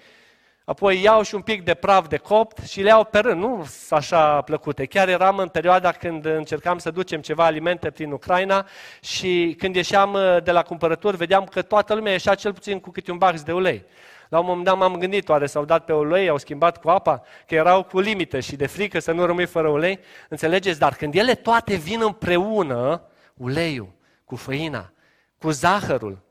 Apoi 0.69 1.03
iau 1.03 1.23
și 1.23 1.35
un 1.35 1.41
pic 1.41 1.65
de 1.65 1.75
praf 1.75 2.09
de 2.09 2.17
copt 2.17 2.59
și 2.59 2.81
le 2.81 2.89
iau 2.89 3.05
pe 3.05 3.19
rând, 3.19 3.41
nu 3.41 3.65
sunt 3.69 3.99
așa 3.99 4.41
plăcute. 4.41 4.87
Chiar 4.87 5.09
eram 5.09 5.39
în 5.39 5.49
perioada 5.49 5.93
când 5.93 6.25
încercam 6.25 6.79
să 6.79 6.91
ducem 6.91 7.21
ceva 7.21 7.45
alimente 7.45 7.91
prin 7.91 8.13
Ucraina 8.13 8.67
și 9.01 9.55
când 9.59 9.75
ieșeam 9.75 10.13
uh, 10.13 10.43
de 10.43 10.51
la 10.51 10.63
cumpărături, 10.63 11.17
vedeam 11.17 11.45
că 11.45 11.63
toată 11.63 11.95
lumea 11.95 12.13
ieșea 12.13 12.35
cel 12.35 12.53
puțin 12.53 12.81
cu 12.81 12.91
câte 12.91 13.11
un 13.11 13.19
bax 13.19 13.43
de 13.43 13.53
ulei. 13.53 13.85
La 14.29 14.39
un 14.39 14.47
moment 14.47 14.65
dat 14.65 14.77
m-am 14.77 14.97
gândit, 14.97 15.29
oare 15.29 15.47
s-au 15.47 15.65
dat 15.65 15.85
pe 15.85 15.93
ulei, 15.93 16.29
au 16.29 16.39
schimbat 16.39 16.81
cu 16.81 16.89
apa, 16.89 17.23
că 17.47 17.55
erau 17.55 17.83
cu 17.83 18.01
limite 18.01 18.41
și 18.41 18.57
de 18.57 18.67
frică 18.67 18.99
să 18.99 19.13
nu 19.13 19.27
rămâi 19.27 19.47
fără 19.47 19.69
ulei. 19.69 19.99
Înțelegeți? 20.29 20.79
Dar 20.79 20.95
când 20.95 21.15
ele 21.15 21.35
toate 21.35 21.75
vin 21.75 22.01
împreună, 22.03 23.03
uleiul, 23.35 23.93
cu 24.25 24.37
făina, 24.37 24.93
cu 25.39 25.51
zahărul, 25.51 26.26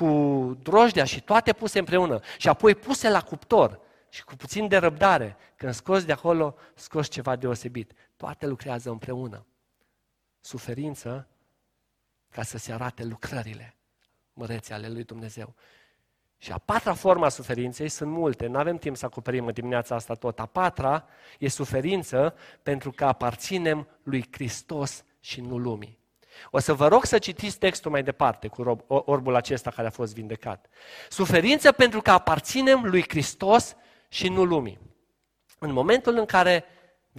cu 0.00 0.58
drojdea 0.62 1.04
și 1.04 1.20
toate 1.20 1.52
puse 1.52 1.78
împreună 1.78 2.20
și 2.38 2.48
apoi 2.48 2.74
puse 2.74 3.08
la 3.10 3.22
cuptor 3.22 3.80
și 4.08 4.24
cu 4.24 4.36
puțin 4.36 4.68
de 4.68 4.76
răbdare, 4.76 5.36
când 5.56 5.74
scoți 5.74 6.06
de 6.06 6.12
acolo, 6.12 6.54
scoți 6.74 7.10
ceva 7.10 7.36
deosebit. 7.36 7.92
Toate 8.16 8.46
lucrează 8.46 8.90
împreună. 8.90 9.46
Suferință 10.40 11.28
ca 12.30 12.42
să 12.42 12.58
se 12.58 12.72
arate 12.72 13.04
lucrările 13.04 13.76
măreții 14.32 14.74
ale 14.74 14.88
lui 14.88 15.04
Dumnezeu. 15.04 15.54
Și 16.38 16.52
a 16.52 16.58
patra 16.58 16.94
formă 16.94 17.24
a 17.24 17.28
suferinței 17.28 17.88
sunt 17.88 18.10
multe, 18.10 18.46
nu 18.46 18.58
avem 18.58 18.76
timp 18.76 18.96
să 18.96 19.04
acoperim 19.04 19.46
în 19.46 19.52
dimineața 19.52 19.94
asta 19.94 20.14
tot. 20.14 20.38
A 20.38 20.46
patra 20.46 21.06
e 21.38 21.48
suferință 21.48 22.34
pentru 22.62 22.90
că 22.90 23.04
aparținem 23.04 23.88
lui 24.02 24.28
Hristos 24.30 25.04
și 25.20 25.40
nu 25.40 25.58
lumii. 25.58 25.99
O 26.50 26.58
să 26.58 26.74
vă 26.74 26.88
rog 26.88 27.04
să 27.04 27.18
citiți 27.18 27.58
textul 27.58 27.90
mai 27.90 28.02
departe 28.02 28.48
cu 28.48 28.84
orbul 28.86 29.34
acesta 29.34 29.70
care 29.70 29.86
a 29.86 29.90
fost 29.90 30.14
vindecat. 30.14 30.66
Suferință 31.08 31.72
pentru 31.72 32.00
că 32.00 32.10
aparținem 32.10 32.84
lui 32.84 33.04
Hristos 33.08 33.76
și 34.08 34.28
nu 34.28 34.44
lumii. 34.44 34.78
În 35.58 35.72
momentul 35.72 36.16
în 36.18 36.24
care 36.24 36.64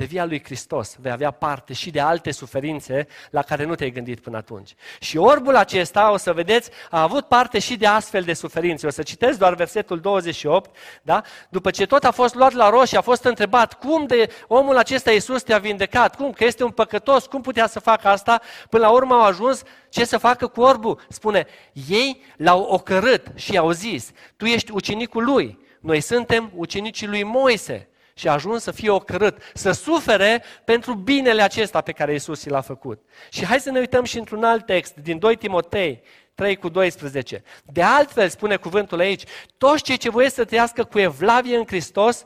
de 0.01 0.07
via 0.07 0.25
lui 0.25 0.43
Hristos 0.43 0.95
vei 0.99 1.11
avea 1.11 1.31
parte 1.31 1.73
și 1.73 1.91
de 1.91 1.99
alte 1.99 2.31
suferințe 2.31 3.07
la 3.31 3.41
care 3.41 3.65
nu 3.65 3.75
te-ai 3.75 3.91
gândit 3.91 4.19
până 4.19 4.37
atunci. 4.37 4.75
Și 4.99 5.17
orbul 5.17 5.55
acesta, 5.55 6.11
o 6.11 6.17
să 6.17 6.33
vedeți, 6.33 6.69
a 6.89 7.01
avut 7.01 7.27
parte 7.27 7.59
și 7.59 7.77
de 7.77 7.85
astfel 7.85 8.23
de 8.23 8.33
suferințe. 8.33 8.87
O 8.87 8.89
să 8.89 9.01
citesc 9.01 9.37
doar 9.37 9.55
versetul 9.55 9.99
28, 9.99 10.75
da? 11.01 11.21
După 11.49 11.71
ce 11.71 11.85
tot 11.85 12.03
a 12.03 12.11
fost 12.11 12.35
luat 12.35 12.53
la 12.53 12.69
roșie, 12.69 12.97
a 12.97 13.01
fost 13.01 13.23
întrebat 13.23 13.73
cum 13.73 14.05
de 14.05 14.29
omul 14.47 14.77
acesta 14.77 15.11
Iisus 15.11 15.41
te-a 15.41 15.57
vindecat, 15.57 16.15
cum, 16.15 16.31
că 16.31 16.43
este 16.43 16.63
un 16.63 16.71
păcătos, 16.71 17.25
cum 17.25 17.41
putea 17.41 17.67
să 17.67 17.79
facă 17.79 18.07
asta? 18.07 18.41
Până 18.69 18.85
la 18.85 18.91
urmă 18.91 19.13
au 19.13 19.23
ajuns 19.23 19.63
ce 19.89 20.05
să 20.05 20.17
facă 20.17 20.47
cu 20.47 20.61
orbul? 20.61 20.99
Spune, 21.09 21.45
ei 21.89 22.21
l-au 22.37 22.61
ocărât 22.61 23.27
și 23.35 23.53
i-au 23.53 23.71
zis, 23.71 24.11
tu 24.37 24.45
ești 24.45 24.71
ucenicul 24.71 25.23
lui, 25.23 25.59
noi 25.79 26.01
suntem 26.01 26.51
ucenicii 26.55 27.07
lui 27.07 27.23
Moise 27.23 27.90
și 28.13 28.27
a 28.27 28.31
ajuns 28.31 28.63
să 28.63 28.71
fie 28.71 28.89
ocărât, 28.89 29.41
să 29.53 29.71
sufere 29.71 30.43
pentru 30.65 30.93
binele 30.93 31.41
acesta 31.41 31.81
pe 31.81 31.91
care 31.91 32.13
Isus 32.13 32.45
l-a 32.45 32.61
făcut. 32.61 33.01
Și 33.29 33.45
hai 33.45 33.59
să 33.59 33.71
ne 33.71 33.79
uităm 33.79 34.03
și 34.03 34.17
într-un 34.17 34.43
alt 34.43 34.65
text, 34.65 34.95
din 34.95 35.19
2 35.19 35.35
Timotei 35.35 36.03
3 36.35 36.55
cu 36.55 36.69
12. 36.69 37.43
De 37.65 37.81
altfel, 37.81 38.29
spune 38.29 38.55
cuvântul 38.55 38.99
aici, 38.99 39.23
toți 39.57 39.83
cei 39.83 39.97
ce 39.97 40.09
voiesc 40.09 40.35
să 40.35 40.45
trăiască 40.45 40.83
cu 40.83 40.99
evlavie 40.99 41.57
în 41.57 41.65
Hristos, 41.65 42.25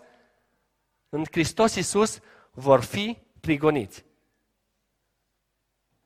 în 1.10 1.24
Hristos 1.32 1.76
Isus, 1.76 2.20
vor 2.52 2.84
fi 2.84 3.18
prigoniți. 3.40 4.06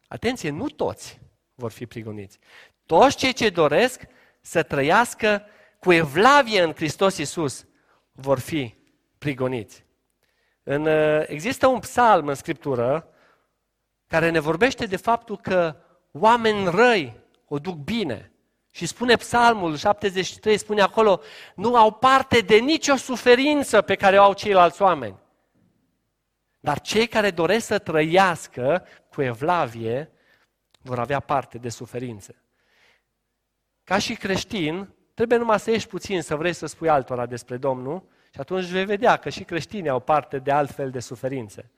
Atenție, 0.07 0.49
nu 0.49 0.69
toți 0.69 1.19
vor 1.55 1.71
fi 1.71 1.85
prigoniți. 1.85 2.39
Toți 2.85 3.17
cei 3.17 3.33
ce 3.33 3.49
doresc 3.49 4.01
să 4.41 4.63
trăiască 4.63 5.45
cu 5.79 5.93
evlavie 5.93 6.61
în 6.61 6.73
Hristos 6.73 7.17
Isus 7.17 7.65
vor 8.11 8.39
fi 8.39 8.78
prigoniți. 9.19 9.85
În, 10.63 10.85
uh, 10.85 11.23
există 11.27 11.67
un 11.67 11.79
psalm 11.79 12.27
în 12.27 12.35
Scriptură 12.35 13.07
care 14.07 14.29
ne 14.29 14.39
vorbește 14.39 14.85
de 14.85 14.95
faptul 14.95 15.37
că 15.37 15.75
oameni 16.11 16.69
răi 16.69 17.19
o 17.47 17.59
duc 17.59 17.75
bine. 17.75 18.31
Și 18.71 18.85
spune 18.85 19.15
psalmul 19.15 19.75
73, 19.75 20.57
spune 20.57 20.81
acolo, 20.81 21.21
nu 21.55 21.75
au 21.75 21.91
parte 21.91 22.39
de 22.39 22.55
nicio 22.55 22.95
suferință 22.95 23.81
pe 23.81 23.95
care 23.95 24.19
o 24.19 24.23
au 24.23 24.33
ceilalți 24.33 24.81
oameni. 24.81 25.19
Dar 26.59 26.81
cei 26.81 27.07
care 27.07 27.31
doresc 27.31 27.65
să 27.65 27.79
trăiască 27.79 28.85
cu 29.09 29.21
evlavie 29.21 30.11
vor 30.81 30.99
avea 30.99 31.19
parte 31.19 31.57
de 31.57 31.69
suferințe. 31.69 32.43
Ca 33.83 33.97
și 33.97 34.15
creștin, 34.15 34.93
trebuie 35.13 35.37
numai 35.37 35.59
să 35.59 35.71
ieși 35.71 35.87
puțin 35.87 36.21
să 36.21 36.35
vrei 36.35 36.53
să 36.53 36.65
spui 36.65 36.89
altora 36.89 37.25
despre 37.25 37.57
Domnul 37.57 38.03
și 38.33 38.39
atunci 38.39 38.65
vei 38.65 38.85
vedea 38.85 39.15
că 39.15 39.29
și 39.29 39.43
creștinii 39.43 39.89
au 39.89 39.99
parte 39.99 40.39
de 40.39 40.51
altfel 40.51 40.89
de 40.89 40.99
suferințe. 40.99 41.71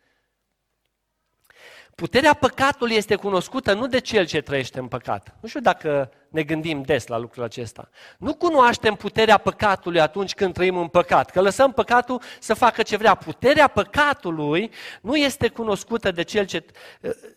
Puterea 1.95 2.33
păcatului 2.33 2.95
este 2.95 3.15
cunoscută 3.15 3.73
nu 3.73 3.87
de 3.87 3.99
cel 3.99 4.25
ce 4.25 4.41
trăiește 4.41 4.79
în 4.79 4.87
păcat. 4.87 5.35
Nu 5.41 5.47
știu 5.47 5.59
dacă 5.59 6.11
ne 6.29 6.43
gândim 6.43 6.81
des 6.81 7.07
la 7.07 7.17
lucrul 7.17 7.43
acesta. 7.43 7.89
Nu 8.17 8.33
cunoaștem 8.33 8.95
puterea 8.95 9.37
păcatului 9.37 9.99
atunci 9.99 10.33
când 10.33 10.53
trăim 10.53 10.77
în 10.77 10.87
păcat, 10.87 11.29
că 11.29 11.41
lăsăm 11.41 11.71
păcatul 11.71 12.21
să 12.39 12.53
facă 12.53 12.81
ce 12.81 12.97
vrea. 12.97 13.15
Puterea 13.15 13.67
păcatului 13.67 14.71
nu 15.01 15.15
este 15.15 15.47
cunoscută 15.47 16.11
de 16.11 16.23
cel 16.23 16.45
ce 16.45 16.65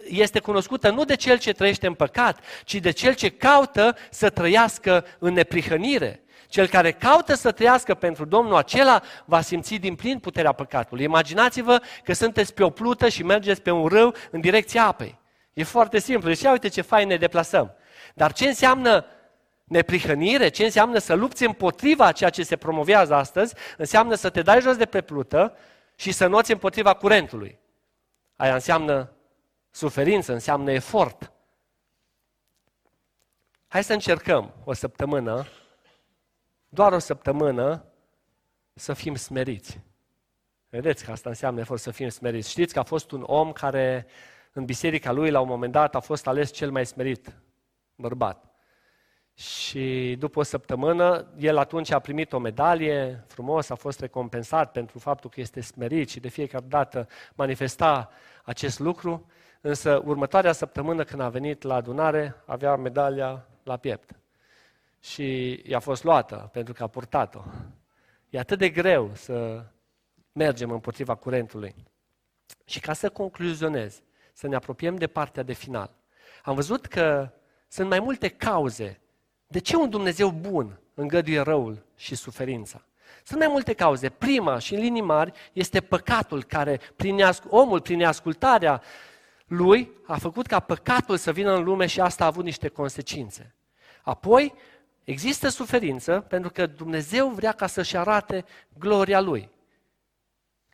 este 0.05 0.41
cunoscută 0.41 0.91
nu 0.91 1.05
de 1.05 1.17
cel 1.17 1.39
ce 1.39 1.53
trăiește 1.53 1.87
în 1.87 1.95
păcat, 1.95 2.41
ci 2.65 2.75
de 2.75 2.91
cel 2.91 3.15
ce 3.15 3.29
caută 3.29 3.97
să 4.11 4.31
trăiască 4.31 5.05
în 5.19 5.33
neprihănire 5.33 6.24
Cel 6.55 6.69
care 6.69 6.93
caută 6.93 7.35
să 7.35 7.53
trăiască 7.53 7.95
pentru 7.95 8.25
Domnul, 8.25 8.57
acela 8.57 9.03
va 9.25 9.41
simți 9.41 9.75
din 9.75 9.95
plin 9.95 10.19
puterea 10.19 10.53
păcatului. 10.53 11.05
Imaginați-vă 11.05 11.83
că 12.05 12.13
sunteți 12.13 12.55
pe 12.55 12.63
o 12.63 12.71
plută 12.71 13.09
și 13.09 13.23
mergeți 13.23 13.63
pe 13.63 13.71
un 13.71 13.87
râu 13.87 14.15
în 14.31 14.41
direcția 14.41 14.87
apei. 14.87 15.19
E 15.53 15.63
foarte 15.63 15.99
simplu. 15.99 16.29
Deci, 16.29 16.43
uite 16.43 16.69
ce 16.69 16.81
fain 16.81 17.09
ne 17.09 17.17
deplasăm. 17.17 17.75
Dar 18.15 18.33
ce 18.33 18.47
înseamnă 18.47 19.07
neprihănire, 19.65 20.49
ce 20.49 20.65
înseamnă 20.65 20.99
să 20.99 21.15
lupți 21.15 21.45
împotriva 21.45 22.13
ceea 22.13 22.31
ce 22.31 22.43
se 22.43 22.57
promovează 22.57 23.15
astăzi, 23.15 23.55
înseamnă 23.77 24.15
să 24.15 24.31
te 24.31 24.43
dai 24.43 24.61
jos 24.61 24.77
de 24.77 24.87
pe 24.87 25.01
plută 25.01 25.57
și 25.97 26.13
să 26.13 26.27
noți 26.27 26.53
împotriva 26.53 26.95
curentului. 26.95 27.59
Aia 28.37 28.55
înseamnă 28.55 29.13
suferință, 29.71 30.33
înseamnă 30.33 30.73
efort. 30.73 31.33
Hai 33.69 33.85
să 33.85 33.93
încercăm 33.93 34.55
o 34.65 34.73
săptămână, 34.73 35.47
doar 36.75 36.93
o 36.93 36.99
săptămână, 36.99 37.85
să 38.75 38.93
fim 38.93 39.15
smeriți. 39.15 39.81
Vedeți 40.69 41.05
că 41.05 41.11
asta 41.11 41.29
înseamnă 41.29 41.61
efort 41.61 41.81
să 41.81 41.91
fim 41.91 42.09
smeriți. 42.09 42.51
Știți 42.51 42.73
că 42.73 42.79
a 42.79 42.83
fost 42.83 43.11
un 43.11 43.23
om 43.27 43.53
care 43.53 44.07
în 44.53 44.65
biserica 44.65 45.13
lui 45.13 45.31
la 45.31 45.41
un 45.41 45.49
moment 45.49 45.73
dat 45.73 45.95
a 45.95 46.01
fost 46.01 46.27
ales 46.27 46.51
cel 46.51 46.71
mai 46.71 46.87
smerit 46.87 47.37
bărbat. 47.95 48.45
Și 49.35 50.17
după 50.19 50.39
o 50.39 50.43
săptămână, 50.43 51.27
el 51.39 51.57
atunci 51.57 51.91
a 51.91 51.99
primit 51.99 52.33
o 52.33 52.39
medalie 52.39 53.25
frumos, 53.27 53.71
a 53.71 53.75
fost 53.75 54.01
recompensat 54.01 54.73
pentru 54.73 54.99
faptul 54.99 55.31
că 55.31 55.41
este 55.41 55.61
smerit 55.61 56.09
și 56.09 56.21
de 56.21 56.29
fiecare 56.29 56.65
dată 56.69 57.09
manifesta 57.35 58.11
acest 58.45 58.79
lucru, 58.79 59.27
însă 59.61 60.03
următoarea 60.05 60.53
săptămână 60.53 61.05
când 61.05 61.21
a 61.21 61.29
venit 61.29 61.63
la 61.63 61.75
adunare, 61.75 62.35
avea 62.47 62.77
medalia 62.77 63.47
la 63.63 63.77
piept. 63.77 64.11
Și 65.05 65.61
i-a 65.67 65.79
fost 65.79 66.05
luată 66.05 66.49
pentru 66.53 66.73
că 66.73 66.83
a 66.83 66.87
purtat-o. 66.87 67.43
E 68.31 68.39
atât 68.39 68.59
de 68.59 68.69
greu 68.69 69.11
să 69.15 69.65
mergem 70.33 70.71
împotriva 70.71 71.15
curentului. 71.15 71.75
Și 72.65 72.81
ca 72.81 72.93
să 72.93 73.09
concluzionez, 73.11 74.03
să 74.33 74.47
ne 74.47 74.55
apropiem 74.55 74.97
de 74.97 75.07
partea 75.07 75.43
de 75.43 75.53
final. 75.53 75.91
Am 76.43 76.55
văzut 76.55 76.87
că 76.87 77.31
sunt 77.69 77.89
mai 77.89 78.01
multe 78.01 78.29
cauze. 78.29 79.01
De 79.47 79.59
ce 79.59 79.77
un 79.77 79.91
Dumnezeu 79.91 80.31
bun 80.31 80.81
îngăduie 80.95 81.41
răul 81.41 81.85
și 81.97 82.15
suferința? 82.15 82.85
Sunt 83.25 83.39
mai 83.39 83.49
multe 83.49 83.73
cauze. 83.73 84.09
Prima 84.09 84.59
și 84.59 84.75
în 84.75 84.81
linii 84.81 85.03
mari 85.03 85.33
este 85.53 85.81
păcatul 85.81 86.43
care 86.45 86.81
prin 86.97 87.21
omul, 87.49 87.81
prin 87.81 88.05
ascultarea 88.05 88.83
lui, 89.47 89.91
a 90.07 90.19
făcut 90.19 90.47
ca 90.47 90.61
păcatul 90.61 91.17
să 91.17 91.33
vină 91.33 91.55
în 91.55 91.65
lume 91.65 91.87
și 91.87 92.01
asta 92.01 92.25
a 92.25 92.27
avut 92.27 92.45
niște 92.45 92.69
consecințe. 92.69 93.55
Apoi, 94.03 94.55
există 95.05 95.49
suferință 95.49 96.21
pentru 96.21 96.51
că 96.51 96.67
Dumnezeu 96.67 97.29
vrea 97.29 97.53
ca 97.53 97.67
să-și 97.67 97.97
arate 97.97 98.45
gloria 98.79 99.21
lui, 99.21 99.51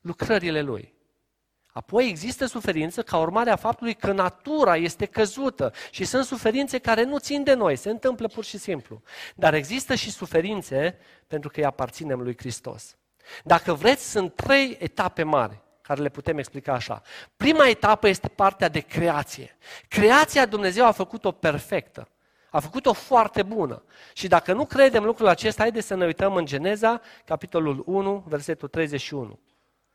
lucrările 0.01 0.63
lui. 0.63 0.95
Apoi 1.73 2.09
există 2.09 2.47
suferință 2.47 3.03
ca 3.03 3.19
urmare 3.19 3.51
a 3.51 3.57
faptului 3.57 3.95
că 3.95 4.13
natura 4.13 4.77
este 4.77 5.07
căzută 5.07 5.73
și 5.91 6.05
sunt 6.05 6.25
suferințe 6.25 6.79
care 6.79 7.03
nu 7.03 7.19
țin 7.19 7.43
de 7.43 7.55
noi, 7.55 7.77
se 7.77 7.91
întâmplă 7.91 8.27
pur 8.27 8.45
și 8.45 8.59
simplu. 8.59 9.03
Dar 9.35 9.55
există 9.55 9.95
și 9.95 10.11
suferințe 10.11 10.99
pentru 11.27 11.49
că 11.49 11.61
îi 11.61 11.67
aparținem 11.67 12.21
lui 12.21 12.37
Hristos. 12.37 12.97
Dacă 13.45 13.75
vreți, 13.75 14.11
sunt 14.11 14.35
trei 14.35 14.77
etape 14.81 15.23
mari 15.23 15.61
care 15.81 16.03
le 16.03 16.09
putem 16.09 16.39
explica 16.39 16.73
așa. 16.73 17.03
Prima 17.37 17.69
etapă 17.69 18.09
este 18.09 18.29
partea 18.29 18.69
de 18.69 18.81
creație. 18.81 19.57
Creația 19.89 20.47
Dumnezeu 20.47 20.87
a 20.87 20.91
făcut-o 20.91 21.33
perfectă. 21.33 22.09
A 22.51 22.61
făcut-o 22.61 22.93
foarte 22.93 23.43
bună. 23.43 23.83
Și 24.13 24.29
dacă 24.29 24.53
nu 24.53 24.65
credem 24.65 25.05
lucrul 25.05 25.29
acesta, 25.29 25.63
haideți 25.63 25.87
să 25.87 25.95
ne 25.95 26.05
uităm 26.05 26.35
în 26.35 26.45
Geneza, 26.45 27.01
capitolul 27.25 27.83
1, 27.87 28.25
versetul 28.27 28.69
31. 28.69 29.39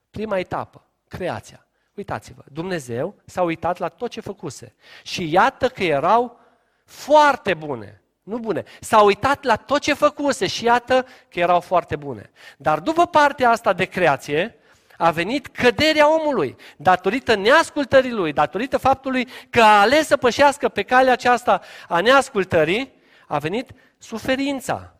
Prima 0.09 0.39
etapă, 0.39 0.85
creația. 1.07 1.67
Uitați-vă, 1.95 2.41
Dumnezeu 2.51 3.15
s-a 3.25 3.41
uitat 3.41 3.77
la 3.77 3.87
tot 3.87 4.09
ce 4.09 4.21
făcuse 4.21 4.75
și 5.03 5.31
iată 5.31 5.67
că 5.67 5.83
erau 5.83 6.39
foarte 6.85 7.53
bune. 7.53 8.01
Nu 8.23 8.37
bune. 8.37 8.63
S-a 8.81 9.01
uitat 9.01 9.43
la 9.43 9.55
tot 9.55 9.81
ce 9.81 9.93
făcuse 9.93 10.47
și 10.47 10.63
iată 10.63 11.05
că 11.29 11.39
erau 11.39 11.59
foarte 11.59 11.95
bune. 11.95 12.31
Dar 12.57 12.79
după 12.79 13.05
partea 13.05 13.49
asta 13.49 13.73
de 13.73 13.85
creație, 13.85 14.55
a 14.97 15.11
venit 15.11 15.47
căderea 15.47 16.13
omului, 16.19 16.55
datorită 16.77 17.35
neascultării 17.35 18.11
lui, 18.11 18.33
datorită 18.33 18.77
faptului 18.77 19.27
că 19.49 19.61
a 19.61 19.79
ales 19.79 20.07
să 20.07 20.17
pășească 20.17 20.69
pe 20.69 20.83
calea 20.83 21.13
aceasta 21.13 21.61
a 21.87 21.99
neascultării, 21.99 22.93
a 23.27 23.37
venit 23.37 23.69
suferința 23.97 24.95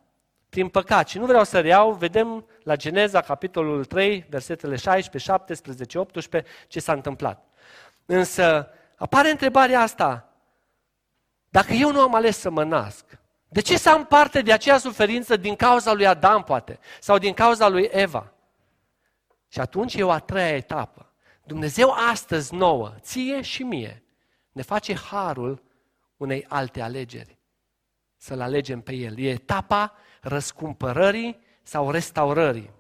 prin 0.49 0.67
păcat. 0.67 1.07
Și 1.07 1.17
nu 1.17 1.25
vreau 1.25 1.43
să 1.43 1.59
reau, 1.59 1.91
vedem 1.91 2.45
la 2.63 2.75
Geneza, 2.75 3.21
capitolul 3.21 3.85
3, 3.85 4.25
versetele 4.29 4.75
16, 4.75 5.31
17, 5.31 5.97
18, 5.97 6.51
ce 6.67 6.79
s-a 6.79 6.93
întâmplat. 6.93 7.45
Însă 8.05 8.69
apare 8.95 9.29
întrebarea 9.29 9.81
asta, 9.81 10.29
dacă 11.49 11.73
eu 11.73 11.91
nu 11.91 11.99
am 11.99 12.15
ales 12.15 12.37
să 12.37 12.49
mă 12.49 12.63
nasc, 12.63 13.05
de 13.47 13.61
ce 13.61 13.77
să 13.77 13.89
am 13.89 14.05
parte 14.05 14.41
de 14.41 14.51
aceea 14.51 14.77
suferință 14.77 15.35
din 15.35 15.55
cauza 15.55 15.93
lui 15.93 16.07
Adam, 16.07 16.43
poate, 16.43 16.79
sau 16.99 17.17
din 17.17 17.33
cauza 17.33 17.67
lui 17.67 17.89
Eva? 17.91 18.34
Și 19.55 19.61
atunci 19.61 19.93
e 19.93 20.03
o 20.03 20.11
a 20.11 20.19
treia 20.19 20.55
etapă. 20.55 21.11
Dumnezeu 21.43 21.91
astăzi 22.11 22.55
nouă, 22.55 22.93
ție 22.99 23.41
și 23.41 23.63
mie, 23.63 24.03
ne 24.51 24.61
face 24.61 24.95
harul 24.95 25.63
unei 26.17 26.45
alte 26.47 26.81
alegeri. 26.81 27.37
Să-L 28.17 28.41
alegem 28.41 28.81
pe 28.81 28.93
El. 28.93 29.19
E 29.19 29.29
etapa 29.29 29.93
răscumpărării 30.21 31.39
sau 31.63 31.91
restaurării. 31.91 32.71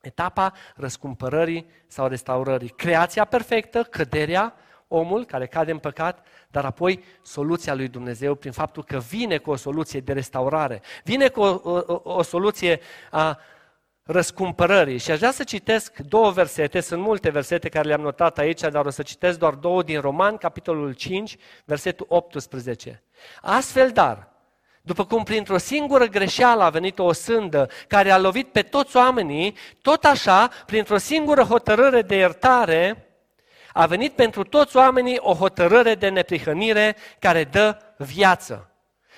Etapa 0.00 0.52
răscumpărării 0.74 1.66
sau 1.86 2.06
restaurării. 2.06 2.68
Creația 2.68 3.24
perfectă, 3.24 3.82
căderea, 3.82 4.54
omul 4.88 5.24
care 5.24 5.46
cade 5.46 5.70
în 5.70 5.78
păcat, 5.78 6.26
dar 6.48 6.64
apoi 6.64 7.04
soluția 7.22 7.74
lui 7.74 7.88
Dumnezeu 7.88 8.34
prin 8.34 8.52
faptul 8.52 8.84
că 8.84 8.98
vine 8.98 9.38
cu 9.38 9.50
o 9.50 9.56
soluție 9.56 10.00
de 10.00 10.12
restaurare, 10.12 10.82
vine 11.04 11.28
cu 11.28 11.40
o, 11.40 11.60
o, 11.86 12.00
o 12.02 12.22
soluție 12.22 12.80
a 13.10 13.38
răscumpărării. 14.10 14.98
Și 14.98 15.10
aș 15.10 15.18
vrea 15.18 15.30
să 15.30 15.44
citesc 15.44 15.98
două 15.98 16.30
versete, 16.30 16.80
sunt 16.80 17.00
multe 17.00 17.30
versete 17.30 17.68
care 17.68 17.88
le-am 17.88 18.00
notat 18.00 18.38
aici, 18.38 18.60
dar 18.60 18.86
o 18.86 18.90
să 18.90 19.02
citesc 19.02 19.38
doar 19.38 19.54
două 19.54 19.82
din 19.82 20.00
Roman, 20.00 20.36
capitolul 20.36 20.92
5, 20.92 21.36
versetul 21.64 22.06
18. 22.08 23.02
Astfel, 23.40 23.90
dar, 23.90 24.28
după 24.82 25.04
cum 25.04 25.22
printr-o 25.22 25.58
singură 25.58 26.04
greșeală 26.04 26.62
a 26.62 26.70
venit 26.70 26.98
o 26.98 27.12
sândă 27.12 27.68
care 27.88 28.10
a 28.10 28.18
lovit 28.18 28.48
pe 28.48 28.62
toți 28.62 28.96
oamenii, 28.96 29.56
tot 29.82 30.04
așa, 30.04 30.50
printr-o 30.66 30.98
singură 30.98 31.42
hotărâre 31.42 32.02
de 32.02 32.16
iertare, 32.16 33.04
a 33.72 33.86
venit 33.86 34.12
pentru 34.12 34.42
toți 34.42 34.76
oamenii 34.76 35.18
o 35.18 35.34
hotărâre 35.34 35.94
de 35.94 36.08
neprihănire 36.08 36.96
care 37.18 37.44
dă 37.44 37.76
viață. 37.96 38.69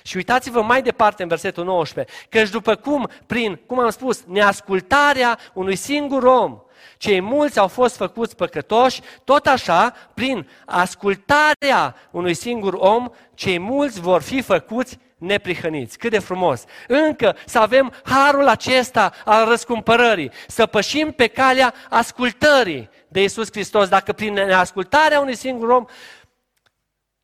Și 0.02 0.16
uitați-vă 0.16 0.62
mai 0.62 0.82
departe 0.82 1.22
în 1.22 1.28
versetul 1.28 1.64
19, 1.64 2.14
căci 2.28 2.48
după 2.48 2.74
cum, 2.74 3.08
prin, 3.26 3.60
cum 3.66 3.78
am 3.78 3.90
spus, 3.90 4.22
neascultarea 4.26 5.38
unui 5.52 5.76
singur 5.76 6.22
om, 6.22 6.58
cei 6.96 7.20
mulți 7.20 7.58
au 7.58 7.68
fost 7.68 7.96
făcuți 7.96 8.36
păcătoși, 8.36 9.00
tot 9.24 9.46
așa, 9.46 9.94
prin 10.14 10.48
ascultarea 10.66 11.94
unui 12.10 12.34
singur 12.34 12.74
om, 12.74 13.08
cei 13.34 13.58
mulți 13.58 14.00
vor 14.00 14.22
fi 14.22 14.42
făcuți 14.42 14.98
neprihăniți. 15.22 15.98
Cât 15.98 16.10
de 16.10 16.18
frumos! 16.18 16.64
Încă 16.88 17.36
să 17.46 17.58
avem 17.58 17.92
harul 18.02 18.48
acesta 18.48 19.12
al 19.24 19.48
răscumpărării, 19.48 20.30
să 20.46 20.66
pășim 20.66 21.10
pe 21.10 21.26
calea 21.26 21.74
ascultării 21.88 22.90
de 23.08 23.20
Iisus 23.20 23.48
Hristos. 23.50 23.88
Dacă 23.88 24.12
prin 24.12 24.38
ascultarea 24.38 25.20
unui 25.20 25.36
singur 25.36 25.68
om 25.68 25.84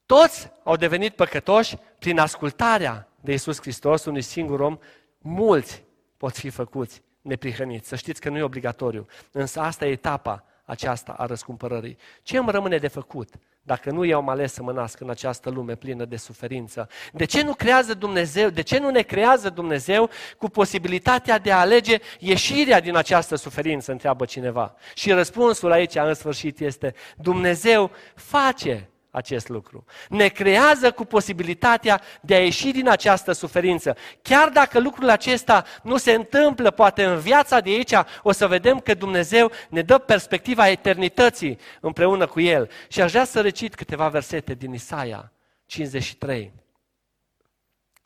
toți 0.09 0.51
au 0.63 0.77
devenit 0.77 1.15
păcătoși, 1.15 1.77
prin 1.99 2.19
ascultarea 2.19 3.09
de 3.21 3.31
Iisus 3.31 3.61
Hristos, 3.61 4.05
unui 4.05 4.23
singur 4.23 4.61
om, 4.61 4.79
mulți 5.19 5.85
pot 6.17 6.37
fi 6.37 6.51
făcuți 6.51 7.03
neprihăniți. 7.21 7.89
Să 7.89 7.97
știți 7.97 8.21
că 8.21 8.29
nu 8.29 8.39
e 8.39 8.43
obligatoriu, 8.43 9.07
însă 9.33 9.61
asta 9.61 9.87
e 9.87 9.91
etapa 9.91 10.45
aceasta 10.65 11.13
a 11.13 11.27
răscumpărării. 11.27 11.97
Ce 12.23 12.39
îmi 12.39 12.51
rămâne 12.51 12.79
de 12.79 12.89
făcut? 12.89 13.29
dacă 13.69 13.91
nu 13.91 14.05
eu 14.05 14.19
am 14.19 14.29
ales 14.29 14.53
să 14.53 14.63
mă 14.63 14.73
nasc 14.73 15.01
în 15.01 15.11
această 15.11 15.51
lume 15.51 15.75
plină 15.75 16.05
de 16.05 16.17
suferință? 16.17 16.89
De 17.13 17.25
ce 17.25 17.43
nu 17.43 17.55
creează 17.55 17.95
Dumnezeu, 17.95 18.49
de 18.49 18.63
ce 18.63 18.79
nu 18.79 18.91
ne 18.91 19.03
creează 19.03 19.51
Dumnezeu 19.51 20.11
cu 20.39 20.49
posibilitatea 20.49 21.39
de 21.39 21.53
a 21.53 21.59
alege 21.59 21.99
ieșirea 22.19 22.81
din 22.81 22.97
această 22.97 23.35
suferință, 23.35 23.93
întreabă 23.93 24.25
cineva. 24.25 24.75
Și 24.95 25.13
răspunsul 25.13 25.73
aici, 25.73 25.95
în 25.95 26.15
sfârșit, 26.15 26.61
este 26.61 26.95
Dumnezeu 27.17 27.91
face 28.15 28.89
acest 29.11 29.49
lucru. 29.49 29.85
Ne 30.09 30.29
creează 30.29 30.93
cu 30.93 31.05
posibilitatea 31.05 32.01
de 32.21 32.35
a 32.35 32.45
ieși 32.45 32.71
din 32.71 32.89
această 32.89 33.33
suferință. 33.33 33.97
Chiar 34.23 34.49
dacă 34.49 34.81
lucrul 34.81 35.09
acesta 35.09 35.65
nu 35.83 35.97
se 35.97 36.13
întâmplă, 36.13 36.71
poate 36.71 37.05
în 37.05 37.19
viața 37.19 37.61
de 37.61 37.71
aici, 37.71 37.93
o 38.23 38.33
să 38.33 38.47
vedem 38.47 38.81
că 38.81 38.95
Dumnezeu 38.95 39.51
ne 39.69 39.83
dă 39.83 39.99
perspectiva 39.99 40.69
eternității 40.69 41.59
împreună 41.81 42.27
cu 42.27 42.41
El. 42.41 42.71
Și 42.89 43.01
aș 43.01 43.11
vrea 43.11 43.25
să 43.25 43.41
recit 43.41 43.75
câteva 43.75 44.09
versete 44.09 44.55
din 44.55 44.73
Isaia 44.73 45.33
53, 45.67 46.53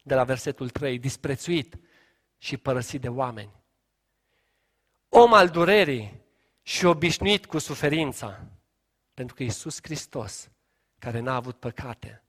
de 0.02 0.14
la 0.14 0.24
versetul 0.24 0.68
3, 0.68 0.98
disprețuit 0.98 1.74
și 2.38 2.56
părăsit 2.56 3.00
de 3.00 3.08
oameni. 3.08 3.50
Om 5.08 5.32
al 5.32 5.48
durerii 5.48 6.20
și 6.62 6.84
obișnuit 6.84 7.46
cu 7.46 7.58
suferința, 7.58 8.40
pentru 9.14 9.34
că 9.34 9.42
Iisus 9.42 9.78
Hristos, 9.82 10.51
care 11.02 11.20
n-a 11.20 11.34
avut 11.34 11.58
păcate, 11.58 12.24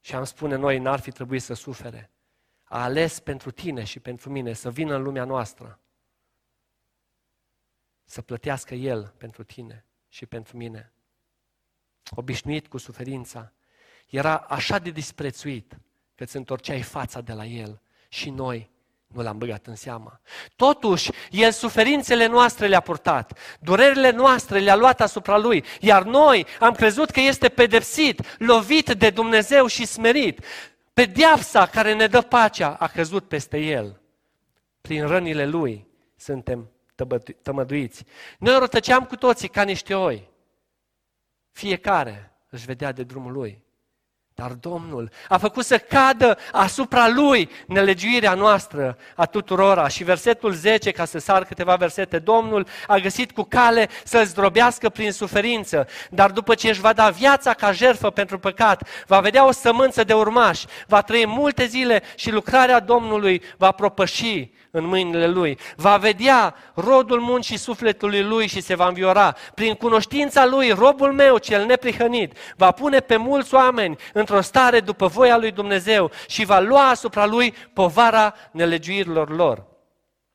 și 0.00 0.14
am 0.14 0.24
spune 0.24 0.56
noi, 0.56 0.78
n-ar 0.78 1.00
fi 1.00 1.10
trebuit 1.10 1.42
să 1.42 1.54
sufere, 1.54 2.10
a 2.62 2.82
ales 2.82 3.20
pentru 3.20 3.50
tine 3.50 3.84
și 3.84 4.00
pentru 4.00 4.30
mine 4.30 4.52
să 4.52 4.70
vină 4.70 4.94
în 4.94 5.02
lumea 5.02 5.24
noastră, 5.24 5.80
să 8.04 8.22
plătească 8.22 8.74
El 8.74 9.14
pentru 9.16 9.44
tine 9.44 9.86
și 10.08 10.26
pentru 10.26 10.56
mine. 10.56 10.92
Obișnuit 12.10 12.68
cu 12.68 12.76
suferința, 12.76 13.52
era 14.06 14.38
așa 14.38 14.78
de 14.78 14.90
disprețuit 14.90 15.78
că 16.14 16.22
îți 16.22 16.36
întorceai 16.36 16.82
fața 16.82 17.20
de 17.20 17.32
la 17.32 17.44
El 17.44 17.82
și 18.08 18.30
noi 18.30 18.70
nu 19.14 19.22
l-am 19.22 19.38
băgat 19.38 19.66
în 19.66 19.76
seamă. 19.76 20.20
Totuși, 20.56 21.10
El 21.30 21.50
suferințele 21.50 22.26
noastre 22.26 22.66
le-a 22.66 22.80
purtat, 22.80 23.38
durerile 23.60 24.10
noastre 24.10 24.58
le-a 24.58 24.76
luat 24.76 25.00
asupra 25.00 25.38
Lui, 25.38 25.64
iar 25.80 26.02
noi 26.02 26.46
am 26.60 26.72
crezut 26.72 27.10
că 27.10 27.20
este 27.20 27.48
pedepsit, 27.48 28.36
lovit 28.38 28.90
de 28.90 29.10
Dumnezeu 29.10 29.66
și 29.66 29.86
smerit. 29.86 30.44
Pedeapsa 30.94 31.66
care 31.66 31.94
ne 31.94 32.06
dă 32.06 32.20
pacea 32.20 32.76
a 32.78 32.86
căzut 32.86 33.28
peste 33.28 33.58
El. 33.58 34.00
Prin 34.80 35.06
rănile 35.06 35.46
Lui 35.46 35.86
suntem 36.16 36.70
tămăduiți. 37.42 38.04
Noi 38.38 38.58
rătăceam 38.58 39.04
cu 39.04 39.16
toții 39.16 39.48
ca 39.48 39.62
niște 39.62 39.94
oi. 39.94 40.30
Fiecare 41.52 42.32
își 42.50 42.64
vedea 42.64 42.92
de 42.92 43.02
drumul 43.02 43.32
Lui. 43.32 43.63
Dar 44.36 44.50
Domnul 44.50 45.10
a 45.28 45.38
făcut 45.38 45.64
să 45.64 45.78
cadă 45.78 46.38
asupra 46.52 47.08
Lui 47.08 47.50
nelegiuirea 47.66 48.34
noastră 48.34 48.96
a 49.14 49.26
tuturora. 49.26 49.88
Și 49.88 50.04
versetul 50.04 50.52
10, 50.52 50.90
ca 50.90 51.04
să 51.04 51.18
sar 51.18 51.44
câteva 51.44 51.74
versete, 51.74 52.18
Domnul 52.18 52.66
a 52.86 52.96
găsit 52.96 53.32
cu 53.32 53.42
cale 53.42 53.88
să-ți 54.04 54.30
zdrobească 54.30 54.88
prin 54.88 55.12
suferință, 55.12 55.86
dar 56.10 56.30
după 56.30 56.54
ce 56.54 56.68
își 56.68 56.80
va 56.80 56.92
da 56.92 57.10
viața 57.10 57.52
ca 57.52 57.72
jerfă 57.72 58.10
pentru 58.10 58.38
păcat, 58.38 58.88
va 59.06 59.20
vedea 59.20 59.46
o 59.46 59.52
sămânță 59.52 60.04
de 60.04 60.12
urmași, 60.12 60.66
va 60.86 61.02
trăi 61.02 61.26
multe 61.26 61.66
zile 61.66 62.02
și 62.14 62.30
lucrarea 62.30 62.80
Domnului 62.80 63.42
va 63.56 63.70
propăși 63.70 64.52
în 64.76 64.86
mâinile 64.86 65.26
lui. 65.26 65.58
Va 65.76 65.96
vedea 65.96 66.54
rodul 66.74 67.20
muncii 67.20 67.56
sufletului 67.56 68.22
lui 68.22 68.46
și 68.46 68.60
se 68.60 68.74
va 68.74 68.86
înviora. 68.86 69.36
Prin 69.54 69.74
cunoștința 69.74 70.46
lui, 70.46 70.70
robul 70.70 71.12
meu 71.12 71.38
cel 71.38 71.64
neprihănit 71.66 72.36
va 72.56 72.70
pune 72.70 73.00
pe 73.00 73.16
mulți 73.16 73.54
oameni 73.54 73.96
într-o 74.12 74.40
stare 74.40 74.80
după 74.80 75.06
voia 75.06 75.38
lui 75.38 75.50
Dumnezeu 75.50 76.10
și 76.26 76.44
va 76.44 76.60
lua 76.60 76.88
asupra 76.88 77.26
lui 77.26 77.54
povara 77.72 78.34
nelegiuirilor 78.50 79.36
lor. 79.36 79.73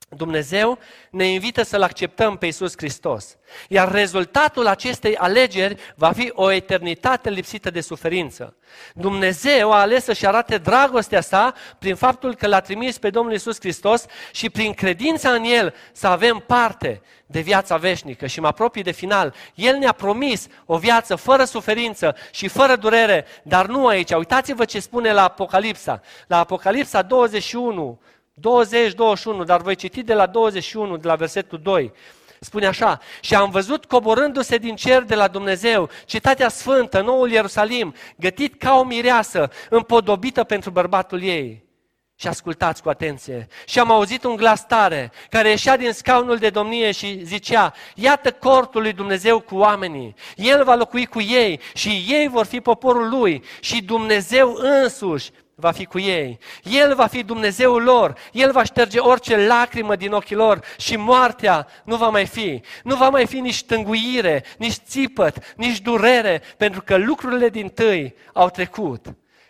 Dumnezeu 0.10 0.78
ne 1.10 1.26
invită 1.26 1.64
să-L 1.64 1.82
acceptăm 1.82 2.38
pe 2.38 2.45
Iisus 2.45 2.74
Hristos. 2.78 3.38
Iar 3.68 3.91
rezultatul 3.91 4.68
acestei 4.68 5.16
alegeri 5.16 5.76
va 5.95 6.12
fi 6.12 6.32
o 6.34 6.51
eternitate 6.51 7.30
lipsită 7.30 7.70
de 7.70 7.82
suferință. 7.82 8.55
Dumnezeu 8.93 9.72
a 9.72 9.80
ales 9.80 10.03
să-și 10.03 10.26
arate 10.26 10.57
dragostea 10.57 11.22
sa 11.22 11.53
prin 11.80 11.95
faptul 11.95 12.36
că 12.36 12.47
l-a 12.47 12.60
trimis 12.60 12.97
pe 12.97 13.10
Domnul 13.10 13.34
Iisus 13.34 13.60
Hristos 13.60 14.05
și 14.32 14.49
prin 14.49 14.74
credința 14.74 15.32
în 15.32 15.43
El 15.43 15.74
să 15.91 16.07
avem 16.07 16.43
parte 16.47 17.01
de 17.26 17.39
viața 17.39 17.78
veșnică. 17.78 18.28
Și 18.28 18.39
mă 18.39 18.47
apropii 18.47 18.84
de 18.84 18.91
final. 18.91 19.34
El 19.55 19.78
ne-a 19.78 19.91
promis 19.91 20.47
o 20.66 20.78
viață 20.78 21.16
fără 21.16 21.43
suferință 21.43 22.16
și 22.32 22.47
fără 22.47 22.76
durere, 22.76 23.26
dar 23.43 23.66
nu 23.66 23.88
aici. 23.88 24.12
Uitați-vă 24.12 24.66
ce 24.66 24.80
spune 24.80 25.12
la 25.12 25.24
Apocalipsa. 25.24 26.01
La 26.28 26.38
Apocalipsa 26.38 27.01
21, 27.01 27.99
20, 28.39 28.93
21, 28.93 29.43
dar 29.43 29.61
voi 29.61 29.75
citi 29.75 30.03
de 30.03 30.13
la 30.13 30.25
21, 30.25 30.97
de 30.97 31.07
la 31.07 31.15
versetul 31.15 31.59
2. 31.63 31.91
Spune 32.39 32.65
așa, 32.65 32.99
și 33.21 33.35
am 33.35 33.49
văzut 33.49 33.85
coborându-se 33.85 34.57
din 34.57 34.75
cer 34.75 35.03
de 35.03 35.15
la 35.15 35.27
Dumnezeu, 35.27 35.89
cetatea 36.05 36.49
sfântă, 36.49 37.01
noul 37.01 37.31
Ierusalim, 37.31 37.93
gătit 38.15 38.59
ca 38.59 38.73
o 38.73 38.83
mireasă, 38.83 39.49
împodobită 39.69 40.43
pentru 40.43 40.69
bărbatul 40.69 41.23
ei. 41.23 41.67
Și 42.15 42.27
ascultați 42.27 42.81
cu 42.81 42.89
atenție. 42.89 43.47
Și 43.65 43.79
am 43.79 43.91
auzit 43.91 44.23
un 44.23 44.35
glas 44.35 44.65
tare, 44.65 45.11
care 45.29 45.49
ieșea 45.49 45.77
din 45.77 45.91
scaunul 45.91 46.37
de 46.37 46.49
domnie 46.49 46.91
și 46.91 47.23
zicea, 47.23 47.73
iată 47.95 48.31
cortul 48.31 48.81
lui 48.81 48.93
Dumnezeu 48.93 49.39
cu 49.39 49.55
oamenii. 49.55 50.15
El 50.35 50.63
va 50.63 50.75
locui 50.75 51.05
cu 51.05 51.21
ei 51.21 51.59
și 51.73 52.05
ei 52.07 52.27
vor 52.27 52.45
fi 52.45 52.61
poporul 52.61 53.09
lui 53.09 53.43
și 53.59 53.83
Dumnezeu 53.83 54.53
însuși 54.53 55.31
va 55.60 55.72
fi 55.72 55.86
cu 55.86 55.99
ei. 55.99 56.39
El 56.64 56.95
va 56.95 57.07
fi 57.07 57.24
Dumnezeul 57.24 57.84
lor. 57.84 58.14
El 58.32 58.51
va 58.51 58.64
șterge 58.64 58.99
orice 58.99 59.38
lacrimă 59.38 59.95
din 59.95 60.12
ochii 60.12 60.36
lor 60.36 60.60
și 60.78 60.95
moartea 60.95 61.68
nu 61.84 61.95
va 61.95 62.10
mai 62.10 62.26
fi. 62.26 62.62
Nu 62.84 62.95
va 62.95 63.10
mai 63.10 63.28
fi 63.28 63.39
nici 63.39 63.64
tânguire, 63.64 64.43
nici 64.57 64.78
țipăt, 64.86 65.53
nici 65.55 65.80
durere, 65.80 66.41
pentru 66.57 66.82
că 66.82 66.97
lucrurile 66.97 67.49
din 67.49 67.70
tâi 67.70 68.16
au 68.34 68.49
trecut. 68.49 69.05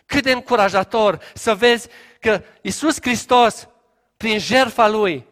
Cât 0.06 0.22
de 0.22 0.32
încurajator 0.32 1.18
să 1.34 1.54
vezi 1.54 1.88
că 2.20 2.42
Isus 2.60 2.96
Hristos, 3.00 3.68
prin 4.16 4.38
jertfa 4.38 4.88
Lui, 4.88 5.26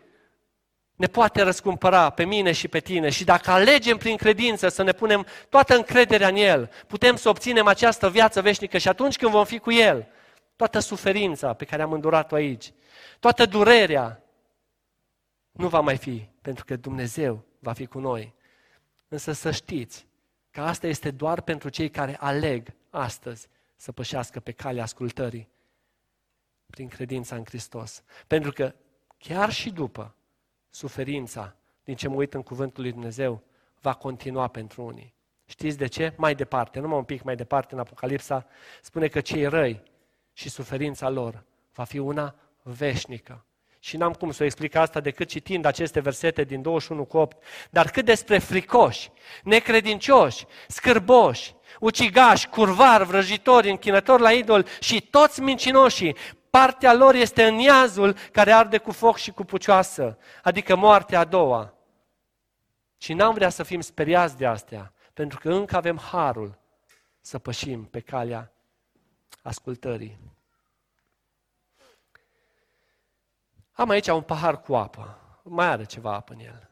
ne 0.99 1.07
poate 1.07 1.43
răscumpăra 1.43 2.11
pe 2.11 2.25
mine 2.25 2.53
și 2.53 2.69
pe 2.69 2.79
tine 2.79 3.11
și 3.11 3.25
dacă 3.25 3.51
alegem 3.51 3.97
prin 3.97 4.17
credință 4.17 4.69
să 4.69 4.83
ne 4.83 4.93
punem 4.93 5.27
toată 5.49 5.75
încrederea 5.75 6.29
în 6.29 6.37
El, 6.37 6.71
putem 6.87 7.17
să 7.17 7.29
obținem 7.29 7.67
această 7.67 8.11
viață 8.11 8.41
veșnică 8.41 8.79
și 8.79 8.89
atunci 8.89 9.17
când 9.17 9.33
vom 9.33 9.45
fi 9.45 9.59
cu 9.59 9.73
El, 9.73 10.07
toată 10.59 10.79
suferința 10.79 11.53
pe 11.53 11.65
care 11.65 11.83
am 11.83 11.93
îndurat-o 11.93 12.35
aici, 12.35 12.73
toată 13.21 13.47
durerea, 13.47 14.23
nu 15.51 15.69
va 15.69 15.81
mai 15.81 15.97
fi, 15.97 16.29
pentru 16.43 16.65
că 16.65 16.77
Dumnezeu 16.77 17.45
va 17.59 17.73
fi 17.73 17.87
cu 17.87 17.99
noi. 17.99 18.35
Însă 19.09 19.33
să 19.33 19.51
știți 19.51 20.07
că 20.51 20.61
asta 20.61 20.87
este 20.87 21.11
doar 21.11 21.41
pentru 21.41 21.69
cei 21.69 21.89
care 21.91 22.17
aleg 22.21 22.75
astăzi 22.91 23.49
să 23.77 23.93
pășească 23.93 24.41
pe 24.41 24.53
calea 24.53 24.83
ascultării 24.83 25.49
prin 26.67 26.89
credința 26.89 27.37
în 27.37 27.45
Hristos. 27.45 28.03
Pentru 28.27 28.53
că 28.53 28.75
chiar 29.19 29.51
și 29.53 29.71
după 29.71 30.15
suferința, 30.71 31.57
din 31.85 31.95
ce 31.95 32.09
mă 32.09 32.15
uit 32.15 32.35
în 32.35 32.43
cuvântul 32.43 32.83
lui 32.83 32.93
Dumnezeu, 32.93 33.43
va 33.81 33.95
continua 33.95 34.49
pentru 34.49 34.83
unii. 34.83 35.15
Știți 35.45 35.79
de 35.79 35.87
ce? 35.87 36.15
Mai 36.17 36.35
departe, 36.35 36.81
numai 36.81 36.99
un 36.99 37.05
pic 37.05 37.23
mai 37.23 37.37
departe 37.37 37.75
în 37.75 37.81
Apocalipsa, 37.81 38.47
spune 38.83 39.09
că 39.09 39.21
cei 39.21 39.47
răi 39.47 39.83
și 40.39 40.49
suferința 40.49 41.09
lor 41.09 41.45
va 41.75 41.85
fi 41.85 41.99
una 41.99 42.35
veșnică. 42.63 43.45
Și 43.79 43.97
n-am 43.97 44.13
cum 44.13 44.31
să 44.31 44.43
o 44.43 44.47
explic 44.47 44.75
asta 44.75 45.01
decât 45.01 45.29
citind 45.29 45.65
aceste 45.65 46.01
versete 46.01 46.45
din 46.45 46.63
21 46.63 47.05
cu 47.05 47.17
8. 47.17 47.45
Dar 47.71 47.91
cât 47.91 48.05
despre 48.05 48.39
fricoși, 48.39 49.11
necredincioși, 49.43 50.47
scârboși, 50.69 51.55
ucigași, 51.81 52.49
curvari, 52.49 53.05
vrăjitori, 53.05 53.71
închinători 53.71 54.23
la 54.23 54.33
idol 54.33 54.67
și 54.81 55.01
toți 55.01 55.41
mincinoșii, 55.41 56.17
partea 56.51 56.95
lor 56.95 57.15
este 57.15 57.45
în 57.45 57.59
iazul 57.59 58.17
care 58.33 58.53
arde 58.53 58.79
cu 58.79 58.93
foc 58.93 59.17
și 59.17 59.31
cu 59.31 59.45
pucioasă, 59.45 60.19
adică 60.43 60.77
moartea 60.77 61.19
a 61.19 61.25
doua. 61.25 61.75
Și 62.99 63.13
n-am 63.13 63.35
vrea 63.35 63.49
să 63.49 63.63
fim 63.63 63.81
speriați 63.81 64.37
de 64.37 64.47
astea, 64.47 64.93
pentru 65.13 65.39
că 65.39 65.53
încă 65.53 65.77
avem 65.77 65.99
harul 65.99 66.59
să 67.21 67.39
pășim 67.39 67.85
pe 67.85 68.01
calea 68.01 68.53
ascultării. 69.43 70.19
Am 73.73 73.89
aici 73.89 74.09
un 74.09 74.23
pahar 74.23 74.61
cu 74.61 74.77
apă. 74.77 75.19
Mai 75.43 75.67
are 75.67 75.85
ceva 75.85 76.15
apă 76.15 76.33
în 76.33 76.39
el. 76.39 76.71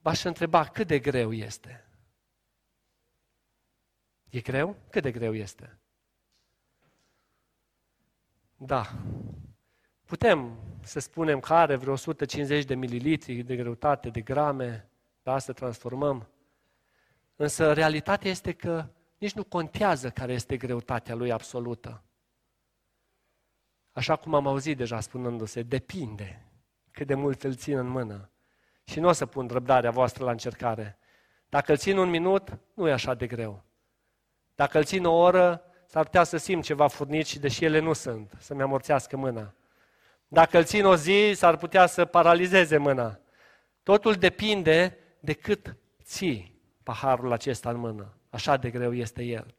V-aș 0.00 0.24
întreba 0.24 0.64
cât 0.64 0.86
de 0.86 0.98
greu 0.98 1.32
este. 1.32 1.84
E 4.28 4.40
greu? 4.40 4.76
Cât 4.90 5.02
de 5.02 5.10
greu 5.10 5.34
este? 5.34 5.78
Da. 8.56 8.86
Putem 10.04 10.58
să 10.82 10.98
spunem 10.98 11.40
că 11.40 11.54
are 11.54 11.76
vreo 11.76 11.92
150 11.92 12.64
de 12.64 12.74
mililitri 12.74 13.42
de 13.42 13.56
greutate, 13.56 14.10
de 14.10 14.20
grame, 14.20 14.88
da, 15.22 15.38
să 15.38 15.52
transformăm. 15.52 16.28
Însă 17.36 17.72
realitatea 17.72 18.30
este 18.30 18.52
că 18.52 18.88
nici 19.20 19.32
nu 19.32 19.44
contează 19.44 20.10
care 20.10 20.32
este 20.32 20.56
greutatea 20.56 21.14
lui 21.14 21.32
absolută. 21.32 22.02
Așa 23.92 24.16
cum 24.16 24.34
am 24.34 24.46
auzit 24.46 24.76
deja 24.76 25.00
spunându-se, 25.00 25.62
depinde 25.62 26.44
cât 26.90 27.06
de 27.06 27.14
mult 27.14 27.42
îl 27.42 27.54
țin 27.54 27.76
în 27.76 27.86
mână. 27.86 28.30
Și 28.84 29.00
nu 29.00 29.08
o 29.08 29.12
să 29.12 29.26
pun 29.26 29.46
răbdarea 29.46 29.90
voastră 29.90 30.24
la 30.24 30.30
încercare. 30.30 30.98
Dacă 31.48 31.72
îl 31.72 31.78
țin 31.78 31.96
un 31.98 32.10
minut, 32.10 32.58
nu 32.74 32.88
e 32.88 32.92
așa 32.92 33.14
de 33.14 33.26
greu. 33.26 33.64
Dacă 34.54 34.78
îl 34.78 34.84
țin 34.84 35.04
o 35.04 35.12
oră, 35.12 35.62
s-ar 35.86 36.04
putea 36.04 36.24
să 36.24 36.36
simt 36.36 36.64
ceva 36.64 36.88
furnici, 36.88 37.36
deși 37.36 37.64
ele 37.64 37.78
nu 37.78 37.92
sunt, 37.92 38.32
să-mi 38.38 38.62
amorțească 38.62 39.16
mâna. 39.16 39.54
Dacă 40.28 40.58
îl 40.58 40.64
țin 40.64 40.84
o 40.84 40.96
zi, 40.96 41.32
s-ar 41.34 41.56
putea 41.56 41.86
să 41.86 42.04
paralizeze 42.04 42.76
mâna. 42.76 43.20
Totul 43.82 44.14
depinde 44.14 44.98
de 45.20 45.32
cât 45.32 45.76
ții 46.02 46.60
paharul 46.82 47.32
acesta 47.32 47.70
în 47.70 47.76
mână. 47.76 48.14
Așa 48.30 48.56
de 48.56 48.70
greu 48.70 48.94
este 48.94 49.22
el. 49.22 49.54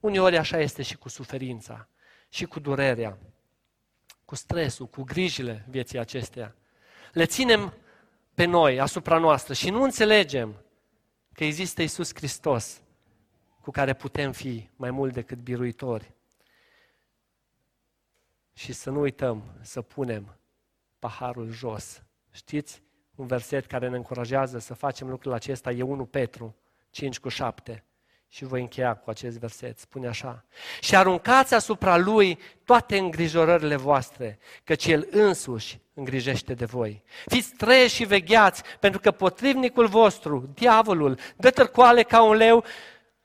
Uneori 0.00 0.36
așa 0.36 0.58
este 0.58 0.82
și 0.82 0.96
cu 0.96 1.08
suferința, 1.08 1.88
și 2.28 2.44
cu 2.44 2.60
durerea, 2.60 3.10
cu 3.10 3.34
cu 4.24 4.34
stresul, 4.34 4.86
cu 4.86 5.02
grijile 5.02 5.64
vieții 5.68 5.98
acesteia. 5.98 6.54
Le 7.12 7.26
ținem 7.26 7.74
pe 8.34 8.44
noi, 8.44 8.80
asupra 8.80 9.18
noastră 9.18 9.54
și 9.54 9.70
nu 9.70 9.82
înțelegem 9.82 10.54
că 11.32 11.44
există 11.44 11.82
Isus 11.82 12.14
Hristos 12.14 12.82
cu 13.60 13.70
care 13.70 13.94
putem 13.94 14.32
fi 14.32 14.68
mai 14.76 14.90
mult 14.90 15.12
decât 15.12 15.38
biruitori. 15.38 16.12
Și 18.52 18.72
să 18.72 18.90
nu 18.90 19.00
uităm 19.00 19.42
să 19.60 19.82
punem 19.82 20.36
paharul 20.98 21.50
jos. 21.50 22.02
Știți 22.30 22.82
un 23.14 23.26
verset 23.26 23.66
care 23.66 23.88
ne 23.88 23.96
încurajează 23.96 24.58
să 24.58 24.74
facem 24.74 25.08
lucrul 25.08 25.32
acesta? 25.32 25.70
E 25.70 25.82
1 25.82 26.04
Petru 26.04 26.56
5 26.94 27.18
cu 27.18 27.28
7. 27.28 27.84
Și 28.28 28.44
voi 28.44 28.60
încheia 28.60 28.94
cu 28.94 29.10
acest 29.10 29.38
verset. 29.38 29.78
Spune 29.78 30.08
așa. 30.08 30.44
Și 30.80 30.96
aruncați 30.96 31.54
asupra 31.54 31.96
lui 31.96 32.38
toate 32.64 32.98
îngrijorările 32.98 33.76
voastre, 33.76 34.38
căci 34.64 34.86
el 34.86 35.08
însuși 35.10 35.78
îngrijește 35.94 36.54
de 36.54 36.64
voi. 36.64 37.02
Fiți 37.26 37.54
treji 37.54 37.94
și 37.94 38.04
vegheați, 38.04 38.62
pentru 38.80 39.00
că 39.00 39.10
potrivnicul 39.10 39.86
vostru, 39.86 40.50
diavolul, 40.54 41.18
dă 41.36 41.50
târcoale 41.50 42.02
ca 42.02 42.22
un 42.22 42.36
leu 42.36 42.64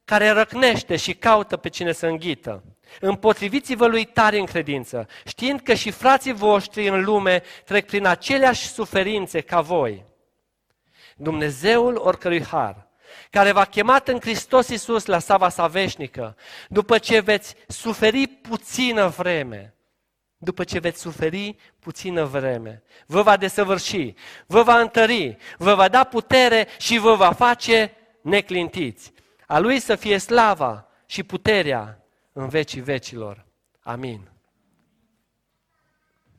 care 0.06 0.30
răcnește 0.30 0.96
și 0.96 1.14
caută 1.14 1.58
pe 1.58 1.70
cine 1.70 1.92
să 1.92 2.08
înghită. 2.08 2.64
Împotriviți-vă 3.00 3.88
lui 3.88 4.06
tare 4.06 4.40
în 4.40 4.46
credință, 4.46 5.08
știind 5.26 5.62
că 5.62 5.74
și 5.74 5.92
frații 5.92 6.34
voștri 6.34 6.88
în 6.88 7.04
lume 7.04 7.44
trec 7.66 7.86
prin 7.86 8.06
aceleași 8.06 8.68
suferințe 8.68 9.42
ca 9.42 9.62
voi. 9.62 10.06
Dumnezeul 11.16 11.96
oricărui 11.96 12.44
har, 12.44 12.89
care 13.30 13.52
v-a 13.52 13.66
chemat 13.66 14.08
în 14.08 14.20
Hristos 14.20 14.68
Iisus 14.68 15.06
la 15.06 15.20
sava 15.20 15.50
sa 15.50 15.68
veșnică, 15.68 16.36
după 16.68 16.98
ce 16.98 17.20
veți 17.20 17.56
suferi 17.68 18.28
puțină 18.28 19.08
vreme, 19.08 19.74
după 20.38 20.64
ce 20.64 20.80
veți 20.80 21.02
suferi 21.02 21.56
puțină 21.80 22.24
vreme, 22.24 22.84
vă 23.06 23.22
va 23.22 23.38
desăvârși, 23.38 24.14
vă 24.46 24.62
va 24.62 24.80
întări, 24.80 25.38
vă 25.58 25.74
va 25.74 25.88
da 25.88 26.04
putere 26.04 26.68
și 26.78 26.98
vă 26.98 27.16
va 27.16 27.32
face 27.32 27.94
neclintiți. 28.22 29.14
A 29.48 29.60
Lui 29.60 29.80
să 29.80 29.96
fie 29.96 30.18
slava 30.18 30.88
și 31.06 31.24
puterea 31.24 32.04
în 32.34 32.48
vecii 32.48 32.82
vecilor. 32.82 33.46
Amin. 33.80 34.39